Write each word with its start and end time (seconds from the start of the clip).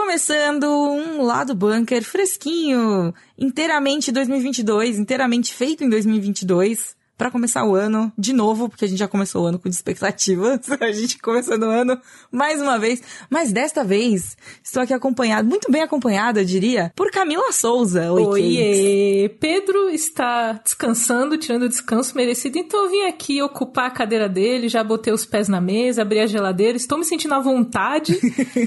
começando 0.00 0.62
um 0.62 1.22
lado 1.22 1.56
bunker 1.56 2.04
fresquinho, 2.04 3.12
inteiramente 3.36 4.12
2022, 4.12 4.96
inteiramente 4.96 5.52
feito 5.52 5.82
em 5.82 5.88
2022 5.88 6.96
para 7.18 7.32
começar 7.32 7.64
o 7.64 7.74
ano 7.74 8.12
de 8.16 8.32
novo, 8.32 8.68
porque 8.68 8.84
a 8.84 8.88
gente 8.88 8.98
já 8.98 9.08
começou 9.08 9.42
o 9.42 9.46
ano 9.46 9.58
com 9.58 9.68
expectativas. 9.68 10.60
A 10.80 10.92
gente 10.92 11.18
começando 11.18 11.64
o 11.64 11.70
ano 11.70 12.00
mais 12.30 12.62
uma 12.62 12.78
vez, 12.78 13.02
mas 13.28 13.50
desta 13.50 13.82
vez 13.82 14.36
estou 14.62 14.80
aqui 14.80 14.94
acompanhado, 14.94 15.48
muito 15.48 15.70
bem 15.70 15.82
acompanhada, 15.82 16.40
eu 16.40 16.44
diria, 16.44 16.92
por 16.94 17.10
Camila 17.10 17.50
Souza. 17.52 18.12
Oi, 18.12 18.22
Oiê. 18.22 19.28
Pedro 19.40 19.90
está 19.90 20.52
descansando, 20.52 21.36
tirando 21.36 21.64
o 21.64 21.68
descanso 21.68 22.14
merecido, 22.14 22.58
então 22.58 22.84
eu 22.84 22.90
vim 22.90 23.02
aqui 23.02 23.42
ocupar 23.42 23.86
a 23.86 23.90
cadeira 23.90 24.28
dele, 24.28 24.68
já 24.68 24.84
botei 24.84 25.12
os 25.12 25.26
pés 25.26 25.48
na 25.48 25.60
mesa, 25.60 26.02
abri 26.02 26.20
a 26.20 26.26
geladeira, 26.26 26.76
estou 26.76 26.96
me 26.96 27.04
sentindo 27.04 27.34
à 27.34 27.40
vontade. 27.40 28.16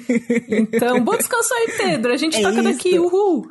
então, 0.50 1.00
bom 1.00 1.16
descanso 1.16 1.54
aí, 1.54 1.74
Pedro. 1.78 2.12
A 2.12 2.18
gente 2.18 2.38
é 2.38 2.42
toca 2.42 2.56
isso. 2.56 2.64
daqui, 2.64 3.00
uhul. 3.00 3.50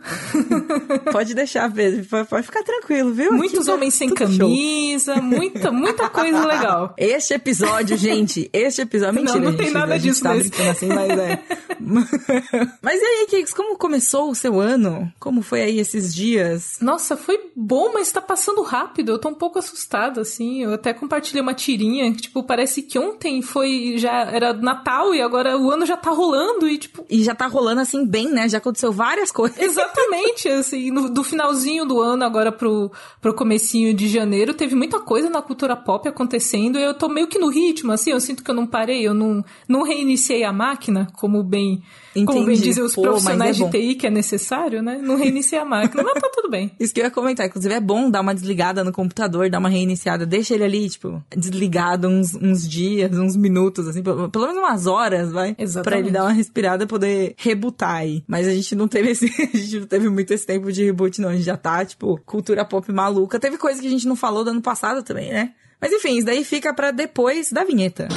Pode 1.10 1.34
deixar, 1.34 1.72
Pedro, 1.72 2.04
pode 2.26 2.42
ficar 2.44 2.62
tranquilo, 2.62 3.12
viu? 3.12 3.32
Muitos 3.32 3.60
aqui 3.60 3.66
tá 3.66 3.74
homens 3.74 3.94
sem 3.94 4.10
camisa. 4.10 4.44
Camisa, 4.90 5.16
muita, 5.16 5.70
muita 5.70 6.08
coisa 6.08 6.44
legal. 6.44 6.94
Este 6.98 7.34
episódio, 7.34 7.96
gente, 7.96 8.50
este 8.52 8.82
episódio. 8.82 9.14
Mentira, 9.14 9.38
não, 9.38 9.50
não 9.50 9.56
tem 9.56 9.66
gente, 9.66 9.74
nada 9.74 9.98
disso 9.98 10.22
tá 10.22 10.32
assim, 10.70 10.88
mas 10.88 11.10
é. 11.10 11.42
mas 12.82 13.00
e 13.00 13.04
aí, 13.04 13.26
Kix, 13.28 13.54
como 13.54 13.76
começou 13.76 14.30
o 14.30 14.34
seu 14.34 14.60
ano? 14.60 15.12
Como 15.18 15.42
foi 15.42 15.62
aí 15.62 15.78
esses 15.78 16.14
dias? 16.14 16.78
Nossa, 16.80 17.16
foi 17.16 17.50
bom, 17.54 17.92
mas 17.92 18.10
tá 18.10 18.20
passando 18.20 18.62
rápido. 18.62 19.12
Eu 19.12 19.18
tô 19.18 19.28
um 19.28 19.34
pouco 19.34 19.58
assustada, 19.58 20.20
assim. 20.20 20.62
Eu 20.62 20.74
até 20.74 20.92
compartilhei 20.92 21.42
uma 21.42 21.54
tirinha 21.54 22.12
que, 22.12 22.22
tipo, 22.22 22.42
parece 22.42 22.82
que 22.82 22.98
ontem 22.98 23.42
foi. 23.42 23.94
Já 23.96 24.22
era 24.30 24.52
Natal 24.52 25.14
e 25.14 25.22
agora 25.22 25.56
o 25.56 25.70
ano 25.70 25.86
já 25.86 25.96
tá 25.96 26.10
rolando 26.10 26.68
e, 26.68 26.78
tipo. 26.78 27.04
E 27.08 27.22
já 27.22 27.34
tá 27.34 27.46
rolando 27.46 27.80
assim 27.80 28.06
bem, 28.06 28.28
né? 28.28 28.48
Já 28.48 28.58
aconteceu 28.58 28.92
várias 28.92 29.30
coisas. 29.30 29.58
Exatamente, 29.58 30.48
assim. 30.48 30.90
No, 30.90 31.08
do 31.08 31.22
finalzinho 31.22 31.84
do 31.84 32.00
ano 32.00 32.24
agora 32.24 32.52
pro, 32.52 32.90
pro 33.20 33.34
comecinho 33.34 33.94
de 33.94 34.08
janeiro, 34.08 34.54
teve 34.54 34.74
muita 34.80 34.98
coisa 34.98 35.28
na 35.28 35.42
cultura 35.42 35.76
pop 35.76 36.08
acontecendo 36.08 36.78
e 36.78 36.82
eu 36.82 36.94
tô 36.94 37.06
meio 37.06 37.28
que 37.28 37.38
no 37.38 37.50
ritmo, 37.50 37.92
assim, 37.92 38.12
eu 38.12 38.18
sinto 38.18 38.42
que 38.42 38.50
eu 38.50 38.54
não 38.54 38.66
parei, 38.66 39.06
eu 39.06 39.12
não, 39.12 39.44
não 39.68 39.82
reiniciei 39.82 40.42
a 40.42 40.54
máquina, 40.54 41.06
como 41.18 41.42
bem, 41.42 41.82
Entendi. 42.14 42.26
como 42.26 42.46
bem 42.46 42.56
dizem 42.56 42.82
os 42.82 42.94
Pô, 42.94 43.02
profissionais 43.02 43.60
é 43.60 43.64
de 43.64 43.70
TI 43.70 43.94
que 43.94 44.06
é 44.06 44.10
necessário, 44.10 44.82
né? 44.82 44.98
Não 45.02 45.16
reiniciei 45.16 45.60
a 45.60 45.64
máquina, 45.64 46.02
mas 46.02 46.14
tá 46.14 46.28
tudo 46.32 46.50
bem. 46.50 46.72
Isso 46.78 46.92
que 46.92 47.00
eu 47.00 47.04
ia 47.04 47.10
comentar, 47.10 47.46
inclusive 47.46 47.72
é 47.72 47.80
bom 47.80 48.10
dar 48.10 48.20
uma 48.20 48.34
desligada 48.34 48.82
no 48.82 48.92
computador, 48.92 49.48
dar 49.48 49.58
uma 49.58 49.68
reiniciada, 49.68 50.26
deixa 50.26 50.54
ele 50.54 50.64
ali, 50.64 50.88
tipo, 50.88 51.22
desligado 51.36 52.08
uns, 52.08 52.34
uns 52.34 52.68
dias, 52.68 53.16
uns 53.16 53.36
minutos, 53.36 53.86
assim, 53.86 54.02
pelo, 54.02 54.28
pelo 54.28 54.46
menos 54.46 54.60
umas 54.60 54.86
horas, 54.86 55.30
vai? 55.30 55.54
Exatamente. 55.58 55.84
Pra 55.84 55.98
ele 55.98 56.10
dar 56.10 56.24
uma 56.24 56.32
respirada 56.32 56.84
e 56.84 56.86
poder 56.86 57.34
rebutar 57.36 57.96
aí. 57.96 58.24
Mas 58.26 58.46
a 58.46 58.52
gente 58.52 58.74
não 58.74 58.88
teve 58.88 59.10
esse, 59.10 59.26
a 59.54 59.56
gente 59.56 59.80
não 59.80 59.86
teve 59.86 60.08
muito 60.08 60.32
esse 60.32 60.46
tempo 60.46 60.72
de 60.72 60.84
reboot, 60.84 61.20
não. 61.20 61.28
A 61.28 61.34
gente 61.34 61.44
já 61.44 61.56
tá, 61.56 61.84
tipo, 61.84 62.20
cultura 62.26 62.64
pop 62.64 62.90
maluca. 62.92 63.38
Teve 63.38 63.56
coisa 63.56 63.80
que 63.80 63.86
a 63.86 63.90
gente 63.90 64.08
não 64.08 64.16
falou 64.16 64.44
do 64.44 64.50
ano 64.50 64.62
passado 64.62 65.02
também, 65.02 65.30
né? 65.32 65.52
Mas 65.80 65.92
enfim, 65.92 66.16
isso 66.16 66.26
daí 66.26 66.44
fica 66.44 66.74
para 66.74 66.90
depois 66.90 67.50
da 67.50 67.64
vinheta. 67.64 68.08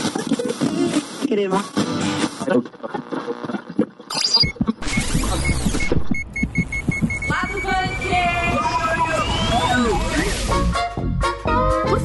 Crema. 1.27 1.63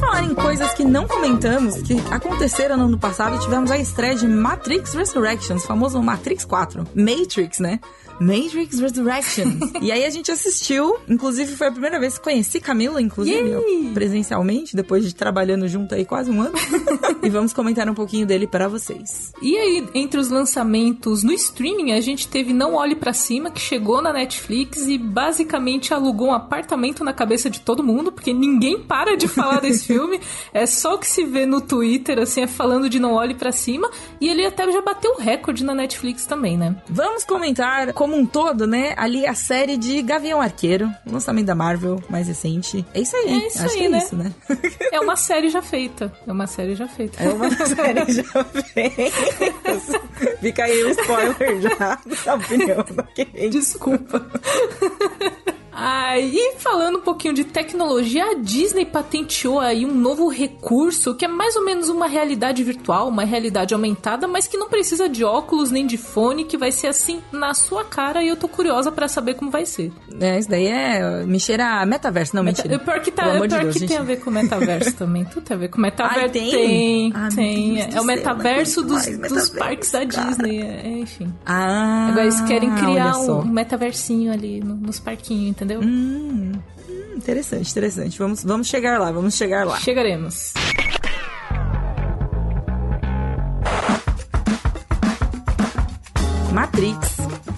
Falar 0.09 0.23
em 0.23 0.33
coisas 0.33 0.73
que 0.73 0.83
não 0.83 1.07
comentamos, 1.07 1.83
que 1.83 1.93
aconteceram 2.09 2.75
no 2.77 2.85
ano 2.85 2.97
passado, 2.97 3.39
tivemos 3.39 3.69
a 3.69 3.77
estreia 3.77 4.15
de 4.15 4.27
Matrix 4.27 4.95
Resurrections, 4.95 5.63
famoso 5.65 6.01
Matrix 6.01 6.43
4. 6.45 6.87
Matrix, 6.95 7.59
né? 7.59 7.79
Matrix 8.19 8.79
Resurrection. 8.79 9.45
e 9.81 9.91
aí 9.91 10.05
a 10.05 10.09
gente 10.09 10.31
assistiu, 10.31 10.97
inclusive 11.07 11.55
foi 11.55 11.67
a 11.67 11.71
primeira 11.71 11.99
vez 11.99 12.17
que 12.17 12.23
conheci 12.23 12.59
Camila, 12.59 13.01
inclusive, 13.01 13.49
eu, 13.49 13.91
presencialmente, 13.93 14.75
depois 14.75 15.05
de 15.05 15.15
trabalhando 15.15 15.67
junto 15.67 15.95
aí 15.95 16.05
quase 16.05 16.29
um 16.29 16.41
ano. 16.41 16.53
e 17.23 17.29
vamos 17.29 17.53
comentar 17.53 17.89
um 17.89 17.93
pouquinho 17.93 18.25
dele 18.25 18.47
para 18.47 18.67
vocês. 18.67 19.31
E 19.41 19.57
aí, 19.57 19.87
entre 19.93 20.19
os 20.19 20.29
lançamentos 20.29 21.23
no 21.23 21.31
streaming, 21.31 21.93
a 21.93 22.01
gente 22.01 22.27
teve 22.27 22.53
Não 22.53 22.75
Olhe 22.75 22.95
para 22.95 23.13
Cima, 23.13 23.49
que 23.49 23.61
chegou 23.61 24.01
na 24.01 24.11
Netflix 24.11 24.87
e 24.87 24.97
basicamente 24.97 25.93
alugou 25.93 26.27
um 26.27 26.33
apartamento 26.33 27.03
na 27.03 27.13
cabeça 27.13 27.49
de 27.49 27.61
todo 27.61 27.83
mundo, 27.83 28.11
porque 28.11 28.33
ninguém 28.33 28.79
para 28.79 29.15
de 29.15 29.27
falar 29.27 29.59
desse 29.59 29.85
filme. 29.87 30.19
É 30.53 30.65
só 30.65 30.95
o 30.95 30.97
que 30.97 31.07
se 31.07 31.23
vê 31.23 31.45
no 31.45 31.61
Twitter, 31.61 32.19
assim, 32.19 32.41
é 32.41 32.47
falando 32.47 32.89
de 32.89 32.99
Não 32.99 33.13
Olhe 33.13 33.33
para 33.33 33.51
Cima. 33.51 33.89
E 34.19 34.27
ele 34.27 34.45
até 34.45 34.69
já 34.71 34.81
bateu 34.81 35.13
o 35.13 35.19
recorde 35.19 35.63
na 35.63 35.73
Netflix 35.73 36.25
também, 36.25 36.57
né? 36.57 36.75
Vamos 36.89 37.23
comentar 37.23 37.93
como 37.93 38.08
um 38.15 38.25
todo, 38.25 38.65
né? 38.67 38.93
Ali 38.97 39.25
a 39.25 39.33
série 39.33 39.77
de 39.77 40.01
Gavião 40.01 40.41
Arqueiro, 40.41 40.89
lançamento 41.05 41.45
da 41.47 41.55
Marvel 41.55 42.01
mais 42.09 42.27
recente. 42.27 42.85
É 42.93 43.01
isso 43.01 43.15
aí. 43.15 43.43
É 43.43 43.47
isso 43.47 43.63
Acho 43.63 43.75
aí, 43.77 43.85
é 43.85 43.89
né? 43.89 43.97
Isso, 43.97 44.15
né? 44.15 44.33
É 44.91 44.99
uma 44.99 45.15
série 45.15 45.49
já 45.49 45.61
feita. 45.61 46.11
É 46.27 46.31
uma 46.31 46.47
série 46.47 46.75
já 46.75 46.87
feita. 46.87 47.23
É 47.23 47.29
uma 47.29 47.49
série 47.65 48.11
já 48.11 48.43
feita. 48.43 49.01
Fica 50.41 50.63
aí 50.63 50.83
o 50.83 50.89
spoiler 50.89 51.61
já 51.61 51.99
da 52.25 52.35
opinião. 52.35 52.85
Desculpa. 53.49 54.25
Aí, 55.79 56.35
e 56.35 56.55
falando 56.57 56.97
um 56.97 57.01
pouquinho 57.01 57.33
de 57.33 57.43
tecnologia, 57.43 58.31
a 58.31 58.33
Disney 58.33 58.85
patenteou 58.85 59.59
aí 59.59 59.85
um 59.85 59.93
novo 59.93 60.27
recurso 60.27 61.15
que 61.15 61.25
é 61.25 61.27
mais 61.27 61.55
ou 61.55 61.63
menos 61.63 61.89
uma 61.89 62.07
realidade 62.07 62.63
virtual, 62.63 63.07
uma 63.07 63.23
realidade 63.23 63.73
aumentada, 63.73 64.27
mas 64.27 64.47
que 64.47 64.57
não 64.57 64.67
precisa 64.67 65.07
de 65.07 65.23
óculos 65.23 65.71
nem 65.71 65.85
de 65.85 65.97
fone, 65.97 66.43
que 66.43 66.57
vai 66.57 66.71
ser 66.71 66.87
assim 66.87 67.21
na 67.31 67.53
sua 67.53 67.85
cara 67.85 68.23
e 68.23 68.27
eu 68.27 68.35
tô 68.35 68.47
curiosa 68.47 68.91
para 68.91 69.07
saber 69.07 69.35
como 69.35 69.49
vai 69.49 69.65
ser. 69.65 69.91
É, 70.19 70.37
isso 70.37 70.49
daí 70.49 70.67
é 70.67 71.23
me 71.25 71.39
cheira 71.39 71.85
metaverso, 71.85 72.35
não, 72.35 72.43
Meta, 72.43 72.63
mentira. 72.63 72.79
Pior 72.79 72.99
que, 73.01 73.11
tá, 73.11 73.23
pior 73.23 73.47
de 73.47 73.59
Deus, 73.59 73.77
que 73.77 73.87
tem 73.87 73.97
a 73.97 74.03
ver 74.03 74.19
com 74.19 74.31
metaverso 74.31 74.95
também, 74.95 75.23
tudo 75.25 75.43
tem 75.43 75.55
a 75.55 75.59
ver 75.59 75.69
com 75.69 75.79
metaverso. 75.81 76.19
Ai, 76.19 76.29
tem? 76.29 76.51
Tem, 76.51 77.13
ah, 77.15 77.29
tem. 77.33 77.81
É, 77.81 78.01
o 78.01 78.03
metaverso 78.03 78.81
dos, 78.81 79.05
metaverso, 79.05 79.35
dos 79.35 79.49
parques 79.49 79.91
da 79.91 80.03
Disney, 80.03 80.61
é, 80.61 80.89
enfim. 80.99 81.33
Ah, 81.45 82.07
Agora 82.09 82.23
eles 82.23 82.41
querem 82.41 82.73
criar 82.75 83.17
um, 83.19 83.45
metaversinho 83.45 84.31
ali 84.31 84.59
no, 84.59 84.75
nos 84.75 84.99
parquinhos, 84.99 85.49
entendeu? 85.49 85.68
Entendeu? 85.69 85.81
Hum, 85.81 86.53
hum, 86.89 87.15
interessante, 87.15 87.69
interessante. 87.71 88.17
Vamos, 88.17 88.43
vamos 88.43 88.67
chegar 88.67 88.99
lá, 88.99 89.11
vamos 89.11 89.35
chegar 89.35 89.65
lá. 89.65 89.79
Chegaremos. 89.79 90.53
Matrix 96.51 97.17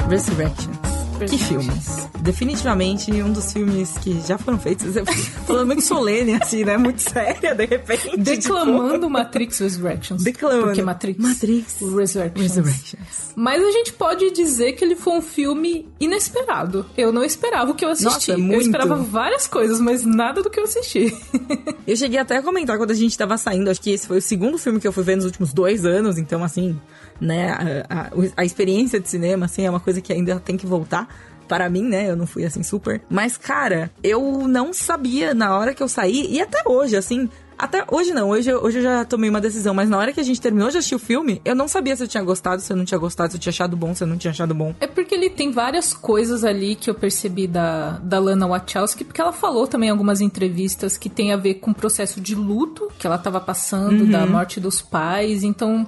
Resurrections. 0.09 0.80
Que 1.29 1.37
filmes? 1.37 2.09
Definitivamente 2.21 3.11
um 3.21 3.31
dos 3.31 3.51
filmes 3.53 3.97
que 3.99 4.19
já 4.27 4.37
foram 4.37 4.59
feitos. 4.59 4.93
Falando 5.45 5.67
muito 5.67 5.81
solene, 5.81 6.33
assim, 6.35 6.63
né? 6.63 6.77
Muito 6.77 7.01
séria, 7.01 7.53
de 7.53 7.65
repente. 7.65 8.17
Declamando 8.17 8.93
tipo... 8.93 9.09
Matrix 9.09 9.59
Resurrections. 9.59 10.23
Declamando. 10.23 10.65
Porque 10.65 10.81
Matrix, 10.81 11.19
Matrix 11.19 11.77
Resurrections. 11.79 12.55
Resurrections. 12.55 13.33
Mas 13.35 13.63
a 13.63 13.71
gente 13.71 13.93
pode 13.93 14.31
dizer 14.31 14.73
que 14.73 14.83
ele 14.83 14.95
foi 14.95 15.13
um 15.13 15.21
filme 15.21 15.89
inesperado. 15.99 16.85
Eu 16.97 17.11
não 17.11 17.23
esperava 17.23 17.71
o 17.71 17.75
que 17.75 17.85
eu 17.85 17.89
assisti. 17.89 18.31
Nossa, 18.31 18.37
muito. 18.37 18.53
Eu 18.53 18.61
esperava 18.61 18.95
várias 18.95 19.47
coisas, 19.47 19.79
mas 19.79 20.05
nada 20.05 20.41
do 20.41 20.49
que 20.49 20.59
eu 20.59 20.63
assisti. 20.63 21.15
eu 21.87 21.95
cheguei 21.95 22.19
até 22.19 22.37
a 22.37 22.41
comentar 22.41 22.77
quando 22.77 22.91
a 22.91 22.95
gente 22.95 23.17
tava 23.17 23.37
saindo. 23.37 23.69
Acho 23.69 23.81
que 23.81 23.91
esse 23.91 24.07
foi 24.07 24.17
o 24.17 24.21
segundo 24.21 24.57
filme 24.57 24.79
que 24.79 24.87
eu 24.87 24.91
fui 24.91 25.03
ver 25.03 25.15
nos 25.15 25.25
últimos 25.25 25.53
dois 25.53 25.85
anos. 25.85 26.17
Então, 26.17 26.43
assim, 26.43 26.79
né? 27.21 27.85
A, 27.87 28.01
a, 28.01 28.09
a 28.37 28.43
experiência 28.43 28.99
de 28.99 29.07
cinema, 29.07 29.45
assim, 29.45 29.65
é 29.65 29.69
uma 29.69 29.79
coisa 29.79 30.01
que 30.01 30.11
ainda 30.11 30.39
tem 30.39 30.57
que 30.57 30.65
voltar 30.65 31.07
para 31.51 31.69
mim, 31.69 31.83
né? 31.83 32.09
Eu 32.09 32.15
não 32.15 32.25
fui 32.25 32.45
assim 32.45 32.63
super. 32.63 33.01
Mas, 33.09 33.35
cara, 33.35 33.91
eu 34.01 34.47
não 34.47 34.71
sabia 34.73 35.33
na 35.33 35.57
hora 35.57 35.73
que 35.73 35.83
eu 35.83 35.87
saí, 35.87 36.25
e 36.29 36.41
até 36.41 36.63
hoje, 36.65 36.95
assim. 36.95 37.29
Até 37.57 37.85
hoje 37.91 38.11
não, 38.11 38.29
hoje, 38.29 38.51
hoje 38.51 38.79
eu 38.79 38.81
já 38.81 39.05
tomei 39.05 39.29
uma 39.29 39.39
decisão, 39.39 39.71
mas 39.71 39.87
na 39.87 39.95
hora 39.95 40.11
que 40.11 40.19
a 40.19 40.23
gente 40.23 40.41
terminou 40.41 40.71
de 40.71 40.77
assistir 40.77 40.95
o 40.95 40.99
filme, 40.99 41.39
eu 41.45 41.53
não 41.53 41.67
sabia 41.67 41.95
se 41.95 42.01
eu 42.01 42.07
tinha 42.07 42.23
gostado, 42.23 42.59
se 42.59 42.73
eu 42.73 42.77
não 42.77 42.85
tinha 42.85 42.97
gostado, 42.97 43.29
se 43.29 43.37
eu 43.37 43.39
tinha 43.39 43.51
achado 43.51 43.77
bom, 43.77 43.93
se 43.93 44.03
eu 44.03 44.07
não 44.07 44.17
tinha 44.17 44.31
achado 44.31 44.55
bom. 44.55 44.73
É 44.79 44.87
porque 44.87 45.13
ele 45.13 45.29
tem 45.29 45.51
várias 45.51 45.93
coisas 45.93 46.43
ali 46.43 46.73
que 46.73 46.89
eu 46.89 46.95
percebi 46.95 47.45
da, 47.45 47.99
da 47.99 48.17
Lana 48.17 48.47
Wachowski, 48.47 49.03
porque 49.03 49.21
ela 49.21 49.31
falou 49.31 49.67
também 49.67 49.89
em 49.89 49.91
algumas 49.91 50.21
entrevistas 50.21 50.97
que 50.97 51.07
tem 51.07 51.33
a 51.33 51.37
ver 51.37 51.55
com 51.55 51.69
o 51.69 51.75
processo 51.75 52.19
de 52.19 52.33
luto 52.33 52.87
que 52.97 53.05
ela 53.05 53.19
tava 53.19 53.39
passando, 53.39 54.05
uhum. 54.05 54.09
da 54.09 54.25
morte 54.25 54.59
dos 54.59 54.81
pais, 54.81 55.43
então 55.43 55.85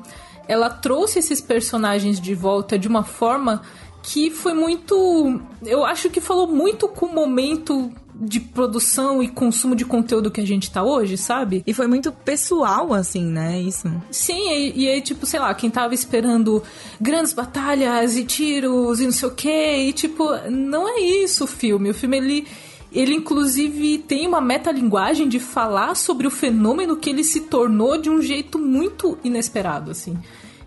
ela 0.48 0.70
trouxe 0.70 1.20
esses 1.20 1.42
personagens 1.42 2.20
de 2.20 2.34
volta 2.36 2.78
de 2.78 2.88
uma 2.88 3.04
forma 3.04 3.62
que 4.04 4.30
foi 4.30 4.54
muito. 4.54 5.42
Eu 5.66 5.86
acho 5.86 6.10
que 6.10 6.20
falou 6.20 6.48
muito 6.48 6.88
com 6.88 7.06
o 7.06 7.14
momento 7.14 7.92
de 8.16 8.40
produção 8.40 9.24
e 9.24 9.28
consumo 9.28 9.76
de 9.76 9.86
conteúdo 9.86 10.30
que 10.30 10.42
a 10.42 10.46
gente 10.46 10.70
tá 10.70 10.84
hoje, 10.84 11.18
sabe? 11.18 11.64
E 11.66 11.74
foi 11.74 11.88
muito 11.88 12.12
pessoal, 12.12 12.94
assim, 12.94 13.24
né? 13.24 13.60
Isso. 13.60 13.90
Sim, 14.12 14.72
e, 14.76 14.88
aí, 14.88 15.02
tipo, 15.02 15.26
sei 15.26 15.40
lá, 15.40 15.54
quem 15.54 15.70
tava 15.70 15.94
esperando 15.94 16.62
grandes 17.02 17.34
batalhas 17.34 18.16
e 18.16 18.24
tiros 18.24 19.00
e 19.00 19.06
não 19.06 19.12
sei 19.12 19.28
o 19.28 19.32
quê, 19.32 19.88
e 19.88 19.94
tipo, 19.94 20.26
não 20.50 20.88
é 20.88 21.00
isso 21.00 21.46
o 21.46 21.48
filme. 21.48 21.90
O 21.90 21.94
filme, 21.94 22.18
ele. 22.18 22.48
Ele, 22.94 23.16
inclusive, 23.16 23.98
tem 23.98 24.28
uma 24.28 24.40
metalinguagem 24.40 25.28
de 25.28 25.40
falar 25.40 25.96
sobre 25.96 26.28
o 26.28 26.32
fenômeno 26.32 26.96
que 26.96 27.10
ele 27.10 27.24
se 27.24 27.42
tornou 27.42 27.98
de 27.98 28.10
um 28.10 28.22
jeito 28.22 28.60
muito 28.60 29.18
inesperado, 29.24 29.92
assim. 29.92 30.18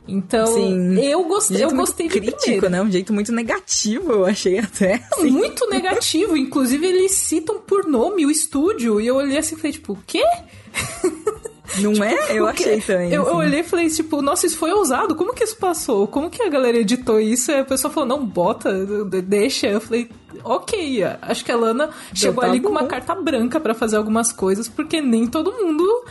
Então, 0.08 0.46
Sim. 0.46 0.98
eu 1.00 1.24
gostei, 1.24 1.64
eu 1.64 1.70
gostei 1.70 2.08
de 2.08 2.20
crítico, 2.20 2.68
né? 2.68 2.80
Um 2.80 2.90
jeito 2.90 3.12
muito 3.12 3.32
negativo, 3.32 4.12
eu 4.12 4.24
achei 4.24 4.58
até. 4.58 5.04
Assim. 5.12 5.30
Muito 5.30 5.68
negativo. 5.68 6.36
Inclusive, 6.36 6.86
eles 6.86 7.12
citam 7.12 7.58
por 7.60 7.86
nome 7.86 8.24
o 8.24 8.30
estúdio. 8.30 9.00
E 9.00 9.06
eu 9.06 9.16
olhei 9.16 9.38
assim 9.38 9.54
e 9.54 9.58
falei, 9.58 9.72
tipo, 9.72 9.94
o 9.94 9.98
quê? 10.06 10.22
Não 11.78 11.92
tipo, 11.92 12.04
é? 12.04 12.38
Eu 12.38 12.46
achei 12.46 12.80
também. 12.80 13.12
Eu, 13.12 13.22
assim. 13.22 13.30
eu 13.30 13.36
olhei 13.36 13.60
e 13.60 13.64
falei, 13.64 13.88
tipo, 13.88 14.22
nossa, 14.22 14.46
isso 14.46 14.56
foi 14.56 14.72
ousado. 14.72 15.14
Como 15.14 15.34
que 15.34 15.44
isso 15.44 15.56
passou? 15.56 16.06
Como 16.06 16.30
que 16.30 16.42
a 16.42 16.48
galera 16.48 16.78
editou 16.78 17.20
isso? 17.20 17.50
E 17.50 17.60
a 17.60 17.64
pessoa 17.64 17.92
falou, 17.92 18.08
não, 18.08 18.24
bota, 18.24 18.72
deixa. 19.22 19.66
Eu 19.66 19.80
falei, 19.80 20.08
ok. 20.44 21.02
Acho 21.22 21.44
que 21.44 21.52
a 21.52 21.56
Lana 21.56 21.90
chegou 22.14 22.42
tá 22.42 22.48
ali 22.48 22.60
bom. 22.60 22.68
com 22.68 22.74
uma 22.74 22.86
carta 22.86 23.14
branca 23.14 23.60
para 23.60 23.74
fazer 23.74 23.96
algumas 23.96 24.32
coisas, 24.32 24.68
porque 24.68 25.00
nem 25.00 25.26
todo 25.26 25.52
mundo 25.52 26.04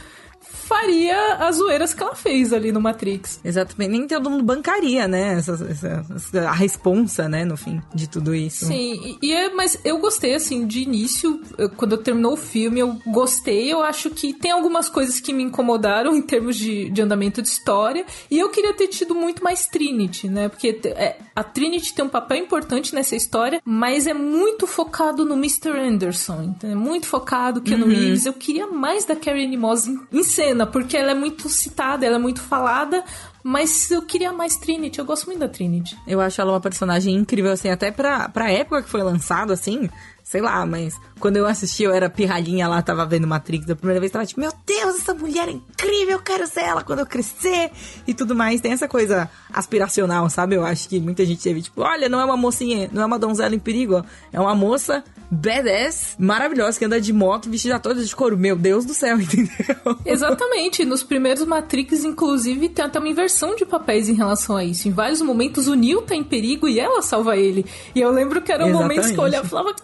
faria 0.66 1.36
as 1.36 1.58
zoeiras 1.58 1.94
que 1.94 2.02
ela 2.02 2.16
fez 2.16 2.52
ali 2.52 2.72
no 2.72 2.82
Matrix. 2.82 3.40
Exatamente. 3.44 3.92
Nem 3.92 4.08
todo 4.08 4.30
mundo 4.30 4.44
bancaria, 4.44 5.08
né? 5.08 5.34
Essa, 5.34 5.54
essa, 5.70 6.06
essa, 6.16 6.42
a 6.42 6.52
responsa, 6.52 7.30
né, 7.30 7.46
no 7.46 7.56
fim, 7.56 7.82
de 7.94 8.10
tudo 8.10 8.34
isso. 8.34 8.66
Sim, 8.66 9.18
e, 9.22 9.28
e 9.28 9.34
é, 9.34 9.54
mas 9.54 9.78
eu 9.86 10.00
gostei, 10.00 10.34
assim, 10.34 10.66
de 10.66 10.82
início, 10.82 11.40
eu, 11.58 11.70
quando 11.70 11.94
eu 11.94 11.98
terminou 12.00 12.34
o 12.34 12.38
filme, 12.38 12.80
eu 12.80 13.00
gostei. 13.06 13.72
Eu 13.72 13.84
acho 13.84 14.10
que 14.10 14.34
tem 14.34 14.52
algumas 14.52 14.90
coisas 14.90 15.20
que 15.20 15.32
me 15.32 15.44
incomodaram 15.44 16.16
em 16.16 16.22
termos 16.22 16.56
de, 16.56 16.90
de 16.90 17.02
andamento 17.02 17.42
de 17.42 17.48
história. 17.48 18.06
E 18.30 18.40
eu 18.40 18.50
queria 18.50 18.74
ter 18.74 18.88
tido 18.88 19.14
muito 19.14 19.44
mais 19.44 19.68
Trinity, 19.68 20.28
né? 20.28 20.50
Porque 20.50 20.80
é, 20.86 21.18
a 21.36 21.44
Trinity 21.44 21.94
tem 21.94 22.04
um 22.04 22.10
papel 22.10 22.38
importante 22.38 22.96
nessa 22.96 23.16
história, 23.16 23.62
mas 23.64 24.08
é 24.08 24.14
muito 24.14 24.66
focado 24.66 25.24
no 25.24 25.36
Mr. 25.36 25.70
Anderson, 25.70 26.44
entendeu? 26.44 26.78
Muito 26.78 27.06
focado 27.06 27.62
que 27.62 27.76
no 27.76 27.86
uhum. 27.86 27.92
Reeves. 27.92 28.26
Eu 28.26 28.34
queria 28.34 28.68
mais 28.68 29.06
da 29.06 29.16
Carrie 29.16 29.56
Moss 29.56 29.88
em, 29.88 30.00
em 30.12 30.24
cena 30.24 30.55
porque 30.64 30.96
ela 30.96 31.12
é 31.12 31.16
muito 31.16 31.50
citada, 31.50 32.06
ela 32.06 32.18
é 32.18 32.20
muito 32.20 32.40
falada, 32.40 33.04
mas 33.44 33.90
eu 33.90 34.04
queria 34.04 34.32
mais 34.32 34.58
Trinity, 34.58 35.00
eu 35.00 35.06
gosto 35.06 35.26
muito 35.26 35.40
da 35.40 35.50
Trinity. 35.50 35.98
Eu 36.06 36.22
acho 36.22 36.40
ela 36.40 36.52
uma 36.52 36.62
personagem 36.62 37.16
incrível, 37.16 37.52
assim, 37.52 37.70
até 37.70 37.90
pra, 37.90 38.30
pra 38.30 38.52
época 38.52 38.84
que 38.84 38.90
foi 38.90 39.02
lançado, 39.02 39.52
assim, 39.52 39.90
sei 40.26 40.42
lá, 40.42 40.66
mas 40.66 41.00
quando 41.20 41.38
eu 41.38 41.46
assisti, 41.46 41.84
eu 41.84 41.94
era 41.94 42.10
pirralhinha 42.10 42.68
lá, 42.68 42.82
tava 42.82 43.06
vendo 43.06 43.28
Matrix 43.28 43.64
da 43.68 43.76
primeira 43.76 44.00
vez, 44.00 44.12
tava 44.12 44.26
tipo, 44.26 44.42
meu 44.42 44.52
Deus, 44.66 44.96
essa 44.96 45.14
mulher 45.14 45.48
é 45.48 45.52
incrível, 45.52 46.14
eu 46.14 46.20
quero 46.20 46.48
ser 46.48 46.62
ela 46.62 46.84
quando 46.84 47.00
eu 47.00 47.06
crescer 47.06 47.70
e 48.08 48.14
tudo 48.14 48.36
mais. 48.36 48.60
Tem 48.60 48.72
essa 48.72 48.88
coisa 48.88 49.30
aspiracional, 49.54 50.28
sabe? 50.28 50.56
Eu 50.56 50.66
acho 50.66 50.90
que 50.90 51.00
muita 51.00 51.24
gente 51.24 51.44
teve, 51.44 51.62
tipo, 51.62 51.82
olha, 51.82 52.10
não 52.10 52.20
é 52.20 52.26
uma 52.26 52.36
mocinha, 52.36 52.90
não 52.92 53.04
é 53.04 53.06
uma 53.06 53.20
donzela 53.20 53.54
em 53.54 53.60
perigo, 53.60 54.04
é 54.34 54.40
uma 54.40 54.56
moça 54.56 55.04
badass, 55.30 56.16
maravilhosa, 56.20 56.78
que 56.78 56.86
anda 56.86 57.00
de 57.02 57.12
moto, 57.12 57.50
vestida 57.50 57.80
toda 57.80 58.04
de 58.04 58.16
couro. 58.16 58.38
Meu 58.38 58.56
Deus 58.56 58.86
do 58.86 58.94
céu, 58.94 59.18
entendeu? 59.22 59.76
Exatamente. 60.06 60.86
Nos 60.86 61.04
primeiros 61.04 61.46
Matrix, 61.46 62.04
inclusive, 62.04 62.70
tem 62.70 62.86
até 62.86 63.00
uma 63.00 63.10
inversão 63.10 63.56
de 63.56 63.66
papéis 63.66 64.10
em 64.10 64.14
relação 64.14 64.56
a 64.56 64.64
isso. 64.64 64.88
Em 64.88 64.92
vários 64.92 65.22
momentos, 65.22 65.68
o 65.68 65.76
Neo 65.76 66.02
tá 66.02 66.16
em 66.16 66.24
perigo 66.24 66.68
e 66.68 66.80
ela 66.80 67.02
salva 67.02 67.38
ele. 67.38 67.66
E 67.94 68.02
eu 68.02 68.12
lembro 68.12 68.42
que 68.42 68.52
eram 68.52 68.72
momentos 68.72 69.12
que 69.12 69.18
eu 69.18 69.24
olhava 69.24 69.46
e 69.46 69.50
falava, 69.50 69.76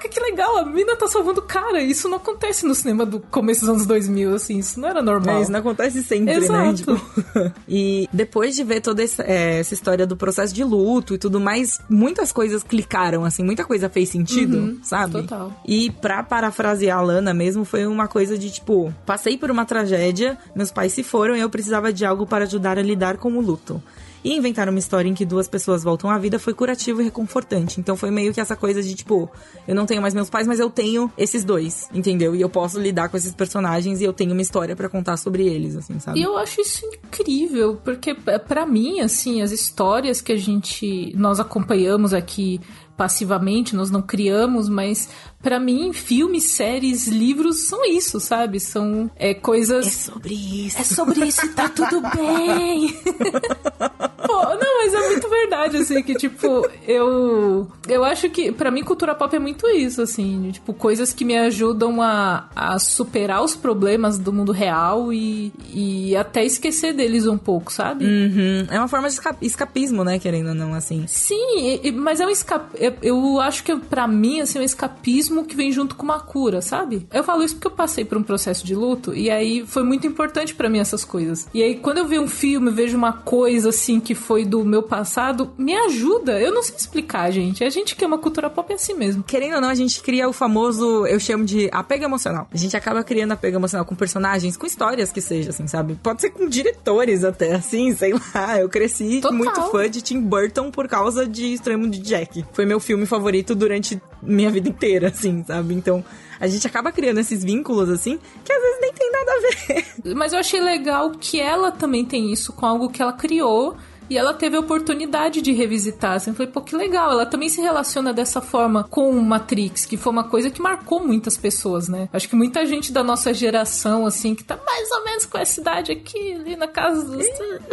caraca, 0.00 0.08
que 0.08 0.20
legal, 0.20 0.56
a 0.58 0.64
mina 0.64 0.96
tá 0.96 1.06
salvando 1.06 1.40
o 1.40 1.42
cara. 1.42 1.82
Isso 1.82 2.08
não 2.08 2.16
acontece 2.16 2.64
no 2.64 2.74
cinema 2.74 3.04
do 3.04 3.20
começo 3.20 3.60
dos 3.60 3.68
anos 3.68 3.86
2000, 3.86 4.34
assim, 4.34 4.58
isso 4.58 4.80
não 4.80 4.88
era 4.88 5.02
normal. 5.02 5.38
É, 5.38 5.42
isso 5.42 5.52
não 5.52 5.60
acontece 5.60 6.02
sempre, 6.02 6.32
né? 6.32 6.44
Exato. 6.44 6.62
né? 6.62 6.74
Tipo... 6.74 7.52
e 7.68 8.08
depois 8.12 8.56
de 8.56 8.64
ver 8.64 8.80
toda 8.80 9.02
essa, 9.02 9.22
é, 9.22 9.60
essa, 9.60 9.74
história 9.74 10.06
do 10.06 10.16
processo 10.16 10.54
de 10.54 10.64
luto 10.64 11.14
e 11.14 11.18
tudo 11.18 11.40
mais, 11.40 11.80
muitas 11.88 12.32
coisas 12.32 12.62
clicaram, 12.62 13.24
assim, 13.24 13.42
muita 13.42 13.64
coisa 13.64 13.88
fez 13.88 14.08
sentido. 14.08 14.56
Uhum 14.56 14.80
sabe? 14.82 15.12
Total. 15.12 15.52
E 15.66 15.90
pra 15.90 16.22
parafrasear 16.22 16.98
a 16.98 17.00
Lana 17.00 17.34
mesmo, 17.34 17.64
foi 17.64 17.86
uma 17.86 18.08
coisa 18.08 18.38
de 18.38 18.50
tipo: 18.50 18.92
passei 19.04 19.36
por 19.36 19.50
uma 19.50 19.64
tragédia, 19.64 20.38
meus 20.54 20.70
pais 20.70 20.92
se 20.92 21.02
foram 21.02 21.36
e 21.36 21.40
eu 21.40 21.50
precisava 21.50 21.92
de 21.92 22.04
algo 22.04 22.26
para 22.26 22.44
ajudar 22.44 22.78
a 22.78 22.82
lidar 22.82 23.16
com 23.18 23.32
o 23.32 23.40
luto. 23.40 23.82
E 24.22 24.36
inventar 24.36 24.68
uma 24.68 24.78
história 24.78 25.08
em 25.08 25.14
que 25.14 25.24
duas 25.24 25.48
pessoas 25.48 25.82
voltam 25.82 26.10
à 26.10 26.18
vida 26.18 26.38
foi 26.38 26.54
curativo 26.54 27.00
e 27.00 27.04
reconfortante. 27.04 27.80
Então 27.80 27.96
foi 27.96 28.10
meio 28.10 28.32
que 28.32 28.40
essa 28.40 28.54
coisa 28.56 28.82
de 28.82 28.94
tipo, 28.94 29.30
eu 29.66 29.74
não 29.74 29.86
tenho 29.86 30.02
mais 30.02 30.14
meus 30.14 30.28
pais, 30.28 30.46
mas 30.46 30.60
eu 30.60 30.68
tenho 30.68 31.10
esses 31.16 31.44
dois, 31.44 31.88
entendeu? 31.92 32.34
E 32.34 32.40
eu 32.40 32.48
posso 32.48 32.78
lidar 32.78 33.08
com 33.08 33.16
esses 33.16 33.34
personagens 33.34 34.00
e 34.00 34.04
eu 34.04 34.12
tenho 34.12 34.32
uma 34.32 34.42
história 34.42 34.76
para 34.76 34.88
contar 34.88 35.16
sobre 35.16 35.46
eles, 35.46 35.76
assim, 35.76 35.98
sabe? 35.98 36.20
E 36.20 36.22
eu 36.22 36.36
acho 36.36 36.60
isso 36.60 36.84
incrível, 36.86 37.76
porque 37.82 38.14
para 38.14 38.66
mim, 38.66 39.00
assim, 39.00 39.42
as 39.42 39.52
histórias 39.52 40.20
que 40.20 40.32
a 40.32 40.36
gente 40.36 41.12
nós 41.16 41.40
acompanhamos 41.40 42.12
aqui 42.12 42.60
passivamente, 42.96 43.74
nós 43.74 43.90
não 43.90 44.02
criamos, 44.02 44.68
mas 44.68 45.08
para 45.42 45.58
mim, 45.58 45.92
filmes, 45.92 46.44
séries, 46.44 47.06
livros 47.06 47.66
são 47.66 47.84
isso, 47.84 48.20
sabe? 48.20 48.60
São 48.60 49.10
é, 49.16 49.34
coisas. 49.34 49.86
É 49.86 49.90
sobre 49.90 50.34
isso. 50.34 50.80
É 50.80 50.84
sobre 50.84 51.24
isso, 51.24 51.54
tá 51.54 51.68
tudo 51.68 52.02
bem. 52.14 52.96
Pô, 54.26 54.44
não, 54.54 54.78
mas 54.82 54.94
é 54.94 55.08
muito 55.08 55.28
verdade, 55.28 55.76
assim, 55.78 56.02
que 56.02 56.14
tipo, 56.14 56.68
eu. 56.86 57.66
Eu 57.88 58.04
acho 58.04 58.28
que, 58.30 58.52
para 58.52 58.70
mim, 58.70 58.84
cultura 58.84 59.14
pop 59.14 59.34
é 59.34 59.38
muito 59.38 59.66
isso, 59.68 60.02
assim, 60.02 60.50
tipo, 60.52 60.72
coisas 60.72 61.12
que 61.12 61.24
me 61.24 61.36
ajudam 61.36 62.00
a, 62.00 62.48
a 62.54 62.78
superar 62.78 63.42
os 63.42 63.56
problemas 63.56 64.18
do 64.18 64.32
mundo 64.32 64.52
real 64.52 65.12
e, 65.12 65.52
e 65.72 66.14
até 66.16 66.44
esquecer 66.44 66.92
deles 66.92 67.26
um 67.26 67.38
pouco, 67.38 67.72
sabe? 67.72 68.04
Uhum. 68.04 68.66
É 68.70 68.78
uma 68.78 68.88
forma 68.88 69.08
de 69.08 69.18
escapismo, 69.42 70.04
né, 70.04 70.18
querendo 70.18 70.50
ou 70.50 70.54
não, 70.54 70.74
assim. 70.74 71.04
Sim, 71.08 71.80
mas 71.94 72.20
é 72.20 72.26
um 72.26 72.30
escape. 72.30 72.78
Eu, 73.02 73.40
acho 73.40 73.64
que, 73.64 73.74
para 73.76 74.06
mim, 74.06 74.40
assim, 74.40 74.58
é 74.58 74.62
um 74.62 74.64
escapismo 74.64 75.29
que 75.44 75.56
vem 75.56 75.72
junto 75.72 75.94
com 75.94 76.04
uma 76.04 76.20
cura, 76.20 76.60
sabe? 76.60 77.06
Eu 77.12 77.24
falo 77.24 77.42
isso 77.42 77.54
porque 77.54 77.68
eu 77.68 77.72
passei 77.72 78.04
por 78.04 78.18
um 78.18 78.22
processo 78.22 78.64
de 78.64 78.74
luto 78.74 79.14
e 79.14 79.30
aí 79.30 79.64
foi 79.66 79.82
muito 79.82 80.06
importante 80.06 80.54
para 80.54 80.68
mim 80.68 80.78
essas 80.78 81.04
coisas. 81.04 81.48
E 81.54 81.62
aí 81.62 81.76
quando 81.76 81.98
eu 81.98 82.06
vejo 82.06 82.22
um 82.22 82.28
filme, 82.28 82.70
vejo 82.70 82.96
uma 82.96 83.12
coisa 83.12 83.70
assim 83.70 84.00
que 84.00 84.14
foi 84.14 84.44
do 84.44 84.64
meu 84.64 84.82
passado, 84.82 85.52
me 85.56 85.74
ajuda. 85.74 86.40
Eu 86.40 86.52
não 86.52 86.62
sei 86.62 86.76
explicar, 86.76 87.30
gente. 87.30 87.64
A 87.64 87.70
gente 87.70 87.96
que 87.96 88.04
é 88.04 88.06
uma 88.06 88.18
cultura 88.18 88.50
pop 88.50 88.70
é 88.72 88.74
assim 88.74 88.94
mesmo. 88.94 89.22
Querendo 89.22 89.54
ou 89.54 89.60
não, 89.60 89.68
a 89.68 89.74
gente 89.74 90.02
cria 90.02 90.28
o 90.28 90.32
famoso, 90.32 91.06
eu 91.06 91.20
chamo 91.20 91.44
de 91.44 91.68
apego 91.72 92.04
emocional. 92.04 92.48
A 92.52 92.56
gente 92.56 92.76
acaba 92.76 93.02
criando 93.02 93.32
apego 93.32 93.56
emocional 93.56 93.84
com 93.84 93.94
personagens, 93.94 94.56
com 94.56 94.66
histórias 94.66 95.12
que 95.12 95.20
seja, 95.20 95.50
assim, 95.50 95.66
sabe? 95.66 95.98
Pode 96.02 96.20
ser 96.20 96.30
com 96.30 96.48
diretores 96.48 97.24
até, 97.24 97.54
assim, 97.54 97.94
sei 97.94 98.12
lá. 98.12 98.58
Eu 98.58 98.68
cresci 98.68 99.20
Total. 99.20 99.36
muito 99.36 99.62
fã 99.70 99.88
de 99.88 100.02
Tim 100.02 100.20
Burton 100.20 100.70
por 100.70 100.88
causa 100.88 101.26
de 101.26 101.52
Extremo 101.52 101.88
de 101.88 101.98
Jack. 101.98 102.44
Foi 102.52 102.64
meu 102.64 102.80
filme 102.80 103.06
favorito 103.06 103.54
durante 103.54 104.00
minha 104.22 104.50
vida 104.50 104.68
inteira 104.68 105.08
assim, 105.08 105.44
sabe? 105.44 105.74
Então, 105.74 106.04
a 106.38 106.46
gente 106.46 106.66
acaba 106.66 106.90
criando 106.90 107.20
esses 107.20 107.44
vínculos, 107.44 107.88
assim, 107.88 108.18
que 108.44 108.52
às 108.52 108.62
vezes 108.62 108.80
nem 108.80 108.92
tem 108.92 109.10
nada 109.12 109.32
a 109.32 109.40
ver. 109.40 110.14
Mas 110.14 110.32
eu 110.32 110.38
achei 110.38 110.60
legal 110.60 111.10
que 111.10 111.40
ela 111.40 111.70
também 111.70 112.04
tem 112.04 112.32
isso 112.32 112.52
com 112.52 112.64
algo 112.64 112.90
que 112.90 113.02
ela 113.02 113.12
criou 113.12 113.76
e 114.10 114.18
ela 114.18 114.34
teve 114.34 114.56
a 114.56 114.60
oportunidade 114.60 115.40
de 115.40 115.52
revisitar. 115.52 116.14
Assim, 116.14 116.30
eu 116.30 116.34
falei, 116.34 116.50
pô, 116.50 116.60
que 116.60 116.74
legal. 116.74 117.12
Ela 117.12 117.24
também 117.24 117.48
se 117.48 117.60
relaciona 117.60 118.12
dessa 118.12 118.40
forma 118.40 118.82
com 118.82 119.12
Matrix, 119.20 119.86
que 119.86 119.96
foi 119.96 120.12
uma 120.12 120.24
coisa 120.24 120.50
que 120.50 120.60
marcou 120.60 120.98
muitas 120.98 121.36
pessoas, 121.36 121.88
né? 121.88 122.08
Acho 122.12 122.28
que 122.28 122.34
muita 122.34 122.66
gente 122.66 122.90
da 122.90 123.04
nossa 123.04 123.32
geração, 123.32 124.04
assim, 124.04 124.34
que 124.34 124.42
tá 124.42 124.58
mais 124.66 124.90
ou 124.90 125.04
menos 125.04 125.26
com 125.26 125.38
essa 125.38 125.60
idade 125.60 125.92
aqui, 125.92 126.32
ali 126.32 126.56
na 126.56 126.66
casa 126.66 127.04
dos. 127.04 127.24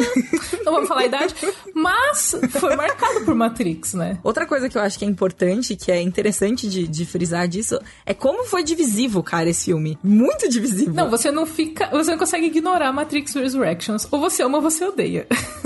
Não 0.64 0.74
vamos 0.74 0.88
falar 0.88 1.02
a 1.02 1.06
idade, 1.06 1.34
mas 1.74 2.36
foi 2.52 2.76
marcado 2.76 3.26
por 3.26 3.34
Matrix, 3.34 3.96
né? 3.96 4.20
Outra 4.24 4.46
coisa 4.46 4.70
que 4.70 4.78
eu 4.78 4.82
acho 4.82 5.00
que 5.00 5.06
é 5.06 5.08
importante, 5.08 5.76
que 5.76 5.92
é 5.92 6.00
interessante 6.00 6.70
de, 6.70 6.88
de 6.88 7.06
frisar 7.06 7.48
disso, 7.48 7.80
é 8.06 8.14
como 8.14 8.44
foi 8.44 8.64
divisivo, 8.64 9.24
cara, 9.24 9.50
esse 9.50 9.66
filme. 9.66 9.98
Muito 10.04 10.48
divisivo. 10.48 10.94
Não, 10.94 11.10
você 11.10 11.32
não 11.32 11.48
fica. 11.48 11.90
Você 11.90 12.12
não 12.12 12.18
consegue 12.20 12.46
ignorar 12.46 12.94
Matrix 12.94 13.34
Resurrections. 13.34 14.08
Ou 14.12 14.20
você 14.20 14.44
ama 14.44 14.58
ou 14.58 14.62
você 14.62 14.86
odeia. 14.86 15.26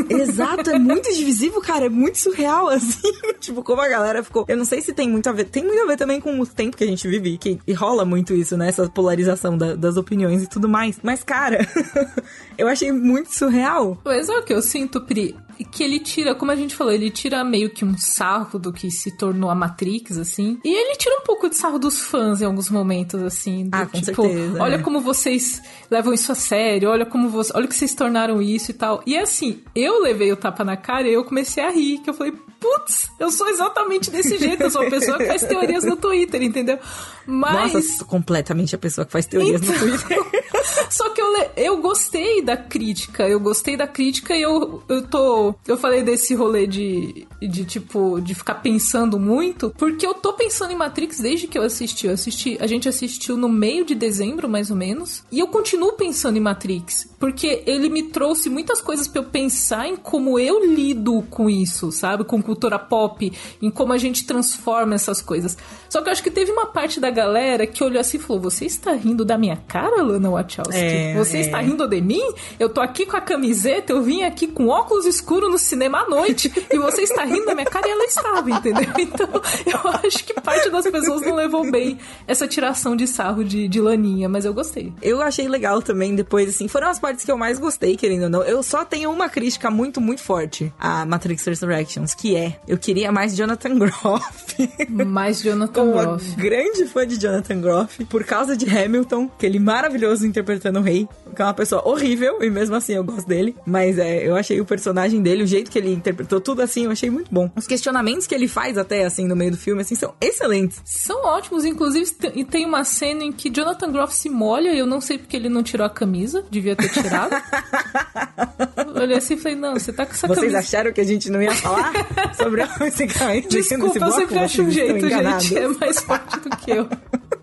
Exato 0.10 0.61
é 0.70 0.80
muito 0.80 1.12
divisivo, 1.14 1.62
cara. 1.62 1.86
É 1.86 1.90
muito 1.90 2.18
surreal, 2.18 2.68
assim. 2.70 3.12
tipo, 3.40 3.64
como 3.64 3.82
a 3.82 3.88
galera 3.88 4.24
ficou. 4.24 4.46
Eu 4.48 4.58
não 4.58 4.66
sei 4.66 4.82
se 4.82 4.94
tem 4.94 5.10
muito 5.10 5.28
a 5.28 5.32
ver. 5.32 5.46
Tem 5.46 5.64
muito 5.64 5.82
a 5.82 5.86
ver 5.86 5.98
também 5.98 6.20
com 6.20 6.40
o 6.40 6.46
tempo 6.46 6.78
que 6.78 6.84
a 6.84 6.88
gente 6.88 7.08
vive. 7.08 7.38
Que 7.38 7.60
e 7.66 7.74
rola 7.74 8.06
muito 8.06 8.34
isso, 8.34 8.58
né? 8.58 8.70
Essa 8.70 8.90
polarização 8.90 9.58
da, 9.58 9.76
das 9.76 9.98
opiniões 9.98 10.44
e 10.44 10.48
tudo 10.48 10.68
mais. 10.70 11.00
Mas, 11.02 11.24
cara, 11.24 11.68
eu 12.58 12.68
achei 12.68 12.92
muito 12.92 13.34
surreal. 13.34 13.98
Pois 14.04 14.30
é 14.30 14.38
o 14.38 14.44
que 14.44 14.54
eu 14.54 14.62
sinto, 14.62 15.02
Pri 15.02 15.36
que 15.66 15.84
ele 15.84 16.00
tira, 16.00 16.34
como 16.36 16.52
a 16.52 16.56
gente 16.56 16.76
falou, 16.76 16.94
ele 16.94 17.10
tira 17.10 17.44
meio 17.44 17.70
que 17.70 17.84
um 17.84 17.98
sarro 17.98 18.58
do 18.58 18.72
que 18.72 18.90
se 18.90 19.16
tornou 19.18 19.50
a 19.50 19.56
Matrix, 19.56 20.18
assim. 20.18 20.60
E 20.64 20.74
ele 20.74 20.96
tira 20.96 21.18
um 21.20 21.24
pouco 21.24 21.50
de 21.50 21.56
sarro 21.56 21.80
dos 21.80 22.00
fãs 22.00 22.42
em 22.42 22.46
alguns 22.46 22.70
momentos, 22.70 23.22
assim. 23.22 23.70
Do, 23.70 23.76
ah, 23.76 23.86
com 23.86 24.02
tipo, 24.02 24.24
certeza. 24.24 24.62
Olha 24.62 24.76
é. 24.76 24.82
como 24.82 25.02
vocês 25.02 25.62
levam 25.90 26.14
isso 26.14 26.32
a 26.32 26.36
sério, 26.36 26.90
olha 26.90 27.06
como 27.06 27.30
você, 27.30 27.52
olha 27.56 27.68
que 27.68 27.76
vocês 27.76 27.94
tornaram 27.94 28.42
isso 28.42 28.72
e 28.72 28.74
tal. 28.74 29.02
E 29.06 29.18
assim, 29.18 29.62
eu 29.76 30.02
levei 30.02 30.32
o 30.32 30.38
tapa 30.38 30.64
na 30.64 30.78
cara 30.78 31.08
e 31.08 31.14
eu 31.14 31.24
comecei 31.24 31.64
a 31.64 31.70
rir, 31.70 32.00
que 32.00 32.10
eu 32.10 32.14
falei, 32.14 32.34
putz, 32.60 33.10
eu 33.20 33.32
sou 33.32 33.48
exatamente 33.48 34.12
desse 34.12 34.38
jeito, 34.38 34.64
eu 34.64 34.70
sou 34.70 34.86
a 34.86 34.90
pessoa 34.90 35.18
que 35.18 35.26
faz 35.26 35.44
teorias 35.44 35.84
no 35.84 35.96
Twitter, 35.96 36.42
entendeu? 36.42 36.80
Mas. 37.26 37.74
Nossa, 37.74 38.06
completamente 38.06 38.76
a 38.76 38.78
pessoa 38.78 39.06
que 39.06 39.12
faz 39.12 39.26
teorias 39.26 39.62
então... 39.62 39.74
no 39.74 39.80
Twitter. 39.80 40.18
Só 40.90 41.10
que 41.10 41.22
eu, 41.22 41.28
eu 41.56 41.78
gostei 41.78 42.42
da 42.42 42.56
crítica, 42.56 43.28
eu 43.28 43.40
gostei 43.40 43.76
da 43.76 43.88
crítica 43.88 44.36
e 44.36 44.42
eu, 44.42 44.84
eu 44.88 45.08
tô. 45.08 45.51
Eu 45.68 45.78
falei 45.78 46.04
desse 46.04 46.34
rolê 46.36 46.68
de, 46.68 47.28
de 47.42 47.66
tipo, 47.66 48.20
de 48.22 48.36
ficar 48.36 48.56
pensando 48.56 49.20
muito, 49.20 49.74
porque 49.78 50.06
eu 50.06 50.14
tô 50.14 50.34
pensando 50.34 50.72
em 50.72 50.76
Matrix 50.76 51.20
desde 51.20 51.48
que 51.48 51.58
eu 51.58 51.64
assisti. 51.64 52.08
Eu 52.08 52.14
assisti, 52.14 52.58
a 52.60 52.68
gente 52.68 52.88
assistiu 52.88 53.36
no 53.36 53.50
meio 53.50 53.84
de 53.86 53.96
dezembro, 53.96 54.48
mais 54.48 54.70
ou 54.70 54.76
menos, 54.76 55.24
e 55.32 55.40
eu 55.40 55.48
continuo 55.48 55.94
pensando 55.94 56.38
em 56.38 56.42
Matrix, 56.42 57.10
porque 57.20 57.64
ele 57.66 57.90
me 57.90 58.04
trouxe 58.04 58.50
muitas 58.50 58.82
coisas 58.82 59.08
para 59.08 59.22
eu 59.22 59.26
pensar 59.26 59.88
em 59.88 59.96
como 59.96 60.38
eu 60.38 60.66
lido 60.66 61.24
com 61.30 61.50
isso, 61.50 61.92
sabe? 61.92 62.24
Com 62.24 62.42
cultura 62.42 62.78
pop, 62.78 63.32
em 63.62 63.72
como 63.72 63.94
a 63.94 63.98
gente 63.98 64.26
transforma 64.26 64.96
essas 64.96 65.22
coisas. 65.22 65.58
Só 65.90 66.02
que 66.02 66.10
eu 66.10 66.12
acho 66.12 66.24
que 66.24 66.32
teve 66.32 66.52
uma 66.52 66.68
parte 66.68 67.00
da 67.00 67.10
galera 67.10 67.66
que 67.66 67.84
olhou 67.84 68.00
assim 68.00 68.18
e 68.18 68.20
falou: 68.20 68.42
Você 68.44 68.66
está 68.66 68.94
rindo 68.94 69.26
da 69.26 69.38
minha 69.38 69.58
cara, 69.58 70.02
Lana 70.02 70.30
Wachowski? 70.30 70.76
É, 70.76 71.14
Você 71.16 71.38
é. 71.38 71.42
está 71.42 71.60
rindo 71.60 71.88
de 71.88 72.02
mim? 72.02 72.24
Eu 72.60 72.70
tô 72.70 72.82
aqui 72.82 73.06
com 73.06 73.18
a 73.18 73.22
camiseta, 73.22 73.94
eu 73.94 74.02
vim 74.02 74.24
aqui 74.24 74.48
com 74.48 74.68
óculos 74.68 75.06
escuros 75.06 75.50
no 75.50 75.58
cinema 75.58 76.02
à 76.02 76.10
noite 76.10 76.52
e 76.72 76.78
você 76.78 77.02
está 77.02 77.26
rindo 77.32 77.46
da 77.46 77.56
minha 77.56 77.66
cara 77.66 77.88
e 77.88 77.92
ela 77.92 78.04
estava, 78.06 78.50
entendeu? 78.50 78.92
Então 79.00 79.28
eu 79.66 79.92
acho 80.06 80.24
que 80.24 80.34
parte 80.42 80.61
pessoas 80.92 81.22
não 81.22 81.36
levou 81.36 81.70
bem 81.72 81.98
essa 82.28 82.48
tiração 82.48 82.96
de 82.96 83.08
sarro 83.08 83.44
de, 83.44 83.68
de 83.68 83.80
Laninha, 83.82 84.28
mas 84.30 84.46
eu 84.46 84.54
gostei. 84.54 84.94
Eu 85.02 85.22
achei 85.22 85.48
legal 85.48 85.82
também 85.82 86.16
depois, 86.16 86.50
assim, 86.50 86.68
foram 86.68 86.90
as 86.90 87.00
partes 87.00 87.26
que 87.26 87.32
eu 87.32 87.38
mais 87.38 87.60
gostei, 87.60 87.96
querendo 87.96 88.24
ou 88.24 88.30
não. 88.30 88.44
Eu 88.44 88.62
só 88.64 88.84
tenho 88.86 89.10
uma 89.12 89.30
crítica 89.30 89.70
muito, 89.72 90.00
muito 90.02 90.22
forte 90.22 90.72
a 90.80 91.06
Matrix 91.06 91.46
Resurrections, 91.46 92.14
que 92.14 92.36
é, 92.36 92.60
eu 92.68 92.78
queria 92.78 93.12
mais 93.12 93.36
Jonathan 93.36 93.78
Groff. 93.80 94.70
Mais 94.90 95.42
Jonathan 95.42 95.72
Como 95.74 95.92
Groff. 95.94 96.36
grande 96.36 96.86
fã 96.86 97.06
de 97.08 97.20
Jonathan 97.20 97.62
Groff, 97.62 98.06
por 98.06 98.24
causa 98.24 98.56
de 98.56 98.66
Hamilton, 98.70 99.30
aquele 99.38 99.60
maravilhoso 99.60 100.26
interpretando 100.26 100.80
o 100.80 100.82
rei, 100.82 101.08
que 101.36 101.42
é 101.42 101.46
uma 101.46 101.54
pessoa 101.54 101.88
horrível, 101.88 102.42
e 102.44 102.50
mesmo 102.50 102.76
assim 102.76 102.94
eu 102.94 103.04
gosto 103.04 103.28
dele. 103.28 103.56
Mas 103.66 103.98
é, 103.98 104.28
eu 104.28 104.36
achei 104.36 104.60
o 104.60 104.66
personagem 104.66 105.22
dele, 105.22 105.44
o 105.44 105.48
jeito 105.48 105.72
que 105.72 105.78
ele 105.78 105.94
interpretou 105.94 106.40
tudo 106.42 106.62
assim, 106.62 106.86
eu 106.86 106.92
achei 106.92 107.10
muito 107.10 107.32
bom. 107.32 107.50
Os 107.56 107.68
questionamentos 107.68 108.28
que 108.28 108.36
ele 108.36 108.48
faz 108.48 108.78
até, 108.78 109.06
assim, 109.06 109.28
no 109.28 109.36
meio 109.36 109.52
do 109.52 109.58
filme, 109.58 109.82
assim, 109.82 109.96
são 109.96 110.14
excelentes. 110.20 110.81
São 110.84 111.26
ótimos, 111.26 111.64
inclusive, 111.64 112.12
e 112.36 112.44
tem 112.44 112.66
uma 112.66 112.84
cena 112.84 113.24
em 113.24 113.32
que 113.32 113.50
Jonathan 113.50 113.92
Groff 113.92 114.14
se 114.14 114.30
molha, 114.30 114.74
e 114.74 114.80
eu 114.80 114.86
não 114.86 115.00
sei 115.00 115.18
porque 115.18 115.36
ele 115.36 115.50
não 115.50 115.64
tirou 115.64 115.86
a 115.86 115.90
camisa, 115.90 116.44
devia 116.50 116.76
ter 116.76 116.90
tirado. 116.90 117.32
eu 118.96 119.02
olhei 119.02 119.18
assim 119.18 119.36
e 119.36 119.38
falei, 119.38 119.58
não, 119.58 119.74
você 119.74 119.94
tá 119.94 120.06
com 120.06 120.14
essa 120.14 120.28
Vocês 120.28 120.40
camisa... 120.40 120.60
acharam 120.60 120.92
que 120.92 121.02
a 121.02 121.06
gente 121.06 121.30
não 121.30 121.42
ia 121.42 121.54
falar 121.54 121.94
sobre 122.36 122.64
esse 122.88 123.08
cara? 123.08 123.42
Desculpa, 123.42 124.06
eu 124.06 124.12
sempre 124.12 124.40
acho 124.40 124.64
um 124.64 124.72
jeito, 124.72 125.08
gente, 125.08 125.58
é 125.58 125.68
mais 125.68 126.00
forte 126.00 126.40
do 126.40 126.50
que 126.58 126.72
eu. 126.72 126.90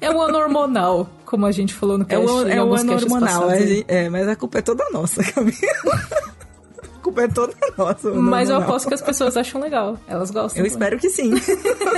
É 0.00 0.10
o 0.10 0.20
ano 0.20 0.38
hormonal, 0.38 1.08
como 1.24 1.46
a 1.46 1.52
gente 1.52 1.74
falou 1.74 1.98
no 1.98 2.04
cast. 2.04 2.24
É 2.26 2.30
o, 2.30 2.48
é 2.48 2.62
o 2.62 2.74
ano 2.74 2.92
hormonal, 2.94 3.50
é, 3.50 3.84
é, 3.88 4.08
mas 4.08 4.28
a 4.28 4.36
culpa 4.36 4.58
é 4.58 4.62
toda 4.62 4.84
nossa, 4.90 5.22
Camila 5.24 5.52
culpa 7.08 7.22
é 7.22 7.28
toda 7.28 7.54
nossa. 7.76 8.10
Mas 8.10 8.50
eu 8.50 8.56
aposto 8.56 8.88
que 8.88 8.94
as 8.94 9.02
pessoas 9.02 9.36
acham 9.36 9.60
legal. 9.60 9.98
Elas 10.06 10.30
gostam. 10.30 10.60
Eu 10.60 10.66
espero 10.66 10.98
que 10.98 11.08
sim. 11.08 11.30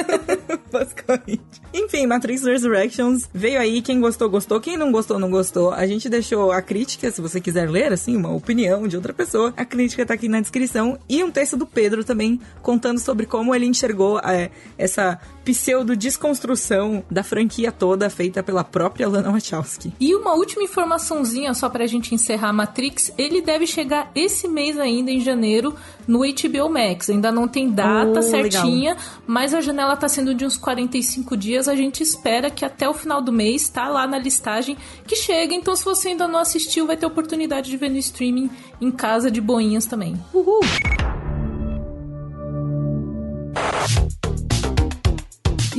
Basicamente. 0.71 1.61
Enfim, 1.75 2.07
Matrix 2.07 2.45
Resurrections 2.45 3.29
veio 3.35 3.61
aí. 3.61 3.83
Quem 3.83 4.00
gostou, 4.00 4.31
gostou. 4.31 4.61
Quem 4.61 4.76
não 4.76 4.93
gostou, 4.93 5.19
não 5.19 5.31
gostou. 5.31 5.73
A 5.73 5.87
gente 5.87 6.09
deixou 6.09 6.52
a 6.52 6.62
crítica, 6.62 7.11
se 7.11 7.21
você 7.21 7.40
quiser 7.40 7.69
ler, 7.69 7.93
assim, 7.93 8.17
uma 8.17 8.33
opinião 8.33 8.87
de 8.87 8.97
outra 8.97 9.12
pessoa. 9.12 9.52
A 9.57 9.64
crítica 9.64 10.07
tá 10.07 10.14
aqui 10.14 10.29
na 10.29 10.40
descrição. 10.40 10.99
E 11.09 11.23
um 11.25 11.31
texto 11.31 11.57
do 11.57 11.67
Pedro 11.67 12.05
também, 12.05 12.40
contando 12.62 13.00
sobre 13.00 13.26
como 13.26 13.55
ele 13.55 13.67
enxergou 13.67 14.21
é, 14.21 14.50
essa 14.79 15.19
pseudo-desconstrução 15.50 17.04
da 17.11 17.25
franquia 17.25 17.73
toda 17.73 18.09
feita 18.09 18.42
pela 18.42 18.62
própria 18.62 19.09
Lana 19.09 19.33
Wachowski. 19.33 19.92
E 19.99 20.14
uma 20.14 20.35
última 20.35 20.62
informaçãozinha 20.62 21.52
só 21.54 21.69
pra 21.69 21.87
gente 21.87 22.14
encerrar 22.14 22.52
Matrix. 22.52 23.12
Ele 23.19 23.42
deve 23.42 23.66
chegar 23.66 24.11
esse 24.14 24.47
mês 24.47 24.78
ainda, 24.78 25.11
em 25.11 25.21
janeiro, 25.21 25.75
no 26.07 26.21
HBO 26.21 26.71
Max. 26.71 27.11
Ainda 27.11 27.33
não 27.33 27.49
tem 27.49 27.69
data 27.69 28.21
oh, 28.21 28.23
certinha, 28.23 28.92
legal. 28.92 29.07
mas 29.26 29.52
a 29.52 29.61
janela 29.61 29.97
tá 29.97 30.09
sendo 30.09 30.35
de 30.35 30.45
uns 30.45 30.57
45 30.57 31.37
dias. 31.37 31.69
A 31.69 31.75
gente 31.75 32.02
espera 32.02 32.49
que 32.49 32.64
até 32.64 32.88
o 32.88 32.95
final 32.95 33.21
do 33.21 33.33
mês 33.33 33.69
tá 33.69 33.88
lá 33.88 34.07
na 34.07 34.19
listagem 34.19 34.76
que 35.07 35.16
chega. 35.16 35.52
Então, 35.52 35.75
se 35.75 35.85
você 35.85 36.09
ainda 36.09 36.28
não 36.28 36.38
assistiu, 36.38 36.87
vai 36.87 36.97
ter 36.97 37.07
oportunidade 37.07 37.69
de 37.69 37.76
ver 37.76 37.90
no 37.90 37.99
streaming 37.99 38.50
em 38.80 38.90
casa 38.90 39.30
de 39.30 39.40
boinhas 39.40 39.87
também. 39.87 40.14
Uhul! 40.33 40.61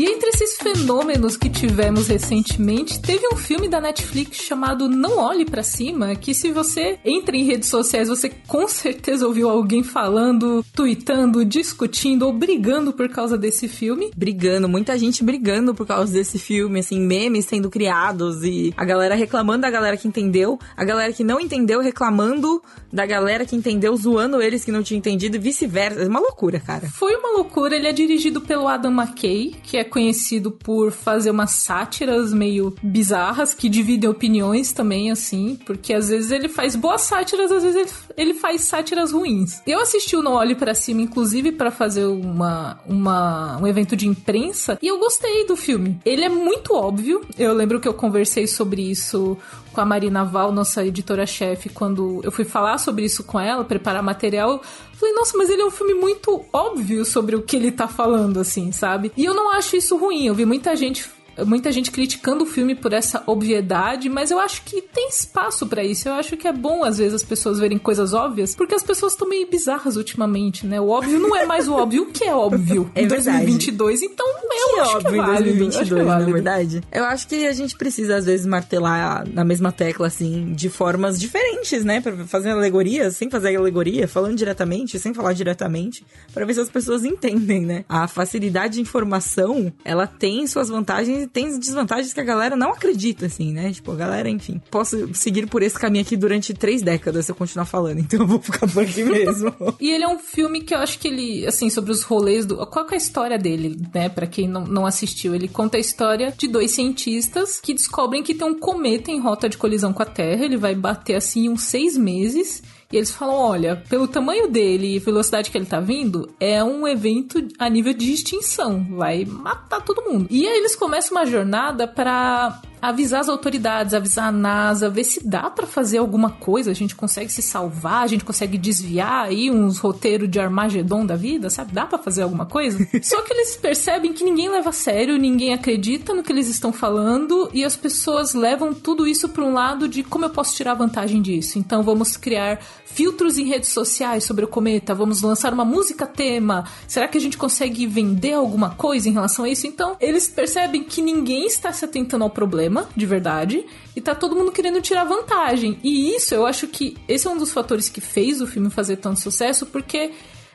E 0.01 0.05
entre 0.05 0.29
esses 0.29 0.57
fenômenos 0.57 1.37
que 1.37 1.47
tivemos 1.47 2.07
recentemente, 2.07 2.99
teve 2.99 3.27
um 3.31 3.37
filme 3.37 3.69
da 3.69 3.79
Netflix 3.79 4.37
chamado 4.37 4.89
Não 4.89 5.19
Olhe 5.19 5.45
para 5.45 5.61
Cima, 5.61 6.15
que 6.15 6.33
se 6.33 6.51
você 6.51 6.97
entra 7.05 7.37
em 7.37 7.43
redes 7.43 7.69
sociais, 7.69 8.09
você 8.09 8.27
com 8.47 8.67
certeza 8.67 9.27
ouviu 9.27 9.47
alguém 9.47 9.83
falando, 9.83 10.65
tweetando, 10.73 11.45
discutindo 11.45 12.23
ou 12.23 12.33
brigando 12.33 12.91
por 12.91 13.09
causa 13.09 13.37
desse 13.37 13.67
filme. 13.67 14.09
Brigando, 14.17 14.67
muita 14.67 14.97
gente 14.97 15.23
brigando 15.23 15.75
por 15.75 15.85
causa 15.85 16.11
desse 16.11 16.39
filme, 16.39 16.79
assim, 16.79 16.99
memes 16.99 17.45
sendo 17.45 17.69
criados 17.69 18.43
e 18.43 18.73
a 18.75 18.83
galera 18.83 19.13
reclamando 19.13 19.61
da 19.61 19.69
galera 19.69 19.97
que 19.97 20.07
entendeu, 20.07 20.57
a 20.75 20.83
galera 20.83 21.13
que 21.13 21.23
não 21.23 21.39
entendeu 21.39 21.79
reclamando 21.79 22.59
da 22.91 23.05
galera 23.05 23.45
que 23.45 23.55
entendeu, 23.55 23.95
zoando 23.95 24.41
eles 24.41 24.65
que 24.65 24.71
não 24.71 24.81
tinham 24.81 24.97
entendido 24.97 25.35
e 25.35 25.39
vice-versa. 25.39 26.01
É 26.01 26.07
uma 26.07 26.19
loucura, 26.19 26.59
cara. 26.59 26.89
Foi 26.89 27.15
uma 27.15 27.33
loucura. 27.33 27.75
Ele 27.75 27.87
é 27.87 27.93
dirigido 27.93 28.41
pelo 28.41 28.67
Adam 28.67 28.91
McKay, 28.91 29.55
que 29.61 29.77
é 29.77 29.90
conhecido 29.91 30.49
por 30.49 30.91
fazer 30.91 31.29
umas 31.29 31.51
sátiras 31.51 32.33
meio 32.33 32.73
bizarras, 32.81 33.53
que 33.53 33.69
dividem 33.69 34.09
opiniões 34.09 34.71
também, 34.71 35.11
assim, 35.11 35.59
porque 35.65 35.93
às 35.93 36.09
vezes 36.09 36.31
ele 36.31 36.49
faz 36.49 36.75
boas 36.75 37.01
sátiras, 37.01 37.51
às 37.51 37.61
vezes 37.61 37.93
ele, 38.17 38.33
faz 38.33 38.61
sátiras 38.61 39.11
ruins. 39.11 39.61
Eu 39.67 39.79
assisti 39.79 40.15
o 40.15 40.23
No 40.23 40.31
Olhe 40.31 40.55
para 40.55 40.73
Cima, 40.73 41.01
inclusive, 41.01 41.51
para 41.51 41.69
fazer 41.69 42.05
uma, 42.05 42.79
uma, 42.87 43.57
um 43.61 43.67
evento 43.67 43.95
de 43.95 44.07
imprensa, 44.07 44.79
e 44.81 44.87
eu 44.87 44.97
gostei 44.97 45.45
do 45.45 45.55
filme. 45.55 45.99
Ele 46.05 46.23
é 46.23 46.29
muito 46.29 46.73
óbvio, 46.73 47.21
eu 47.37 47.53
lembro 47.53 47.79
que 47.79 47.87
eu 47.87 47.93
conversei 47.93 48.47
sobre 48.47 48.81
isso 48.81 49.37
com 49.73 49.81
a 49.81 49.85
Marina 49.85 50.23
Val, 50.23 50.51
nossa 50.51 50.85
editora-chefe, 50.85 51.69
quando 51.69 52.21
eu 52.23 52.31
fui 52.31 52.45
falar 52.45 52.77
sobre 52.77 53.05
isso 53.05 53.23
com 53.23 53.39
ela, 53.39 53.63
preparar 53.63 54.01
material, 54.01 54.61
falei, 55.01 55.15
nossa, 55.15 55.37
mas 55.37 55.49
ele 55.49 55.61
é 55.61 55.65
um 55.65 55.71
filme 55.71 55.95
muito 55.95 56.45
óbvio 56.53 57.03
sobre 57.03 57.35
o 57.35 57.41
que 57.41 57.55
ele 57.55 57.71
tá 57.71 57.87
falando, 57.87 58.39
assim, 58.39 58.71
sabe? 58.71 59.11
E 59.17 59.25
eu 59.25 59.33
não 59.33 59.51
acho 59.51 59.75
isso 59.81 59.97
ruim. 59.97 60.25
Eu 60.25 60.35
vi 60.35 60.45
muita 60.45 60.75
gente 60.75 61.09
muita 61.45 61.71
gente 61.71 61.91
criticando 61.91 62.43
o 62.43 62.47
filme 62.47 62.75
por 62.75 62.93
essa 62.93 63.23
obviedade, 63.25 64.09
mas 64.09 64.31
eu 64.31 64.39
acho 64.39 64.63
que 64.63 64.81
tem 64.81 65.09
espaço 65.09 65.67
para 65.67 65.83
isso. 65.83 66.07
Eu 66.07 66.13
acho 66.13 66.37
que 66.37 66.47
é 66.47 66.53
bom 66.53 66.83
às 66.83 66.97
vezes 66.97 67.13
as 67.13 67.23
pessoas 67.23 67.59
verem 67.59 67.77
coisas 67.77 68.13
óbvias, 68.13 68.55
porque 68.55 68.75
as 68.75 68.83
pessoas 68.83 69.13
estão 69.13 69.27
meio 69.27 69.49
bizarras 69.49 69.95
ultimamente, 69.95 70.65
né? 70.65 70.79
O 70.79 70.89
óbvio 70.89 71.19
não 71.19 71.35
é 71.35 71.45
mais 71.45 71.67
o 71.67 71.73
óbvio. 71.73 72.03
O 72.03 72.11
que 72.11 72.23
é 72.23 72.33
óbvio 72.33 72.91
é 72.95 73.03
em 73.03 73.07
2022? 73.07 74.01
Então, 74.03 74.25
eu 74.27 74.77
é 74.77 74.81
acho 74.81 74.97
óbvio 74.97 75.11
que 75.11 75.19
é 75.19 75.23
válido. 75.23 75.49
em 75.49 75.57
2022, 75.57 76.07
na 76.07 76.21
é 76.21 76.25
verdade. 76.25 76.81
Eu 76.91 77.03
acho 77.05 77.27
que 77.27 77.47
a 77.47 77.53
gente 77.53 77.75
precisa 77.75 78.17
às 78.17 78.25
vezes 78.25 78.45
martelar 78.45 79.27
na 79.27 79.43
mesma 79.43 79.71
tecla 79.71 80.07
assim, 80.07 80.53
de 80.53 80.69
formas 80.69 81.19
diferentes, 81.19 81.83
né, 81.83 82.01
para 82.01 82.15
fazer 82.25 82.51
alegoria, 82.51 83.11
sem 83.11 83.29
fazer 83.29 83.55
alegoria, 83.55 84.07
falando 84.07 84.35
diretamente, 84.35 84.99
sem 84.99 85.13
falar 85.13 85.33
diretamente, 85.33 86.05
para 86.33 86.45
ver 86.45 86.53
se 86.53 86.59
as 86.59 86.69
pessoas 86.69 87.03
entendem, 87.03 87.65
né? 87.65 87.85
A 87.87 88.07
facilidade 88.07 88.75
de 88.75 88.81
informação, 88.81 89.71
ela 89.83 90.07
tem 90.07 90.45
suas 90.47 90.69
vantagens 90.69 91.20
tem 91.27 91.57
desvantagens 91.59 92.13
que 92.13 92.19
a 92.19 92.23
galera 92.23 92.55
não 92.55 92.71
acredita, 92.71 93.25
assim, 93.25 93.53
né? 93.53 93.71
Tipo, 93.71 93.91
a 93.91 93.95
galera, 93.95 94.29
enfim. 94.29 94.61
Posso 94.69 95.13
seguir 95.13 95.47
por 95.47 95.61
esse 95.61 95.77
caminho 95.77 96.03
aqui 96.03 96.15
durante 96.15 96.53
três 96.53 96.81
décadas 96.81 97.25
se 97.25 97.31
eu 97.31 97.35
continuar 97.35 97.65
falando, 97.65 97.99
então 98.01 98.19
eu 98.21 98.27
vou 98.27 98.39
ficar 98.39 98.67
por 98.67 98.83
aqui 98.83 99.03
mesmo. 99.03 99.53
e 99.79 99.89
ele 99.89 100.03
é 100.03 100.07
um 100.07 100.19
filme 100.19 100.61
que 100.61 100.73
eu 100.73 100.79
acho 100.79 100.99
que 100.99 101.07
ele, 101.07 101.45
assim, 101.45 101.69
sobre 101.69 101.91
os 101.91 102.03
rolês 102.03 102.45
do. 102.45 102.65
Qual 102.67 102.87
é 102.89 102.93
a 102.93 102.97
história 102.97 103.37
dele, 103.37 103.77
né? 103.93 104.09
Pra 104.09 104.27
quem 104.27 104.47
não, 104.47 104.65
não 104.65 104.85
assistiu, 104.85 105.35
ele 105.35 105.47
conta 105.47 105.77
a 105.77 105.79
história 105.79 106.33
de 106.37 106.47
dois 106.47 106.71
cientistas 106.71 107.59
que 107.59 107.73
descobrem 107.73 108.23
que 108.23 108.33
tem 108.33 108.47
um 108.47 108.57
cometa 108.57 109.11
em 109.11 109.19
rota 109.19 109.49
de 109.49 109.57
colisão 109.57 109.93
com 109.93 110.03
a 110.03 110.05
Terra. 110.05 110.45
Ele 110.45 110.57
vai 110.57 110.75
bater 110.75 111.15
assim 111.15 111.49
uns 111.49 111.63
seis 111.63 111.97
meses. 111.97 112.61
E 112.91 112.97
eles 112.97 113.11
falam: 113.11 113.35
olha, 113.35 113.83
pelo 113.89 114.07
tamanho 114.07 114.47
dele 114.47 114.95
e 114.95 114.99
velocidade 114.99 115.49
que 115.49 115.57
ele 115.57 115.65
tá 115.65 115.79
vindo, 115.79 116.29
é 116.39 116.63
um 116.63 116.87
evento 116.87 117.47
a 117.57 117.69
nível 117.69 117.93
de 117.93 118.11
extinção. 118.11 118.85
Vai 118.95 119.25
matar 119.25 119.81
todo 119.81 120.03
mundo. 120.03 120.27
E 120.29 120.47
aí 120.47 120.57
eles 120.57 120.75
começam 120.75 121.17
uma 121.17 121.25
jornada 121.25 121.87
para 121.87 122.61
avisar 122.81 123.19
as 123.19 123.29
autoridades, 123.29 123.93
avisar 123.93 124.29
a 124.29 124.31
NASA, 124.31 124.89
ver 124.89 125.03
se 125.03 125.25
dá 125.25 125.49
para 125.49 125.67
fazer 125.67 125.99
alguma 125.99 126.31
coisa, 126.31 126.71
a 126.71 126.73
gente 126.73 126.95
consegue 126.95 127.31
se 127.31 127.41
salvar, 127.41 128.03
a 128.03 128.07
gente 128.07 128.25
consegue 128.25 128.57
desviar 128.57 129.25
aí 129.25 129.51
uns 129.51 129.77
roteiros 129.77 130.29
de 130.29 130.39
Armagedon 130.39 131.05
da 131.05 131.15
vida, 131.15 131.49
sabe? 131.49 131.73
Dá 131.73 131.85
para 131.85 131.99
fazer 131.99 132.23
alguma 132.23 132.45
coisa? 132.45 132.79
Só 133.03 133.21
que 133.21 133.33
eles 133.33 133.55
percebem 133.55 134.13
que 134.13 134.23
ninguém 134.23 134.49
leva 134.49 134.69
a 134.69 134.73
sério, 134.73 135.17
ninguém 135.17 135.53
acredita 135.53 136.13
no 136.13 136.23
que 136.23 136.31
eles 136.31 136.47
estão 136.47 136.73
falando 136.73 137.49
e 137.53 137.63
as 137.63 137.75
pessoas 137.75 138.33
levam 138.33 138.73
tudo 138.73 139.05
isso 139.05 139.29
para 139.29 139.43
um 139.43 139.53
lado 139.53 139.87
de 139.87 140.03
como 140.03 140.25
eu 140.25 140.29
posso 140.29 140.55
tirar 140.55 140.73
vantagem 140.73 141.21
disso. 141.21 141.59
Então 141.59 141.83
vamos 141.83 142.17
criar 142.17 142.59
filtros 142.85 143.37
em 143.37 143.45
redes 143.45 143.69
sociais 143.69 144.23
sobre 144.23 144.43
o 144.43 144.47
cometa, 144.47 144.95
vamos 144.95 145.21
lançar 145.21 145.53
uma 145.53 145.63
música 145.63 146.05
tema. 146.07 146.65
Será 146.87 147.07
que 147.07 147.17
a 147.17 147.21
gente 147.21 147.37
consegue 147.37 147.85
vender 147.85 148.33
alguma 148.33 148.71
coisa 148.71 149.07
em 149.07 149.13
relação 149.13 149.45
a 149.45 149.49
isso? 149.49 149.67
Então, 149.67 149.95
eles 149.99 150.27
percebem 150.27 150.83
que 150.83 151.01
ninguém 151.01 151.45
está 151.45 151.71
se 151.71 151.85
atentando 151.85 152.23
ao 152.23 152.29
problema 152.29 152.70
problema, 152.71 152.87
de 152.95 153.05
verdade, 153.05 153.65
e 153.95 154.01
tá 154.01 154.15
todo 154.15 154.35
mundo 154.35 154.51
querendo 154.51 154.81
tirar 154.81 155.03
vantagem. 155.03 155.77
E 155.83 156.15
isso, 156.15 156.33
eu 156.33 156.45
acho 156.45 156.67
que 156.67 156.97
esse 157.07 157.27
é 157.27 157.29
um 157.29 157.37
dos 157.37 157.51
fatores 157.51 157.89
que 157.89 157.99
fez 157.99 158.41
o 158.41 158.47
filme 158.47 158.69
fazer 158.69 158.97
tanto 158.97 159.19
sucesso, 159.19 159.65
porque 159.65 160.11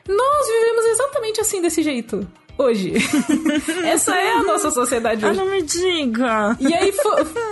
nós 0.08 0.46
vivemos 0.48 0.86
exatamente 0.86 1.40
assim, 1.40 1.60
desse 1.60 1.82
jeito 1.82 2.26
hoje. 2.58 2.94
Essa 3.84 4.16
é 4.16 4.32
a 4.32 4.42
nossa 4.42 4.70
sociedade 4.70 5.24
ah, 5.24 5.30
hoje. 5.30 5.40
Ah, 5.40 5.44
não 5.44 5.52
me 5.52 5.62
diga! 5.62 6.56
E 6.58 6.72
aí, 6.74 6.92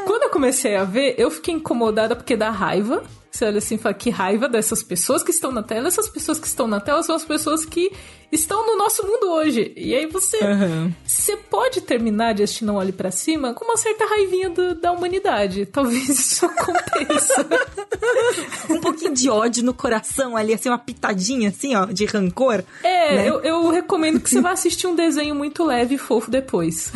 quando 0.06 0.22
eu 0.22 0.30
comecei 0.30 0.76
a 0.76 0.84
ver, 0.84 1.14
eu 1.18 1.30
fiquei 1.30 1.54
incomodada 1.54 2.16
porque 2.16 2.36
dá 2.36 2.50
raiva. 2.50 3.04
Você 3.34 3.46
olha 3.46 3.58
assim 3.58 3.74
e 3.74 3.78
fala, 3.78 3.92
que 3.92 4.10
raiva 4.10 4.48
dessas 4.48 4.80
pessoas 4.80 5.20
que 5.20 5.32
estão 5.32 5.50
na 5.50 5.60
tela. 5.60 5.88
Essas 5.88 6.08
pessoas 6.08 6.38
que 6.38 6.46
estão 6.46 6.68
na 6.68 6.78
tela 6.78 7.02
são 7.02 7.16
as 7.16 7.24
pessoas 7.24 7.64
que 7.64 7.90
estão 8.30 8.64
no 8.64 8.76
nosso 8.76 9.04
mundo 9.04 9.28
hoje. 9.28 9.72
E 9.76 9.92
aí 9.92 10.06
você 10.06 10.36
uhum. 10.38 10.92
você 11.04 11.36
pode 11.36 11.80
terminar 11.80 12.32
de 12.32 12.44
assistir 12.44 12.64
Não 12.64 12.76
Olhe 12.76 12.92
para 12.92 13.10
Cima 13.10 13.52
com 13.52 13.64
uma 13.64 13.76
certa 13.76 14.06
raivinha 14.06 14.50
do, 14.50 14.76
da 14.76 14.92
humanidade. 14.92 15.66
Talvez 15.72 16.08
isso 16.08 16.46
aconteça. 16.46 17.44
um 18.70 18.80
pouquinho 18.80 19.12
de 19.12 19.28
ódio 19.28 19.64
no 19.64 19.74
coração 19.74 20.36
ali, 20.36 20.54
assim, 20.54 20.68
uma 20.68 20.78
pitadinha 20.78 21.48
assim, 21.48 21.74
ó, 21.74 21.86
de 21.86 22.04
rancor. 22.04 22.62
É, 22.84 23.16
né? 23.16 23.28
eu, 23.28 23.40
eu 23.40 23.68
recomendo 23.68 24.20
que 24.20 24.30
você 24.30 24.40
vá 24.40 24.52
assistir 24.52 24.86
um 24.86 24.94
desenho 24.94 25.34
muito 25.34 25.64
leve 25.64 25.96
e 25.96 25.98
fofo 25.98 26.30
depois. 26.30 26.92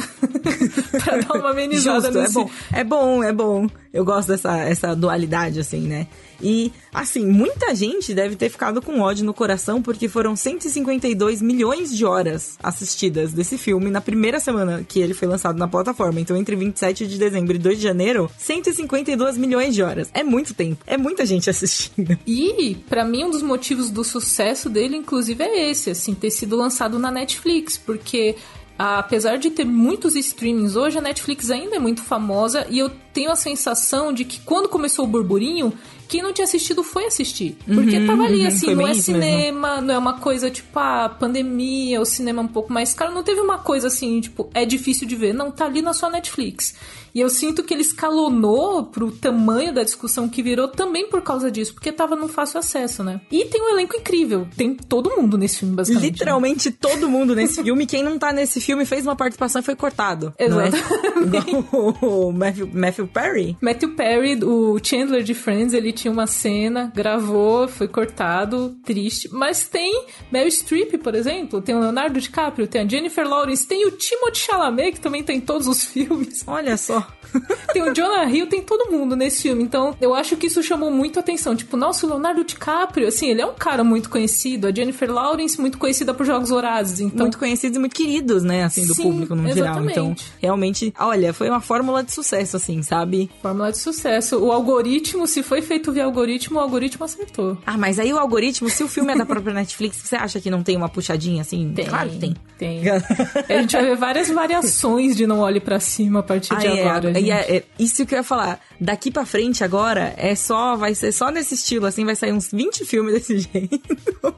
pra 1.02 1.16
dar 1.16 1.37
uma 1.37 1.50
amenizada 1.50 2.12
Justo, 2.12 2.38
nesse... 2.38 2.52
É 2.73 2.85
bom, 2.85 3.25
é 3.25 3.33
bom, 3.33 3.64
é 3.64 3.66
bom. 3.66 3.66
Eu 3.92 4.04
gosto 4.04 4.28
dessa 4.28 4.57
essa 4.59 4.95
dualidade, 4.95 5.59
assim, 5.59 5.80
né? 5.80 6.07
E, 6.40 6.73
assim, 6.92 7.26
muita 7.26 7.75
gente 7.75 8.14
deve 8.14 8.37
ter 8.37 8.49
ficado 8.49 8.80
com 8.80 9.00
ódio 9.00 9.25
no 9.25 9.35
coração 9.35 9.83
porque 9.83 10.09
foram 10.09 10.37
152 10.37 11.42
milhões 11.42 11.97
de 11.97 12.04
horas 12.04 12.57
assistidas 12.62 13.33
desse 13.33 13.59
filme 13.59 13.90
na 13.90 14.00
primeira 14.00 14.40
semana 14.40 14.85
que 14.87 15.00
ele 15.00 15.14
foi 15.14 15.28
lançado 15.28 15.59
na 15.59 15.68
plataforma. 15.68 16.21
Então, 16.21 16.37
entre 16.37 16.57
27 16.57 17.07
de 17.07 17.18
dezembro 17.18 17.57
e 17.57 17.59
2 17.59 17.78
de 17.78 17.83
janeiro, 17.83 18.30
152 18.38 19.37
milhões 19.37 19.75
de 19.75 19.83
horas. 19.83 20.11
É 20.14 20.23
muito 20.23 20.54
tempo. 20.54 20.83
É 20.87 20.97
muita 20.97 21.26
gente 21.26 21.50
assistindo. 21.50 22.18
E, 22.26 22.76
para 22.88 23.04
mim, 23.04 23.25
um 23.25 23.30
dos 23.30 23.42
motivos 23.42 23.90
do 23.90 24.04
sucesso 24.04 24.68
dele, 24.68 24.97
inclusive, 24.97 25.42
é 25.42 25.71
esse, 25.71 25.90
assim, 25.90 26.14
ter 26.14 26.30
sido 26.30 26.57
lançado 26.57 26.99
na 26.99 27.11
Netflix, 27.11 27.76
porque 27.76 28.37
apesar 28.78 29.38
de 29.38 29.50
ter 29.50 29.64
muitos 29.64 30.14
streamings 30.14 30.76
hoje, 30.76 30.99
a 30.99 31.00
Netflix 31.00 31.50
ainda 31.50 31.76
é 31.76 31.78
muito 31.80 32.00
famosa 32.02 32.64
e 32.71 32.78
eu 32.78 32.88
tenho 33.12 33.33
a 33.33 33.37
sensação 33.37 34.12
de 34.12 34.25
que 34.25 34.38
quando 34.40 34.68
começou 34.68 35.04
o 35.04 35.09
burburinho, 35.09 35.73
quem 36.08 36.22
não 36.22 36.32
tinha 36.32 36.44
assistido 36.44 36.82
foi 36.82 37.06
assistir. 37.06 37.56
Porque 37.66 37.98
uhum, 37.98 38.06
tava 38.06 38.24
ali, 38.24 38.40
uhum, 38.40 38.48
assim, 38.48 38.74
não 38.74 38.88
é 38.88 38.94
cinema, 38.94 39.74
mesmo. 39.74 39.86
não 39.86 39.94
é 39.94 39.98
uma 39.98 40.18
coisa 40.18 40.50
tipo, 40.50 40.78
ah, 40.78 41.08
pandemia, 41.08 42.00
o 42.00 42.04
cinema 42.04 42.42
um 42.42 42.48
pouco 42.48 42.72
mais 42.72 42.94
caro. 42.94 43.12
Não 43.12 43.22
teve 43.22 43.40
uma 43.40 43.58
coisa 43.58 43.88
assim, 43.88 44.20
tipo, 44.20 44.48
é 44.54 44.64
difícil 44.64 45.06
de 45.06 45.14
ver. 45.14 45.34
Não, 45.34 45.50
tá 45.50 45.66
ali 45.66 45.82
na 45.82 45.92
sua 45.92 46.10
Netflix. 46.10 46.74
E 47.14 47.20
eu 47.20 47.28
sinto 47.28 47.62
que 47.62 47.74
ele 47.74 47.82
escalonou 47.82 48.84
pro 48.84 49.10
tamanho 49.10 49.72
da 49.72 49.82
discussão 49.82 50.28
que 50.28 50.42
virou 50.42 50.68
também 50.68 51.08
por 51.08 51.22
causa 51.22 51.50
disso, 51.50 51.74
porque 51.74 51.90
tava 51.90 52.14
no 52.14 52.28
fácil 52.28 52.58
acesso, 52.58 53.02
né? 53.02 53.20
E 53.30 53.44
tem 53.46 53.60
um 53.60 53.70
elenco 53.70 53.96
incrível. 53.96 54.46
Tem 54.56 54.74
todo 54.74 55.10
mundo 55.10 55.36
nesse 55.36 55.58
filme, 55.58 55.74
basicamente. 55.74 56.04
Né? 56.04 56.10
Literalmente 56.12 56.70
né? 56.70 56.76
todo 56.80 57.08
mundo 57.08 57.34
nesse 57.34 57.60
filme. 57.62 57.86
Quem 57.86 58.02
não 58.02 58.18
tá 58.18 58.32
nesse 58.32 58.60
filme 58.60 58.84
fez 58.84 59.04
uma 59.04 59.16
participação 59.16 59.60
e 59.60 59.64
foi 59.64 59.74
cortado. 59.74 60.34
Exato. 60.38 60.76
É? 60.76 62.06
o 62.06 62.32
Matthew, 62.32 62.70
Matthew 62.72 63.08
Perry. 63.08 63.56
Matthew 63.60 63.94
Perry, 63.94 64.44
o 64.44 64.78
Chandler 64.82 65.22
de 65.22 65.34
Friends, 65.34 65.74
ele 65.74 65.92
tinha 65.98 66.12
uma 66.12 66.26
cena, 66.26 66.92
gravou, 66.94 67.68
foi 67.68 67.88
cortado, 67.88 68.76
triste. 68.84 69.28
Mas 69.32 69.68
tem 69.68 70.04
Meryl 70.30 70.50
Streep, 70.50 70.98
por 70.98 71.14
exemplo, 71.14 71.60
tem 71.60 71.74
o 71.74 71.80
Leonardo 71.80 72.20
DiCaprio, 72.20 72.66
tem 72.66 72.82
a 72.82 72.88
Jennifer 72.88 73.26
Lawrence, 73.28 73.66
tem 73.66 73.86
o 73.86 73.90
Timothée 73.90 74.42
Chalamet, 74.42 74.92
que 74.92 75.00
também 75.00 75.22
tem 75.22 75.40
todos 75.40 75.66
os 75.66 75.84
filmes. 75.88 76.44
Olha 76.46 76.76
só. 76.76 77.06
tem 77.73 77.82
o 77.82 77.92
Jonah 77.92 78.25
Hill, 78.25 78.47
tem 78.47 78.62
todo 78.62 78.90
mundo 78.90 79.16
nesse 79.16 79.42
filme. 79.42 79.62
Então, 79.62 79.97
eu 80.00 80.14
acho 80.14 80.37
que 80.37 80.47
isso 80.47 80.62
chamou 80.62 80.90
muito 80.90 81.18
atenção. 81.18 81.54
Tipo, 81.54 81.76
nossa, 81.76 82.06
o 82.06 82.08
Leonardo 82.08 82.44
DiCaprio, 82.44 83.08
assim, 83.08 83.28
ele 83.28 83.40
é 83.40 83.47
um 83.47 83.54
cara 83.54 83.85
muito 83.85 84.08
conhecido. 84.08 84.66
A 84.66 84.73
Jennifer 84.73 85.11
Lawrence, 85.11 85.61
muito 85.61 85.78
conhecida 85.78 86.14
por 86.14 86.25
Jogos 86.25 86.50
Vorazes. 86.50 87.00
Então... 87.00 87.26
Muito 87.26 87.38
conhecidos 87.38 87.76
e 87.76 87.80
muito 87.80 87.94
queridos, 87.94 88.42
né, 88.42 88.64
assim, 88.64 88.87
do 88.87 88.94
Sim, 88.94 89.02
público 89.02 89.35
no 89.35 89.52
geral. 89.52 89.85
Então, 89.85 90.14
realmente, 90.40 90.92
olha, 90.99 91.32
foi 91.32 91.49
uma 91.49 91.61
fórmula 91.61 92.02
de 92.02 92.12
sucesso, 92.12 92.56
assim, 92.56 92.82
sabe? 92.82 93.30
Fórmula 93.42 93.70
de 93.70 93.78
sucesso. 93.78 94.38
O 94.38 94.52
algoritmo, 94.52 95.26
se 95.26 95.42
foi 95.42 95.62
feito 95.62 95.92
via 95.92 96.04
algoritmo, 96.04 96.58
o 96.58 96.62
algoritmo 96.62 97.04
acertou. 97.04 97.58
Ah, 97.66 97.76
mas 97.76 97.99
aí 97.99 98.12
o 98.12 98.18
algoritmo, 98.18 98.68
se 98.68 98.82
o 98.82 98.88
filme 98.88 99.12
é 99.12 99.16
da 99.16 99.26
própria 99.26 99.52
Netflix, 99.54 99.97
você 99.97 100.16
acha 100.16 100.40
que 100.40 100.50
não 100.50 100.62
tem 100.62 100.76
uma 100.76 100.88
puxadinha, 100.88 101.42
assim? 101.42 101.73
Tem, 101.75 101.87
claro 101.87 102.11
que 102.11 102.18
tem. 102.18 102.37
Tem. 102.58 102.82
a 102.90 103.61
gente 103.61 103.73
vai 103.73 103.85
ver 103.85 103.97
várias 103.97 104.28
variações 104.28 105.16
de 105.16 105.26
Não 105.26 105.40
Olhe 105.40 105.61
para 105.61 105.78
Cima 105.78 106.20
a 106.20 106.23
partir 106.23 106.52
ah, 106.52 106.56
de 106.56 106.66
é, 106.66 106.88
agora. 106.88 107.17
E 107.20 107.31
é, 107.31 107.57
é, 107.57 107.64
isso 107.78 108.04
que 108.07 108.14
eu 108.14 108.18
ia 108.18 108.22
falar. 108.22 108.61
Daqui 108.81 109.11
para 109.11 109.26
frente 109.26 109.64
agora 109.64 110.14
é 110.16 110.35
só, 110.35 110.76
vai 110.76 110.94
ser 110.94 111.12
só 111.12 111.31
nesse 111.31 111.54
estilo, 111.54 111.87
assim, 111.87 112.04
vai 112.04 112.16
sair 112.16 112.33
uns 112.33 112.50
20 112.50 112.85
filmes 112.85 113.14
desse 113.14 113.38
jeito. 113.52 113.81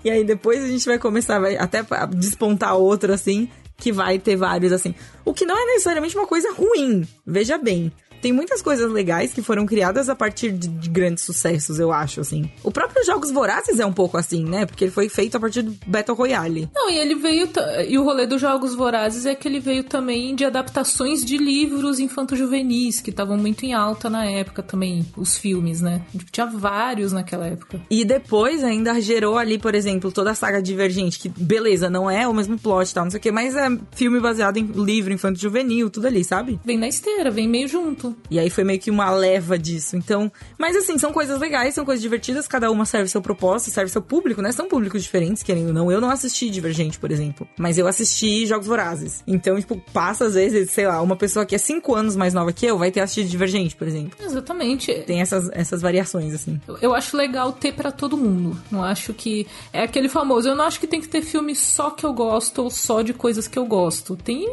e 0.04 0.10
aí 0.10 0.24
depois 0.24 0.62
a 0.62 0.68
gente 0.68 0.84
vai 0.86 0.98
começar, 0.98 1.38
vai 1.38 1.56
até 1.56 1.84
despontar 2.16 2.76
outro, 2.76 3.12
assim, 3.12 3.48
que 3.76 3.92
vai 3.92 4.18
ter 4.18 4.36
vários, 4.36 4.72
assim. 4.72 4.94
O 5.24 5.32
que 5.34 5.46
não 5.46 5.56
é 5.56 5.66
necessariamente 5.66 6.16
uma 6.16 6.26
coisa 6.26 6.52
ruim, 6.52 7.06
veja 7.26 7.58
bem 7.58 7.92
tem 8.20 8.32
muitas 8.32 8.62
coisas 8.62 8.90
legais 8.90 9.32
que 9.32 9.42
foram 9.42 9.66
criadas 9.66 10.08
a 10.08 10.14
partir 10.14 10.52
de, 10.52 10.68
de, 10.68 10.88
grandes 10.88 11.24
sucessos, 11.24 11.78
eu 11.78 11.92
acho, 11.92 12.20
assim. 12.20 12.50
O 12.62 12.70
próprio 12.70 13.04
Jogos 13.04 13.30
Vorazes 13.30 13.78
é 13.80 13.86
um 13.86 13.92
pouco 13.92 14.16
assim, 14.16 14.44
né? 14.44 14.66
Porque 14.66 14.84
ele 14.84 14.90
foi 14.90 15.08
feito 15.08 15.36
a 15.36 15.40
partir 15.40 15.62
do 15.62 15.76
Battle 15.86 16.16
Royale. 16.16 16.68
Não, 16.74 16.90
e 16.90 16.98
ele 16.98 17.14
veio. 17.14 17.48
E 17.88 17.98
o 17.98 18.04
rolê 18.04 18.26
dos 18.26 18.40
Jogos 18.40 18.74
Vorazes 18.74 19.26
é 19.26 19.34
que 19.34 19.48
ele 19.48 19.60
veio 19.60 19.84
também 19.84 20.34
de 20.34 20.44
adaptações 20.44 21.24
de 21.24 21.36
livros 21.36 21.98
infanto-juvenis, 21.98 23.00
que 23.00 23.10
estavam 23.10 23.36
muito 23.36 23.64
em 23.64 23.72
alta 23.72 24.10
na 24.10 24.24
época 24.24 24.62
também, 24.62 25.06
os 25.16 25.38
filmes, 25.38 25.80
né? 25.80 26.02
Tinha 26.30 26.46
vários 26.46 27.12
naquela 27.12 27.46
época. 27.46 27.80
E 27.90 28.04
depois 28.04 28.62
ainda 28.62 29.00
gerou 29.00 29.38
ali, 29.38 29.58
por 29.58 29.74
exemplo, 29.74 30.12
toda 30.12 30.30
a 30.30 30.34
saga 30.34 30.60
Divergente, 30.60 31.18
que 31.18 31.28
beleza, 31.28 31.88
não 31.88 32.10
é 32.10 32.26
o 32.26 32.34
mesmo 32.34 32.58
plot 32.58 32.90
e 32.90 32.94
tal, 32.94 33.04
não 33.04 33.10
sei 33.10 33.18
o 33.18 33.22
quê, 33.22 33.30
mas 33.30 33.56
é 33.56 33.68
filme 33.92 34.20
baseado 34.20 34.56
em 34.56 34.64
livro 34.64 35.12
infanto-juvenil, 35.12 35.90
tudo 35.90 36.06
ali, 36.06 36.22
sabe? 36.22 36.60
Vem 36.64 36.78
na 36.78 36.88
esteira, 36.88 37.30
vem 37.30 37.48
meio 37.48 37.68
junto. 37.68 38.09
E 38.30 38.38
aí 38.38 38.50
foi 38.50 38.64
meio 38.64 38.78
que 38.78 38.90
uma 38.90 39.10
leva 39.10 39.58
disso. 39.58 39.96
Então, 39.96 40.30
mas 40.58 40.76
assim, 40.76 40.98
são 40.98 41.12
coisas 41.12 41.38
legais, 41.38 41.74
são 41.74 41.84
coisas 41.84 42.02
divertidas, 42.02 42.46
cada 42.46 42.70
uma 42.70 42.84
serve 42.84 43.08
seu 43.08 43.22
propósito, 43.22 43.72
serve 43.72 43.90
seu 43.90 44.02
público, 44.02 44.42
né? 44.42 44.52
São 44.52 44.68
públicos 44.68 45.02
diferentes, 45.02 45.42
querendo 45.42 45.68
ou 45.68 45.74
não. 45.74 45.92
Eu 45.92 46.00
não 46.00 46.10
assisti 46.10 46.50
Divergente, 46.50 46.98
por 46.98 47.10
exemplo, 47.10 47.48
mas 47.58 47.78
eu 47.78 47.86
assisti 47.86 48.46
Jogos 48.46 48.66
Vorazes. 48.66 49.22
Então, 49.26 49.58
tipo, 49.58 49.80
passa 49.92 50.26
às 50.26 50.34
vezes, 50.34 50.70
sei 50.70 50.86
lá, 50.86 51.00
uma 51.00 51.16
pessoa 51.16 51.46
que 51.46 51.54
é 51.54 51.58
5 51.58 51.94
anos 51.94 52.16
mais 52.16 52.34
nova 52.34 52.52
que 52.52 52.66
eu 52.66 52.78
vai 52.78 52.90
ter 52.90 53.00
assistido 53.00 53.28
Divergente, 53.28 53.76
por 53.76 53.86
exemplo. 53.86 54.18
Exatamente. 54.20 54.92
Tem 55.06 55.20
essas, 55.20 55.48
essas 55.52 55.80
variações, 55.80 56.34
assim. 56.34 56.60
Eu, 56.66 56.78
eu 56.78 56.94
acho 56.94 57.16
legal 57.16 57.52
ter 57.52 57.72
para 57.72 57.92
todo 57.92 58.16
mundo. 58.16 58.56
Não 58.70 58.82
acho 58.82 59.14
que. 59.14 59.46
É 59.72 59.82
aquele 59.82 60.08
famoso, 60.08 60.48
eu 60.48 60.56
não 60.56 60.64
acho 60.64 60.80
que 60.80 60.86
tem 60.86 61.00
que 61.00 61.08
ter 61.08 61.22
filme 61.22 61.54
só 61.54 61.90
que 61.90 62.04
eu 62.04 62.12
gosto 62.12 62.62
ou 62.62 62.70
só 62.70 63.02
de 63.02 63.12
coisas 63.12 63.46
que 63.46 63.58
eu 63.58 63.66
gosto. 63.66 64.16
Tem 64.16 64.48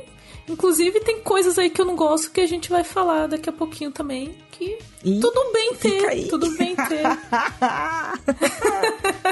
Inclusive, 0.48 1.00
tem 1.02 1.20
coisas 1.22 1.58
aí 1.60 1.70
que 1.70 1.82
eu 1.82 1.86
não 1.86 1.96
gosto 1.96 2.32
que 2.32 2.42
a 2.42 2.48
gente 2.48 2.70
vai 2.70 2.84
falar 2.84 3.28
daqui 3.28 3.50
a 3.50 3.54
pouquinho 3.54 3.92
também. 3.92 4.34
Que 4.52 4.80
e 5.04 5.20
tudo 5.20 5.52
bem 5.54 5.76
ter. 5.76 6.28
Tudo 6.28 6.58
bem 6.58 6.76
ter. 6.76 7.04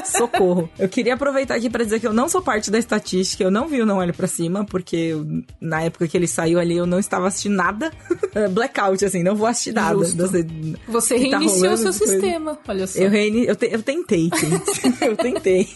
Socorro. 0.06 0.68
Eu 0.78 0.88
queria 0.88 1.14
aproveitar 1.14 1.54
aqui 1.54 1.68
para 1.68 1.82
dizer 1.84 2.00
que 2.00 2.06
eu 2.06 2.12
não 2.12 2.28
sou 2.28 2.40
parte 2.40 2.70
da 2.70 2.78
estatística, 2.78 3.42
eu 3.42 3.50
não 3.50 3.66
vi 3.66 3.82
o 3.82 3.86
Não 3.86 3.98
Olhe 3.98 4.12
Pra 4.12 4.26
Cima, 4.26 4.64
porque 4.64 4.96
eu, 4.96 5.26
na 5.60 5.82
época 5.82 6.06
que 6.06 6.16
ele 6.16 6.28
saiu 6.28 6.58
ali 6.58 6.76
eu 6.76 6.86
não 6.86 6.98
estava 6.98 7.26
assistindo 7.26 7.56
nada. 7.56 7.92
Blackout, 8.52 9.04
assim, 9.04 9.22
não 9.22 9.34
vou 9.34 9.46
assistir 9.46 9.72
nada. 9.72 9.96
Você, 9.96 10.46
Você 10.88 11.14
tá 11.14 11.38
reiniciou 11.38 11.70
tá 11.70 11.76
seu 11.76 11.92
sistema, 11.92 12.58
olha 12.66 12.86
só. 12.86 12.98
Eu, 12.98 13.10
reini... 13.10 13.46
eu, 13.46 13.56
te... 13.56 13.68
eu 13.70 13.82
tentei, 13.82 14.30
gente. 14.34 14.96
eu 15.04 15.16
tentei. 15.16 15.66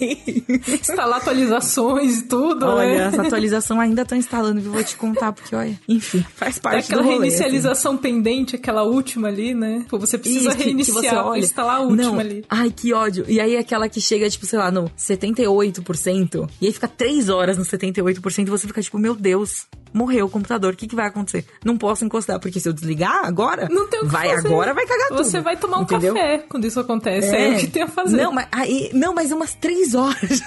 Instalar 0.69 1.19
atualizações 1.19 2.19
e 2.21 2.23
tudo, 2.25 2.67
Olha, 2.67 2.87
né? 2.87 3.07
essa 3.07 3.23
atualização 3.23 3.81
ainda 3.81 4.05
tá 4.05 4.17
instalando, 4.17 4.61
viu? 4.61 4.73
Vou 4.73 4.85
te 4.85 4.97
contar, 4.97 5.33
porque, 5.33 5.55
olha, 5.55 5.79
enfim, 5.89 6.25
faz 6.35 6.59
parte 6.59 6.87
aquela 6.87 7.03
do 7.03 7.09
rolê, 7.09 7.19
reinicialização 7.19 7.95
assim. 7.95 8.03
pendente, 8.03 8.57
aquela 8.57 8.83
última 8.83 9.29
ali, 9.29 9.55
né? 9.55 9.80
Pô, 9.89 9.99
você 9.99 10.19
precisa 10.19 10.51
Isso, 10.51 10.59
reiniciar, 10.59 11.01
que 11.01 11.09
você 11.09 11.17
olha, 11.17 11.41
instalar 11.41 11.77
a 11.77 11.81
última 11.81 12.03
não, 12.03 12.19
ali. 12.19 12.45
Ai, 12.49 12.71
que 12.71 12.93
ódio. 12.93 13.25
E 13.29 13.41
aí 13.41 13.57
aquela 13.57 13.89
que 13.89 14.01
chega, 14.01 14.29
tipo, 14.29 14.47
sei 14.47 14.59
lá, 14.59 14.71
no 14.71 14.91
78%, 14.91 16.49
e 16.61 16.67
aí 16.67 16.73
fica 16.73 16.89
3 16.89 17.29
horas 17.29 17.59
no 17.59 17.65
78% 17.65 18.47
e 18.47 18.51
você 18.51 18.67
fica 18.67 18.83
tipo, 18.83 18.99
meu 18.99 19.15
Deus, 19.15 19.67
morreu 19.93 20.27
o 20.27 20.31
computador, 20.31 20.73
o 20.73 20.77
que, 20.77 20.87
que 20.87 20.97
vai 20.97 21.07
acontecer? 21.07 21.45
Não 21.65 21.77
posso 21.77 22.05
encostar, 22.05 22.39
porque 22.41 22.61
se 22.61 22.69
eu 22.69 22.73
desligar 22.73 23.25
agora, 23.25 23.69
não 23.69 23.89
tem 23.89 24.01
o 24.01 24.05
que 24.05 24.09
vai 24.11 24.29
fazer. 24.29 24.49
agora, 24.49 24.75
vai 24.75 24.87
cagar 24.87 25.09
tudo. 25.09 25.25
Você 25.25 25.41
vai 25.41 25.57
tomar 25.57 25.79
um 25.79 25.83
entendeu? 25.83 26.15
café 26.15 26.39
quando 26.49 26.67
isso 26.67 26.81
acontece, 26.81 27.35
é, 27.35 27.49
é 27.49 27.57
o 27.57 27.59
que 27.59 27.67
tem 27.67 27.83
a 27.83 27.89
fazer. 27.89 28.17
Não, 28.17 28.33
mas, 28.33 28.47
aí, 28.53 28.91
não, 28.93 29.15
mas 29.15 29.33
umas 29.33 29.55
3 29.55 29.95
horas. 29.95 30.43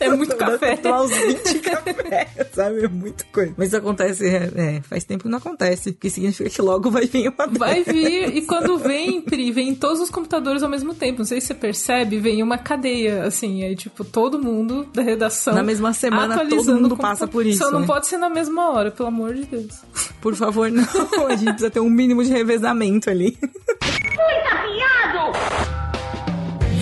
É 0.00 0.10
muito 0.10 0.36
café. 0.36 0.76
Tomar 0.76 1.02
uns 1.02 1.10
20 1.10 1.58
cafés, 1.60 2.28
sabe? 2.52 2.84
É 2.84 2.88
muita 2.88 3.24
coisa. 3.32 3.54
Mas 3.56 3.68
isso 3.68 3.76
acontece, 3.76 4.26
é, 4.26 4.50
é, 4.54 4.80
faz 4.82 5.04
tempo 5.04 5.24
que 5.24 5.30
não 5.30 5.38
acontece, 5.38 5.92
porque 5.92 6.10
significa 6.10 6.50
que 6.50 6.62
logo 6.62 6.90
vai 6.90 7.06
vir 7.06 7.28
uma 7.28 7.46
Vai 7.46 7.82
vir, 7.84 8.36
e 8.36 8.42
quando 8.42 8.71
vem, 8.78 9.20
Pri, 9.20 9.50
vem 9.50 9.74
todos 9.74 10.00
os 10.00 10.10
computadores 10.10 10.62
ao 10.62 10.68
mesmo 10.68 10.94
tempo. 10.94 11.18
Não 11.18 11.24
sei 11.24 11.40
se 11.40 11.48
você 11.48 11.54
percebe, 11.54 12.18
vem 12.18 12.42
uma 12.42 12.58
cadeia, 12.58 13.24
assim, 13.24 13.62
aí, 13.62 13.74
tipo, 13.76 14.04
todo 14.04 14.38
mundo 14.38 14.86
da 14.92 15.02
redação. 15.02 15.54
Na 15.54 15.62
mesma 15.62 15.92
semana, 15.92 16.46
todo 16.46 16.80
mundo 16.80 16.96
passa 16.96 17.26
por 17.26 17.44
isso. 17.46 17.58
Só 17.58 17.70
não 17.70 17.80
né? 17.80 17.86
pode 17.86 18.06
ser 18.06 18.16
na 18.16 18.28
mesma 18.28 18.70
hora, 18.70 18.90
pelo 18.90 19.08
amor 19.08 19.34
de 19.34 19.44
Deus. 19.44 19.82
Por 20.20 20.34
favor, 20.34 20.70
não. 20.70 20.82
A 21.26 21.36
gente 21.36 21.50
precisa 21.50 21.70
ter 21.70 21.80
um 21.80 21.90
mínimo 21.90 22.22
de 22.22 22.30
revezamento 22.30 23.10
ali. 23.10 23.38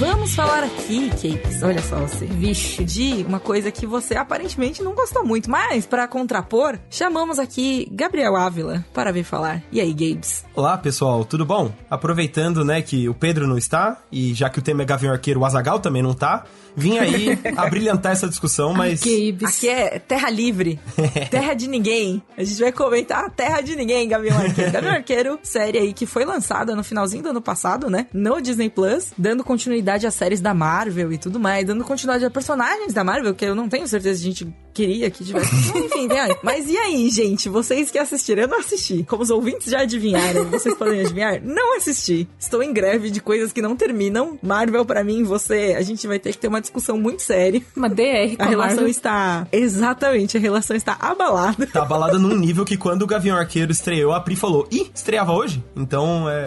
Vamos 0.00 0.34
falar 0.34 0.64
aqui, 0.64 1.10
Cakes, 1.10 1.62
olha 1.62 1.82
só 1.82 1.96
você. 1.96 2.24
Vixe, 2.24 2.82
de 2.82 3.22
uma 3.28 3.38
coisa 3.38 3.70
que 3.70 3.84
você 3.84 4.16
aparentemente 4.16 4.82
não 4.82 4.94
gostou 4.94 5.22
muito, 5.22 5.50
mas 5.50 5.84
para 5.84 6.08
contrapor, 6.08 6.78
chamamos 6.88 7.38
aqui 7.38 7.86
Gabriel 7.92 8.34
Ávila 8.34 8.82
para 8.94 9.12
vir 9.12 9.24
falar. 9.24 9.62
E 9.70 9.78
aí, 9.78 9.92
Gabes? 9.92 10.42
Olá, 10.56 10.78
pessoal, 10.78 11.22
tudo 11.22 11.44
bom? 11.44 11.70
Aproveitando, 11.90 12.64
né, 12.64 12.80
que 12.80 13.10
o 13.10 13.14
Pedro 13.14 13.46
não 13.46 13.58
está 13.58 13.98
e 14.10 14.32
já 14.32 14.48
que 14.48 14.58
o 14.58 14.62
tema 14.62 14.80
é 14.80 14.86
Gavião 14.86 15.12
Arqueiro, 15.12 15.40
o 15.40 15.44
Azagal 15.44 15.80
também 15.80 16.02
não 16.02 16.14
tá, 16.14 16.44
vim 16.74 16.96
aí 16.96 17.38
abrilhantar 17.54 18.12
essa 18.12 18.26
discussão, 18.26 18.72
mas 18.72 19.02
Gabes. 19.02 19.42
Aqui 19.42 19.68
é 19.68 19.98
terra 19.98 20.30
livre, 20.30 20.80
terra 21.30 21.52
de 21.52 21.68
ninguém. 21.68 22.22
A 22.38 22.42
gente 22.42 22.58
vai 22.58 22.72
comentar 22.72 23.22
a 23.26 23.28
terra 23.28 23.60
de 23.60 23.76
ninguém, 23.76 24.08
Gavião 24.08 24.38
Arqueiro. 24.38 24.72
Gavião 24.72 24.94
Arqueiro, 24.94 25.38
série 25.44 25.76
aí 25.76 25.92
que 25.92 26.06
foi 26.06 26.24
lançada 26.24 26.74
no 26.74 26.82
finalzinho 26.82 27.22
do 27.22 27.28
ano 27.28 27.42
passado, 27.42 27.90
né, 27.90 28.06
no 28.14 28.40
Disney 28.40 28.70
Plus, 28.70 29.12
dando 29.18 29.44
continuidade 29.44 29.89
continuidade 29.90 30.07
às 30.07 30.14
séries 30.14 30.40
da 30.40 30.55
Marvel 30.55 31.12
e 31.12 31.18
tudo 31.18 31.40
mais, 31.40 31.66
dando 31.66 31.83
continuidade 31.85 32.24
a 32.24 32.31
personagens 32.31 32.92
da 32.92 33.03
Marvel, 33.03 33.35
que 33.35 33.44
eu 33.44 33.55
não 33.55 33.68
tenho 33.68 33.87
certeza 33.88 34.20
que 34.20 34.29
a 34.29 34.31
gente 34.31 34.55
queria 34.72 35.11
que 35.11 35.24
tivesse. 35.24 35.55
Enfim, 35.76 36.07
vem 36.07 36.37
Mas 36.42 36.68
e 36.68 36.76
aí, 36.76 37.11
gente? 37.11 37.48
Vocês 37.48 37.90
que 37.90 37.98
assistiram? 37.98 38.42
Eu 38.42 38.48
não 38.48 38.61
assisti. 38.61 39.03
Como 39.05 39.22
os 39.22 39.31
ouvintes 39.31 39.70
já 39.70 39.81
adivinharam, 39.81 40.44
vocês 40.44 40.74
podem 40.76 41.00
adivinhar? 41.00 41.40
Não 41.42 41.76
assisti. 41.76 42.29
Estou 42.38 42.62
em 42.62 42.72
greve 42.72 43.11
de 43.11 43.20
coisas 43.20 43.53
que 43.53 43.61
não 43.61 43.74
terminam. 43.74 44.38
Marvel, 44.42 44.85
para 44.85 45.03
mim, 45.03 45.24
você, 45.24 45.74
a 45.76 45.83
gente 45.83 46.07
vai 46.07 46.18
ter 46.18 46.33
que 46.33 46.38
ter 46.38 46.48
uma 46.48 46.61
discussão 46.61 46.96
muito 46.96 47.22
séria. 47.22 47.61
Uma 47.76 47.88
DR 47.88 48.37
com 48.37 48.42
a, 48.42 48.46
a 48.46 48.48
relação 48.48 48.76
Marvel. 48.76 48.88
está. 48.88 49.46
Exatamente, 49.50 50.37
a 50.37 50.40
relação 50.40 50.76
está 50.76 50.96
abalada. 51.00 51.66
Tá 51.66 51.83
abalada 51.83 52.18
num 52.18 52.37
nível 52.37 52.64
que 52.64 52.76
quando 52.76 53.03
o 53.03 53.07
Gavião 53.07 53.37
Arqueiro 53.37 53.72
estreou, 53.72 54.12
a 54.12 54.20
Pri 54.20 54.37
falou: 54.37 54.68
Ih, 54.70 54.90
estreava 54.94 55.33
hoje? 55.33 55.62
Então 55.76 56.29
é. 56.29 56.46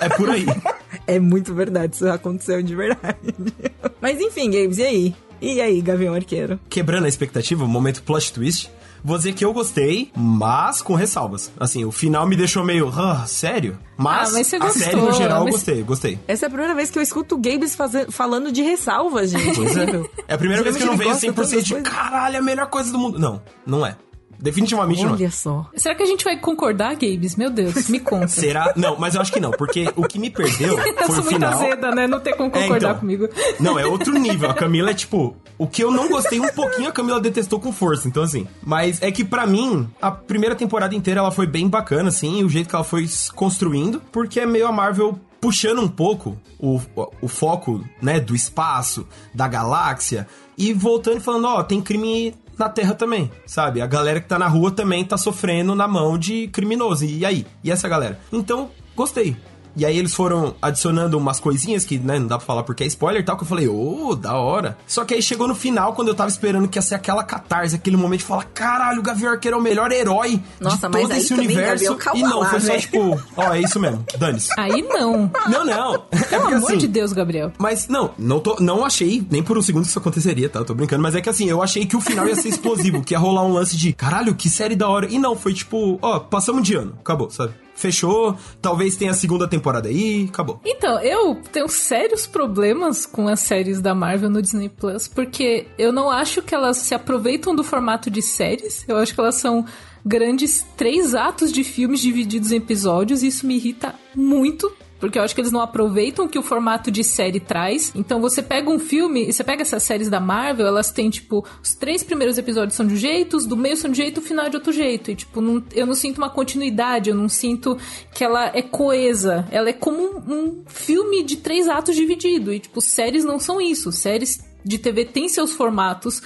É 0.00 0.08
por 0.08 0.28
aí. 0.28 0.44
é 1.06 1.18
muito 1.18 1.54
verdade, 1.54 1.94
isso 1.94 2.08
aconteceu 2.08 2.62
de 2.62 2.74
verdade. 2.74 3.34
Mas 4.00 4.20
enfim, 4.20 4.50
Games, 4.50 4.78
e 4.78 4.82
aí? 4.82 5.14
E 5.40 5.60
aí, 5.60 5.80
Gavião 5.80 6.14
Arqueiro? 6.14 6.60
Quebrando 6.68 7.06
a 7.06 7.08
expectativa, 7.08 7.64
o 7.64 7.68
momento 7.68 8.02
plot 8.02 8.32
twist. 8.32 8.70
Vou 9.04 9.16
dizer 9.16 9.32
que 9.32 9.44
eu 9.44 9.52
gostei, 9.52 10.12
mas 10.14 10.80
com 10.80 10.94
ressalvas. 10.94 11.50
Assim, 11.58 11.84
o 11.84 11.90
final 11.90 12.24
me 12.24 12.36
deixou 12.36 12.64
meio, 12.64 12.88
ah, 12.88 13.26
sério? 13.26 13.76
Mas, 13.96 14.28
ah, 14.28 14.32
mas 14.34 14.46
você 14.46 14.56
a 14.56 14.58
gostou, 14.60 14.80
série 14.80 14.96
no 14.96 15.12
geral 15.12 15.44
eu 15.44 15.52
gostei, 15.52 15.82
gostei. 15.82 16.18
Essa 16.28 16.46
é 16.46 16.48
a 16.48 16.50
primeira 16.50 16.72
vez 16.72 16.88
que 16.88 16.98
eu 17.00 17.02
escuto 17.02 17.34
o 17.34 17.38
Gabes 17.38 17.76
falando 18.10 18.52
de 18.52 18.62
ressalvas, 18.62 19.30
gente. 19.30 19.56
Pois 19.56 19.76
é. 19.76 19.86
É 20.28 20.34
a 20.34 20.38
primeira 20.38 20.62
vez 20.62 20.76
que 20.76 20.84
eu 20.84 20.86
não 20.86 20.96
vejo 20.96 21.10
100% 21.10 21.62
de 21.62 21.74
caralho, 21.82 22.36
é 22.36 22.38
a 22.38 22.42
melhor 22.42 22.68
coisa 22.68 22.92
do 22.92 22.98
mundo. 22.98 23.18
Não, 23.18 23.42
não 23.66 23.84
é. 23.84 23.96
Definitivamente 24.42 25.06
Olha 25.06 25.24
não. 25.24 25.30
só. 25.30 25.70
Será 25.76 25.94
que 25.94 26.02
a 26.02 26.06
gente 26.06 26.24
vai 26.24 26.36
concordar, 26.36 26.96
Gabes? 26.96 27.36
Meu 27.36 27.48
Deus, 27.48 27.88
me 27.88 28.00
conta. 28.02 28.26
Será? 28.26 28.72
Não, 28.74 28.98
mas 28.98 29.14
eu 29.14 29.20
acho 29.20 29.32
que 29.32 29.38
não, 29.38 29.52
porque 29.52 29.88
o 29.94 30.02
que 30.02 30.18
me 30.18 30.30
perdeu 30.30 30.76
foi 30.76 30.90
eu 30.98 31.06
sou 31.06 31.20
o 31.20 31.22
final. 31.22 31.52
muito 31.52 31.64
azeda, 31.64 31.94
né? 31.94 32.08
Não 32.08 32.18
ter 32.18 32.34
como 32.34 32.50
concordar 32.50 32.74
é, 32.74 32.90
então, 32.90 33.00
comigo. 33.00 33.28
Não, 33.60 33.78
é 33.78 33.86
outro 33.86 34.12
nível. 34.18 34.50
A 34.50 34.54
Camila 34.54 34.90
é 34.90 34.94
tipo, 34.94 35.36
o 35.56 35.68
que 35.68 35.84
eu 35.84 35.92
não 35.92 36.08
gostei 36.08 36.40
um 36.40 36.48
pouquinho, 36.48 36.88
a 36.88 36.92
Camila 36.92 37.20
detestou 37.20 37.60
com 37.60 37.72
força. 37.72 38.08
Então, 38.08 38.24
assim. 38.24 38.48
Mas 38.64 39.00
é 39.00 39.12
que 39.12 39.24
para 39.24 39.46
mim, 39.46 39.88
a 40.00 40.10
primeira 40.10 40.56
temporada 40.56 40.92
inteira 40.92 41.20
ela 41.20 41.30
foi 41.30 41.46
bem 41.46 41.68
bacana, 41.68 42.08
assim, 42.08 42.42
o 42.42 42.48
jeito 42.48 42.68
que 42.68 42.74
ela 42.74 42.84
foi 42.84 43.08
construindo, 43.36 44.02
porque 44.10 44.40
é 44.40 44.46
meio 44.46 44.66
a 44.66 44.72
Marvel 44.72 45.20
puxando 45.40 45.80
um 45.80 45.88
pouco 45.88 46.38
o, 46.56 46.80
o 47.20 47.26
foco, 47.26 47.84
né, 48.00 48.20
do 48.20 48.32
espaço, 48.32 49.06
da 49.34 49.48
galáxia, 49.48 50.28
e 50.56 50.72
voltando 50.72 51.16
e 51.16 51.20
falando, 51.20 51.48
ó, 51.48 51.58
oh, 51.58 51.64
tem 51.64 51.80
crime 51.82 52.32
na 52.58 52.68
Terra 52.68 52.94
também, 52.94 53.30
sabe? 53.46 53.80
A 53.80 53.86
galera 53.86 54.20
que 54.20 54.28
tá 54.28 54.38
na 54.38 54.46
rua 54.46 54.70
também 54.70 55.04
tá 55.04 55.16
sofrendo 55.16 55.74
na 55.74 55.88
mão 55.88 56.18
de 56.18 56.48
criminoso. 56.48 57.04
E 57.04 57.24
aí? 57.24 57.46
E 57.62 57.70
essa 57.70 57.88
galera? 57.88 58.18
Então, 58.32 58.70
gostei. 58.94 59.36
E 59.76 59.86
aí 59.86 59.96
eles 59.98 60.14
foram 60.14 60.54
adicionando 60.60 61.16
umas 61.16 61.40
coisinhas 61.40 61.84
que, 61.84 61.98
né, 61.98 62.18
não 62.18 62.26
dá 62.26 62.36
pra 62.36 62.46
falar 62.46 62.62
porque 62.62 62.84
é 62.84 62.86
spoiler 62.86 63.22
e 63.22 63.24
tal, 63.24 63.36
que 63.36 63.42
eu 63.42 63.48
falei, 63.48 63.68
ô, 63.68 64.08
oh, 64.08 64.14
da 64.14 64.34
hora. 64.34 64.76
Só 64.86 65.04
que 65.04 65.14
aí 65.14 65.22
chegou 65.22 65.48
no 65.48 65.54
final, 65.54 65.94
quando 65.94 66.08
eu 66.08 66.14
tava 66.14 66.28
esperando 66.28 66.68
que 66.68 66.78
ia 66.78 66.82
ser 66.82 66.94
aquela 66.94 67.22
catarse, 67.22 67.74
aquele 67.74 67.96
momento 67.96 68.20
de 68.20 68.26
falar, 68.26 68.44
caralho, 68.44 69.00
o 69.00 69.02
Gavião 69.02 69.32
Arqueiro 69.32 69.56
é 69.56 69.60
o 69.60 69.62
melhor 69.62 69.90
herói 69.92 70.40
Nossa, 70.60 70.88
de 70.88 70.92
todo 70.92 71.12
esse 71.12 71.32
universo. 71.32 71.96
Gabriel, 71.96 72.14
e 72.14 72.22
não, 72.22 72.40
lá, 72.40 72.50
foi 72.50 72.60
só 72.60 72.72
né? 72.72 72.78
tipo, 72.78 73.20
ó, 73.36 73.48
oh, 73.48 73.52
é 73.54 73.60
isso 73.60 73.80
mesmo, 73.80 74.04
dane-se. 74.18 74.48
Aí 74.58 74.82
não. 74.82 75.30
Não, 75.48 75.64
não. 75.64 76.02
É 76.12 76.24
Pelo 76.32 76.42
porque, 76.42 76.54
amor 76.54 76.70
assim, 76.70 76.78
de 76.78 76.88
Deus, 76.88 77.12
Gabriel. 77.12 77.52
Mas 77.58 77.88
não, 77.88 78.12
não, 78.16 78.40
tô, 78.40 78.56
não 78.60 78.84
achei 78.84 79.26
nem 79.30 79.42
por 79.42 79.58
um 79.58 79.62
segundo 79.62 79.82
que 79.82 79.88
isso 79.88 79.98
aconteceria, 79.98 80.48
tá? 80.48 80.60
Eu 80.60 80.64
tô 80.64 80.74
brincando, 80.74 81.02
mas 81.02 81.14
é 81.14 81.20
que 81.20 81.28
assim, 81.28 81.48
eu 81.48 81.62
achei 81.62 81.84
que 81.84 81.96
o 81.96 82.00
final 82.00 82.26
ia 82.26 82.36
ser 82.36 82.48
explosivo, 82.48 83.02
que 83.04 83.12
ia 83.12 83.18
rolar 83.18 83.44
um 83.44 83.52
lance 83.52 83.76
de 83.76 83.92
caralho, 83.92 84.34
que 84.34 84.48
série 84.48 84.74
da 84.74 84.88
hora. 84.88 85.06
E 85.10 85.18
não, 85.18 85.36
foi 85.36 85.52
tipo, 85.52 85.98
ó, 86.00 86.20
passamos 86.20 86.62
de 86.62 86.74
ano, 86.74 86.94
acabou, 87.00 87.30
sabe? 87.30 87.52
Fechou, 87.82 88.36
talvez 88.60 88.94
tenha 88.94 89.10
a 89.10 89.14
segunda 89.14 89.48
temporada 89.48 89.88
aí, 89.88 90.28
acabou. 90.28 90.60
Então, 90.64 91.00
eu 91.00 91.34
tenho 91.50 91.68
sérios 91.68 92.28
problemas 92.28 93.04
com 93.04 93.26
as 93.26 93.40
séries 93.40 93.80
da 93.80 93.92
Marvel 93.92 94.30
no 94.30 94.40
Disney 94.40 94.68
Plus, 94.68 95.08
porque 95.08 95.66
eu 95.76 95.92
não 95.92 96.08
acho 96.08 96.40
que 96.42 96.54
elas 96.54 96.76
se 96.76 96.94
aproveitam 96.94 97.56
do 97.56 97.64
formato 97.64 98.08
de 98.08 98.22
séries, 98.22 98.84
eu 98.86 98.96
acho 98.98 99.12
que 99.12 99.20
elas 99.20 99.34
são 99.34 99.66
grandes 100.06 100.64
três 100.76 101.12
atos 101.12 101.52
de 101.52 101.64
filmes 101.64 102.00
divididos 102.00 102.52
em 102.52 102.56
episódios, 102.56 103.24
e 103.24 103.26
isso 103.26 103.44
me 103.48 103.56
irrita 103.56 103.96
muito 104.14 104.72
porque 105.02 105.18
eu 105.18 105.22
acho 105.24 105.34
que 105.34 105.40
eles 105.40 105.50
não 105.50 105.60
aproveitam 105.60 106.26
o 106.26 106.28
que 106.28 106.38
o 106.38 106.42
formato 106.44 106.88
de 106.88 107.02
série 107.02 107.40
traz. 107.40 107.90
Então 107.92 108.20
você 108.20 108.40
pega 108.40 108.70
um 108.70 108.78
filme, 108.78 109.28
e 109.28 109.32
você 109.32 109.42
pega 109.42 109.62
essas 109.62 109.82
séries 109.82 110.08
da 110.08 110.20
Marvel, 110.20 110.64
elas 110.64 110.92
têm, 110.92 111.10
tipo, 111.10 111.44
os 111.60 111.74
três 111.74 112.04
primeiros 112.04 112.38
episódios 112.38 112.76
são 112.76 112.86
de 112.86 112.94
um 112.94 112.96
jeito, 112.96 113.36
os 113.36 113.44
do 113.44 113.56
meio 113.56 113.76
são 113.76 113.90
de 113.90 114.00
um 114.00 114.04
jeito, 114.04 114.18
o 114.18 114.22
final 114.22 114.46
é 114.46 114.48
de 114.48 114.54
outro 114.54 114.72
jeito. 114.72 115.10
E, 115.10 115.16
tipo, 115.16 115.40
não, 115.40 115.60
eu 115.74 115.88
não 115.88 115.94
sinto 115.96 116.18
uma 116.18 116.30
continuidade, 116.30 117.10
eu 117.10 117.16
não 117.16 117.28
sinto 117.28 117.76
que 118.14 118.22
ela 118.22 118.52
é 118.54 118.62
coesa. 118.62 119.44
Ela 119.50 119.70
é 119.70 119.72
como 119.72 119.98
um, 119.98 120.34
um 120.34 120.62
filme 120.68 121.24
de 121.24 121.38
três 121.38 121.68
atos 121.68 121.96
dividido. 121.96 122.54
E, 122.54 122.60
tipo, 122.60 122.80
séries 122.80 123.24
não 123.24 123.40
são 123.40 123.60
isso. 123.60 123.90
Séries 123.90 124.38
de 124.64 124.78
TV 124.78 125.04
têm 125.04 125.28
seus 125.28 125.52
formatos 125.52 126.22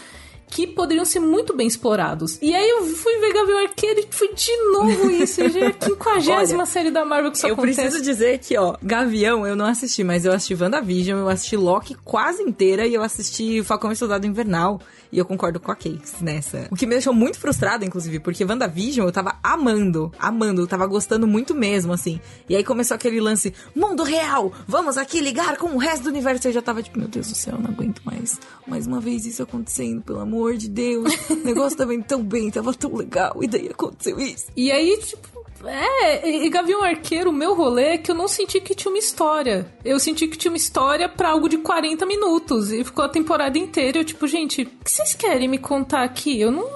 que 0.48 0.66
poderiam 0.66 1.04
ser 1.04 1.20
muito 1.20 1.54
bem 1.54 1.66
explorados. 1.66 2.38
E 2.40 2.54
aí 2.54 2.68
eu 2.68 2.84
fui 2.84 3.18
ver 3.18 3.32
Gavião 3.32 3.58
Arqueiro 3.58 4.00
e 4.00 4.06
fui 4.10 4.32
de 4.34 4.56
novo 4.72 5.10
isso. 5.10 5.48
Já 5.48 5.60
é 5.60 5.66
a 5.66 5.72
quinquagésima 5.74 6.64
série 6.66 6.90
da 6.90 7.04
Marvel 7.04 7.30
que 7.30 7.38
isso 7.38 7.46
eu 7.46 7.54
acontece. 7.54 7.80
preciso 7.82 8.02
dizer 8.02 8.38
que, 8.38 8.56
ó, 8.56 8.76
Gavião 8.82 9.46
eu 9.46 9.56
não 9.56 9.66
assisti, 9.66 10.04
mas 10.04 10.24
eu 10.24 10.32
assisti 10.32 10.54
WandaVision, 10.54 11.18
eu 11.18 11.28
assisti 11.28 11.56
Loki 11.56 11.96
quase 12.04 12.42
inteira 12.42 12.86
e 12.86 12.94
eu 12.94 13.02
assisti 13.02 13.62
Falcão 13.62 13.90
e 13.92 13.96
Soldado 13.96 14.26
Invernal. 14.26 14.80
E 15.12 15.18
eu 15.18 15.24
concordo 15.24 15.60
com 15.60 15.70
a 15.70 15.76
Cakes 15.76 16.20
nessa. 16.20 16.68
O 16.70 16.76
que 16.76 16.86
me 16.86 16.92
deixou 16.92 17.14
muito 17.14 17.38
frustrada, 17.38 17.84
inclusive, 17.84 18.20
porque 18.20 18.44
WandaVision 18.44 19.06
eu 19.06 19.12
tava 19.12 19.36
amando, 19.42 20.12
amando, 20.18 20.62
eu 20.62 20.66
tava 20.66 20.86
gostando 20.86 21.26
muito 21.26 21.54
mesmo, 21.54 21.92
assim. 21.92 22.20
E 22.48 22.56
aí 22.56 22.64
começou 22.64 22.94
aquele 22.94 23.20
lance, 23.20 23.54
mundo 23.74 24.02
real, 24.02 24.52
vamos 24.66 24.96
aqui 24.96 25.20
ligar 25.20 25.56
com 25.56 25.68
o 25.68 25.78
resto 25.78 26.04
do 26.04 26.10
universo. 26.10 26.46
E 26.46 26.50
eu 26.50 26.54
já 26.54 26.62
tava 26.62 26.82
tipo, 26.82 26.98
meu 26.98 27.08
Deus 27.08 27.28
do 27.28 27.34
céu, 27.34 27.58
não 27.58 27.70
aguento 27.70 28.02
mais. 28.04 28.38
Mais 28.66 28.86
uma 28.86 29.00
vez 29.00 29.26
isso 29.26 29.42
acontecendo, 29.42 30.02
pelo 30.02 30.20
amor 30.20 30.56
de 30.56 30.68
Deus. 30.68 31.12
O 31.30 31.34
negócio 31.44 31.78
tava 31.78 31.94
indo 31.94 32.04
tão 32.04 32.22
bem, 32.22 32.50
tava 32.50 32.72
tão 32.74 32.94
legal. 32.94 33.42
E 33.42 33.48
daí 33.48 33.68
aconteceu 33.68 34.18
isso. 34.18 34.46
E 34.56 34.70
aí, 34.70 34.98
tipo, 34.98 35.35
é, 35.64 36.28
e 36.28 36.48
Gavião 36.48 36.82
Arqueiro, 36.82 37.30
o 37.30 37.32
meu 37.32 37.54
rolê 37.54 37.94
é 37.94 37.98
que 37.98 38.10
eu 38.10 38.14
não 38.14 38.28
senti 38.28 38.60
que 38.60 38.74
tinha 38.74 38.90
uma 38.92 38.98
história. 38.98 39.66
Eu 39.84 39.98
senti 39.98 40.26
que 40.28 40.36
tinha 40.36 40.50
uma 40.50 40.56
história 40.56 41.08
pra 41.08 41.30
algo 41.30 41.48
de 41.48 41.58
40 41.58 42.04
minutos. 42.04 42.72
E 42.72 42.84
ficou 42.84 43.04
a 43.04 43.08
temporada 43.08 43.56
inteira. 43.58 43.98
Eu, 43.98 44.04
tipo, 44.04 44.26
gente, 44.26 44.62
o 44.62 44.84
que 44.84 44.90
vocês 44.90 45.14
querem 45.14 45.48
me 45.48 45.58
contar 45.58 46.02
aqui? 46.02 46.40
Eu 46.40 46.50
não. 46.50 46.75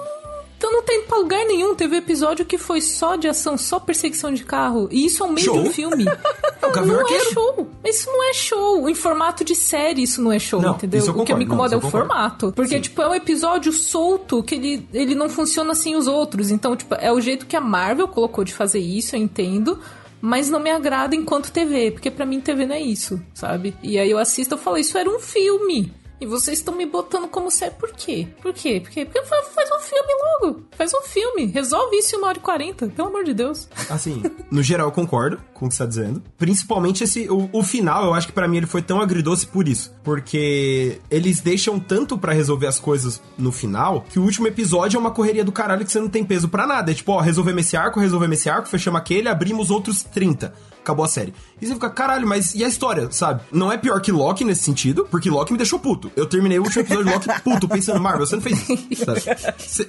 Eu 0.61 0.71
não 0.71 0.83
tenho 0.83 1.03
pra 1.03 1.17
lugar 1.17 1.45
nenhum. 1.45 1.73
Teve 1.75 1.97
episódio 1.97 2.45
que 2.45 2.57
foi 2.57 2.81
só 2.81 3.15
de 3.15 3.27
ação, 3.27 3.57
só 3.57 3.79
perseguição 3.79 4.33
de 4.33 4.43
carro. 4.43 4.87
E 4.91 5.05
isso 5.05 5.23
é 5.23 5.25
o 5.27 5.31
meio 5.31 5.45
Show. 5.45 5.61
de 5.63 5.69
um 5.69 5.71
filme. 5.71 6.05
O 6.63 6.71
Gavião 6.71 6.97
não 7.01 7.07
é 7.15 7.19
show. 7.19 7.67
Isso 7.83 8.07
não 8.09 8.23
é 8.29 8.33
show. 8.33 8.87
Em 8.89 8.93
formato 8.95 9.43
de 9.43 9.55
série, 9.55 10.03
isso 10.03 10.21
não 10.21 10.31
é 10.31 10.37
show, 10.39 10.61
Não, 10.61 10.75
entendeu? 10.75 11.03
o 11.09 11.25
que 11.25 11.33
me 11.33 11.43
incomoda 11.43 11.75
não, 11.75 11.81
é 11.83 11.85
o 11.85 11.89
formato. 11.89 12.53
Porque, 12.55 12.75
Sim. 12.75 12.81
tipo, 12.81 13.01
é 13.01 13.09
um 13.09 13.15
episódio 13.15 13.73
solto 13.73 14.43
que 14.43 14.55
ele, 14.55 14.87
ele 14.93 15.15
não 15.15 15.27
funciona 15.27 15.71
assim 15.71 15.95
os 15.95 16.07
outros. 16.07 16.51
Então, 16.51 16.75
tipo, 16.75 16.93
é 16.95 17.11
o 17.11 17.19
jeito 17.19 17.47
que 17.47 17.55
a 17.55 17.61
Marvel 17.61 18.07
colocou 18.07 18.43
de 18.43 18.53
fazer 18.53 18.79
isso, 18.79 19.15
eu 19.15 19.19
entendo. 19.19 19.79
Mas 20.21 20.49
não 20.51 20.59
me 20.59 20.69
agrada 20.69 21.15
enquanto 21.15 21.51
TV, 21.51 21.91
porque 21.91 22.11
pra 22.11 22.27
mim 22.27 22.39
TV 22.39 22.67
não 22.67 22.75
é 22.75 22.79
isso, 22.81 23.19
sabe? 23.33 23.75
E 23.81 23.97
aí 23.97 24.09
eu 24.11 24.19
assisto 24.19 24.53
e 24.53 24.57
falo, 24.57 24.77
isso 24.77 24.95
era 24.97 25.09
um 25.09 25.19
filme. 25.19 25.91
E 26.21 26.25
vocês 26.27 26.59
estão 26.59 26.75
me 26.75 26.85
botando 26.85 27.27
como 27.27 27.49
série. 27.49 27.73
Por 27.73 27.91
quê? 27.93 28.27
Por 28.43 28.53
quê? 28.53 28.79
Por 28.79 28.91
quê? 28.91 29.03
Porque 29.05 29.23
fa- 29.23 29.41
faz 29.55 29.69
um 29.71 29.79
filme 29.79 30.13
logo. 30.43 30.61
Faz 30.77 30.93
um 30.93 31.01
filme. 31.01 31.47
Resolve 31.47 31.97
isso 31.97 32.15
em 32.15 32.19
uma 32.19 32.27
hora 32.27 32.37
e 32.37 32.41
quarenta. 32.41 32.87
Pelo 32.87 33.07
amor 33.07 33.23
de 33.23 33.33
Deus. 33.33 33.67
Assim, 33.89 34.21
no 34.51 34.61
geral 34.61 34.87
eu 34.87 34.91
concordo 34.91 35.41
com 35.53 35.65
o 35.65 35.69
que 35.69 35.73
você 35.73 35.83
tá 35.83 35.87
dizendo. 35.89 36.21
Principalmente 36.37 37.03
esse. 37.03 37.27
O, 37.27 37.49
o 37.51 37.63
final, 37.63 38.05
eu 38.05 38.13
acho 38.13 38.27
que 38.27 38.33
pra 38.33 38.47
mim 38.47 38.57
ele 38.57 38.67
foi 38.67 38.83
tão 38.83 39.01
agridoce 39.01 39.47
por 39.47 39.67
isso. 39.67 39.91
Porque 40.03 40.99
eles 41.09 41.39
deixam 41.39 41.79
tanto 41.79 42.15
pra 42.17 42.33
resolver 42.33 42.67
as 42.67 42.79
coisas 42.79 43.19
no 43.35 43.51
final 43.51 44.01
que 44.07 44.19
o 44.19 44.23
último 44.23 44.47
episódio 44.47 44.97
é 44.97 44.99
uma 44.99 45.11
correria 45.11 45.43
do 45.43 45.51
caralho 45.51 45.83
que 45.85 45.91
você 45.91 45.99
não 45.99 46.07
tem 46.09 46.23
peso 46.23 46.47
pra 46.47 46.67
nada. 46.67 46.91
É 46.91 46.93
tipo, 46.93 47.11
ó, 47.13 47.19
resolvemos 47.19 47.65
esse 47.65 47.75
arco, 47.75 47.99
resolvemos 47.99 48.37
esse 48.37 48.47
arco, 48.47 48.67
fechamos 48.69 49.01
aquele, 49.01 49.27
abrimos 49.27 49.71
outros 49.71 50.03
30. 50.03 50.53
Acabou 50.81 51.05
a 51.05 51.07
série. 51.07 51.33
E 51.61 51.67
você 51.67 51.73
fica, 51.75 51.89
caralho, 51.89 52.27
mas 52.27 52.55
e 52.55 52.63
a 52.63 52.67
história, 52.67 53.07
sabe? 53.11 53.41
Não 53.51 53.71
é 53.71 53.77
pior 53.77 54.01
que 54.01 54.11
Loki 54.11 54.43
nesse 54.43 54.63
sentido, 54.63 55.07
porque 55.09 55.29
Loki 55.29 55.51
me 55.51 55.57
deixou 55.57 55.79
puto. 55.79 56.11
Eu 56.15 56.25
terminei 56.25 56.57
o 56.57 56.63
último 56.63 56.81
episódio 56.81 57.05
de 57.05 57.11
Loki 57.13 57.29
puto, 57.43 57.67
pensando, 57.67 57.99
Marvel, 57.99 58.25
você 58.25 58.35
não 58.35 58.41
fez 58.41 58.59
isso. 58.89 59.05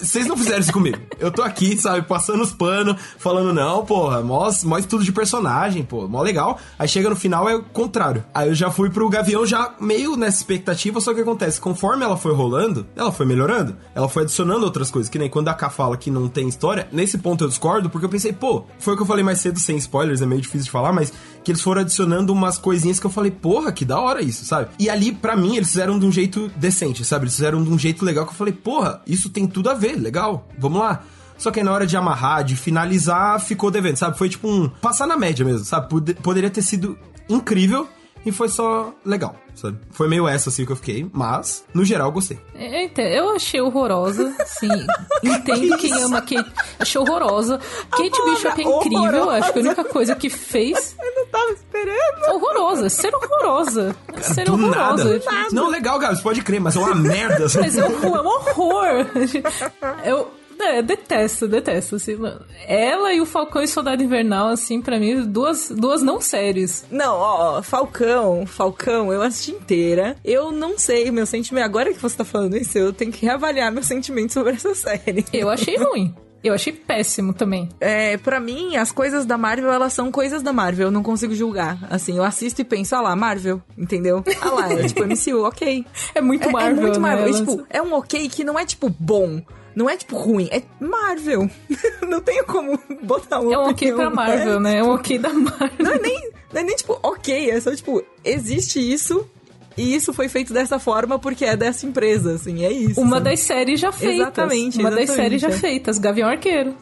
Vocês 0.00 0.26
não 0.26 0.36
fizeram 0.36 0.60
isso 0.60 0.72
comigo. 0.72 0.98
Eu 1.18 1.30
tô 1.30 1.42
aqui, 1.42 1.76
sabe, 1.78 2.06
passando 2.06 2.42
os 2.42 2.52
panos, 2.52 3.00
falando, 3.18 3.54
não, 3.54 3.84
porra, 3.86 4.20
mó, 4.20 4.50
mó 4.64 4.78
estudo 4.78 5.02
de 5.02 5.12
personagem, 5.12 5.82
pô, 5.82 6.06
mó 6.06 6.20
legal. 6.20 6.58
Aí 6.78 6.86
chega 6.86 7.08
no 7.08 7.16
final 7.16 7.48
é 7.48 7.56
o 7.56 7.62
contrário. 7.62 8.24
Aí 8.34 8.48
eu 8.48 8.54
já 8.54 8.70
fui 8.70 8.90
pro 8.90 9.08
Gavião 9.08 9.46
já 9.46 9.74
meio 9.80 10.16
nessa 10.16 10.38
expectativa, 10.38 11.00
só 11.00 11.14
que 11.14 11.20
acontece, 11.20 11.60
conforme 11.60 12.04
ela 12.04 12.16
foi 12.16 12.34
rolando, 12.34 12.86
ela 12.94 13.10
foi 13.10 13.24
melhorando. 13.24 13.76
Ela 13.94 14.08
foi 14.08 14.24
adicionando 14.24 14.64
outras 14.64 14.90
coisas, 14.90 15.08
que 15.08 15.18
nem 15.18 15.30
quando 15.30 15.48
a 15.48 15.54
K 15.54 15.70
fala 15.70 15.96
que 15.96 16.10
não 16.10 16.28
tem 16.28 16.48
história, 16.48 16.88
nesse 16.92 17.16
ponto 17.16 17.44
eu 17.44 17.48
discordo, 17.48 17.88
porque 17.88 18.04
eu 18.04 18.10
pensei, 18.10 18.32
pô, 18.32 18.64
foi 18.78 18.94
o 18.94 18.96
que 18.96 19.02
eu 19.02 19.06
falei 19.06 19.24
mais 19.24 19.40
cedo, 19.40 19.58
sem 19.58 19.76
spoilers, 19.76 20.20
é 20.20 20.26
meio 20.26 20.40
difícil 20.40 20.66
de 20.66 20.70
falar, 20.70 20.81
mas 20.90 21.12
que 21.44 21.50
eles 21.50 21.60
foram 21.60 21.82
adicionando 21.82 22.32
umas 22.32 22.56
coisinhas 22.56 22.98
que 22.98 23.06
eu 23.06 23.10
falei, 23.10 23.30
porra, 23.30 23.72
que 23.72 23.84
da 23.84 24.00
hora 24.00 24.22
isso, 24.22 24.44
sabe? 24.46 24.70
E 24.78 24.88
ali, 24.88 25.12
para 25.12 25.36
mim, 25.36 25.56
eles 25.56 25.68
fizeram 25.68 25.98
de 25.98 26.06
um 26.06 26.12
jeito 26.12 26.50
decente, 26.56 27.04
sabe? 27.04 27.24
Eles 27.24 27.34
fizeram 27.34 27.62
de 27.62 27.70
um 27.70 27.78
jeito 27.78 28.04
legal 28.04 28.24
que 28.24 28.32
eu 28.32 28.36
falei, 28.36 28.54
porra, 28.54 29.02
isso 29.06 29.28
tem 29.28 29.46
tudo 29.46 29.68
a 29.68 29.74
ver, 29.74 29.96
legal, 29.96 30.48
vamos 30.58 30.78
lá. 30.78 31.02
Só 31.36 31.50
que 31.50 31.58
aí 31.58 31.64
na 31.64 31.72
hora 31.72 31.86
de 31.86 31.96
amarrar, 31.96 32.44
de 32.44 32.56
finalizar, 32.56 33.40
ficou 33.40 33.70
devendo, 33.70 33.96
sabe? 33.96 34.16
Foi 34.16 34.28
tipo 34.28 34.48
um. 34.48 34.68
Passar 34.68 35.06
na 35.06 35.16
média 35.16 35.44
mesmo, 35.44 35.64
sabe? 35.64 35.88
Poderia 36.22 36.48
ter 36.48 36.62
sido 36.62 36.96
incrível 37.28 37.88
e 38.24 38.32
foi 38.32 38.48
só 38.48 38.92
legal, 39.04 39.34
sabe? 39.54 39.78
Foi 39.90 40.08
meio 40.08 40.26
essa 40.28 40.48
assim 40.48 40.64
que 40.64 40.72
eu 40.72 40.76
fiquei, 40.76 41.08
mas 41.12 41.64
no 41.74 41.84
geral 41.84 42.10
gostei. 42.12 42.38
Eita, 42.54 43.02
eu 43.02 43.30
achei 43.30 43.60
horrorosa, 43.60 44.34
sim. 44.46 44.68
Entendo 45.22 45.76
que 45.76 45.88
quem 45.88 46.02
ama 46.02 46.20
Kate. 46.22 46.52
Achei 46.78 47.00
horrorosa. 47.00 47.58
Kate 47.90 48.22
Bishop 48.24 48.60
é 48.60 48.64
incrível, 48.64 49.02
horrorosa. 49.02 49.38
acho 49.38 49.52
que 49.52 49.58
a 49.58 49.62
única 49.62 49.84
coisa 49.84 50.14
que 50.14 50.30
fez. 50.30 50.94
Eu 51.02 51.14
não 51.16 51.26
tava 51.26 51.50
esperando. 51.52 52.34
Horrorosa, 52.34 52.88
ser 52.88 53.14
horrorosa. 53.14 53.96
Ser 54.20 54.44
Do 54.44 54.54
horrorosa. 54.54 55.20
Nada. 55.24 55.48
Não, 55.52 55.68
legal, 55.68 55.98
Gabs, 55.98 56.20
pode 56.20 56.42
crer, 56.42 56.60
mas 56.60 56.76
é 56.76 56.78
uma 56.78 56.94
merda. 56.94 57.46
mas 57.58 57.76
é 57.76 57.84
um, 57.84 58.16
é 58.16 58.22
um 58.22 58.26
horror. 58.26 59.06
Eu 60.04 60.30
é, 60.62 60.82
detesto, 60.82 61.48
detesto, 61.48 61.96
assim. 61.96 62.18
Ela 62.66 63.12
e 63.12 63.20
o 63.20 63.26
Falcão 63.26 63.62
e 63.62 63.68
Soldado 63.68 64.02
Invernal, 64.02 64.48
assim, 64.48 64.80
para 64.80 64.98
mim, 64.98 65.24
duas, 65.24 65.70
duas 65.70 66.02
não 66.02 66.20
séries. 66.20 66.84
Não, 66.90 67.16
ó, 67.16 67.62
Falcão, 67.62 68.46
Falcão, 68.46 69.12
eu 69.12 69.22
assisti 69.22 69.52
inteira. 69.52 70.16
Eu 70.24 70.52
não 70.52 70.78
sei, 70.78 71.10
meu 71.10 71.26
sentimento. 71.26 71.64
Agora 71.64 71.92
que 71.92 72.00
você 72.00 72.16
tá 72.16 72.24
falando 72.24 72.56
isso, 72.56 72.78
eu 72.78 72.92
tenho 72.92 73.12
que 73.12 73.24
reavaliar 73.24 73.72
meu 73.72 73.82
sentimento 73.82 74.32
sobre 74.32 74.52
essa 74.52 74.74
série. 74.74 75.24
Eu 75.32 75.50
achei 75.50 75.76
ruim. 75.76 76.14
Eu 76.42 76.52
achei 76.52 76.72
péssimo 76.72 77.32
também. 77.32 77.68
É, 77.80 78.16
para 78.16 78.40
mim, 78.40 78.76
as 78.76 78.90
coisas 78.90 79.24
da 79.24 79.38
Marvel, 79.38 79.72
elas 79.72 79.92
são 79.92 80.10
coisas 80.10 80.42
da 80.42 80.52
Marvel. 80.52 80.88
Eu 80.88 80.90
não 80.90 81.02
consigo 81.02 81.34
julgar. 81.34 81.78
Assim, 81.88 82.16
eu 82.16 82.24
assisto 82.24 82.60
e 82.60 82.64
penso, 82.64 82.96
ah 82.96 83.00
lá, 83.00 83.14
Marvel, 83.14 83.62
entendeu? 83.78 84.24
Ah 84.40 84.50
lá, 84.50 84.72
é 84.72 84.88
tipo 84.88 85.04
MCU, 85.04 85.44
ok. 85.44 85.86
É 86.14 86.20
muito 86.20 86.50
Marvel, 86.50 86.76
é, 86.76 86.78
é 86.78 86.82
muito 86.82 87.00
Marvel. 87.00 87.24
Né? 87.26 87.30
E, 87.30 87.34
tipo, 87.34 87.66
é 87.70 87.80
um 87.80 87.94
ok 87.94 88.28
que 88.28 88.42
não 88.42 88.58
é, 88.58 88.66
tipo, 88.66 88.90
bom. 88.90 89.40
Não 89.74 89.88
é 89.88 89.96
tipo 89.96 90.16
ruim, 90.16 90.48
é 90.50 90.62
Marvel. 90.80 91.48
não 92.06 92.20
tenho 92.20 92.44
como 92.44 92.78
botar 93.02 93.40
um. 93.40 93.52
É 93.52 93.58
um 93.58 93.70
ok 93.70 93.92
pra 93.92 94.10
Marvel, 94.10 94.60
né? 94.60 94.78
É 94.78 94.82
um 94.82 94.90
ok 94.90 95.18
da 95.18 95.32
Marvel. 95.32 95.70
Não 95.78 95.92
é 95.92 95.98
nem, 95.98 96.30
não 96.52 96.60
é 96.60 96.64
nem 96.64 96.76
tipo 96.76 96.98
ok, 97.02 97.50
é 97.50 97.60
só 97.60 97.74
tipo, 97.74 98.02
existe 98.24 98.78
isso, 98.78 99.28
e 99.76 99.94
isso 99.94 100.12
foi 100.12 100.28
feito 100.28 100.52
dessa 100.52 100.78
forma 100.78 101.18
porque 101.18 101.44
é 101.44 101.56
dessa 101.56 101.86
empresa, 101.86 102.34
assim, 102.34 102.64
é 102.64 102.72
isso. 102.72 103.00
Uma 103.00 103.16
sabe? 103.16 103.30
das 103.30 103.40
séries 103.40 103.80
já 103.80 103.92
feitas. 103.92 104.20
Exatamente. 104.20 104.78
Uma 104.78 104.88
exatamente, 104.88 105.06
das 105.06 105.16
séries 105.16 105.40
já 105.40 105.50
feitas, 105.50 105.98
Gavião 105.98 106.28
Arqueiro. 106.28 106.74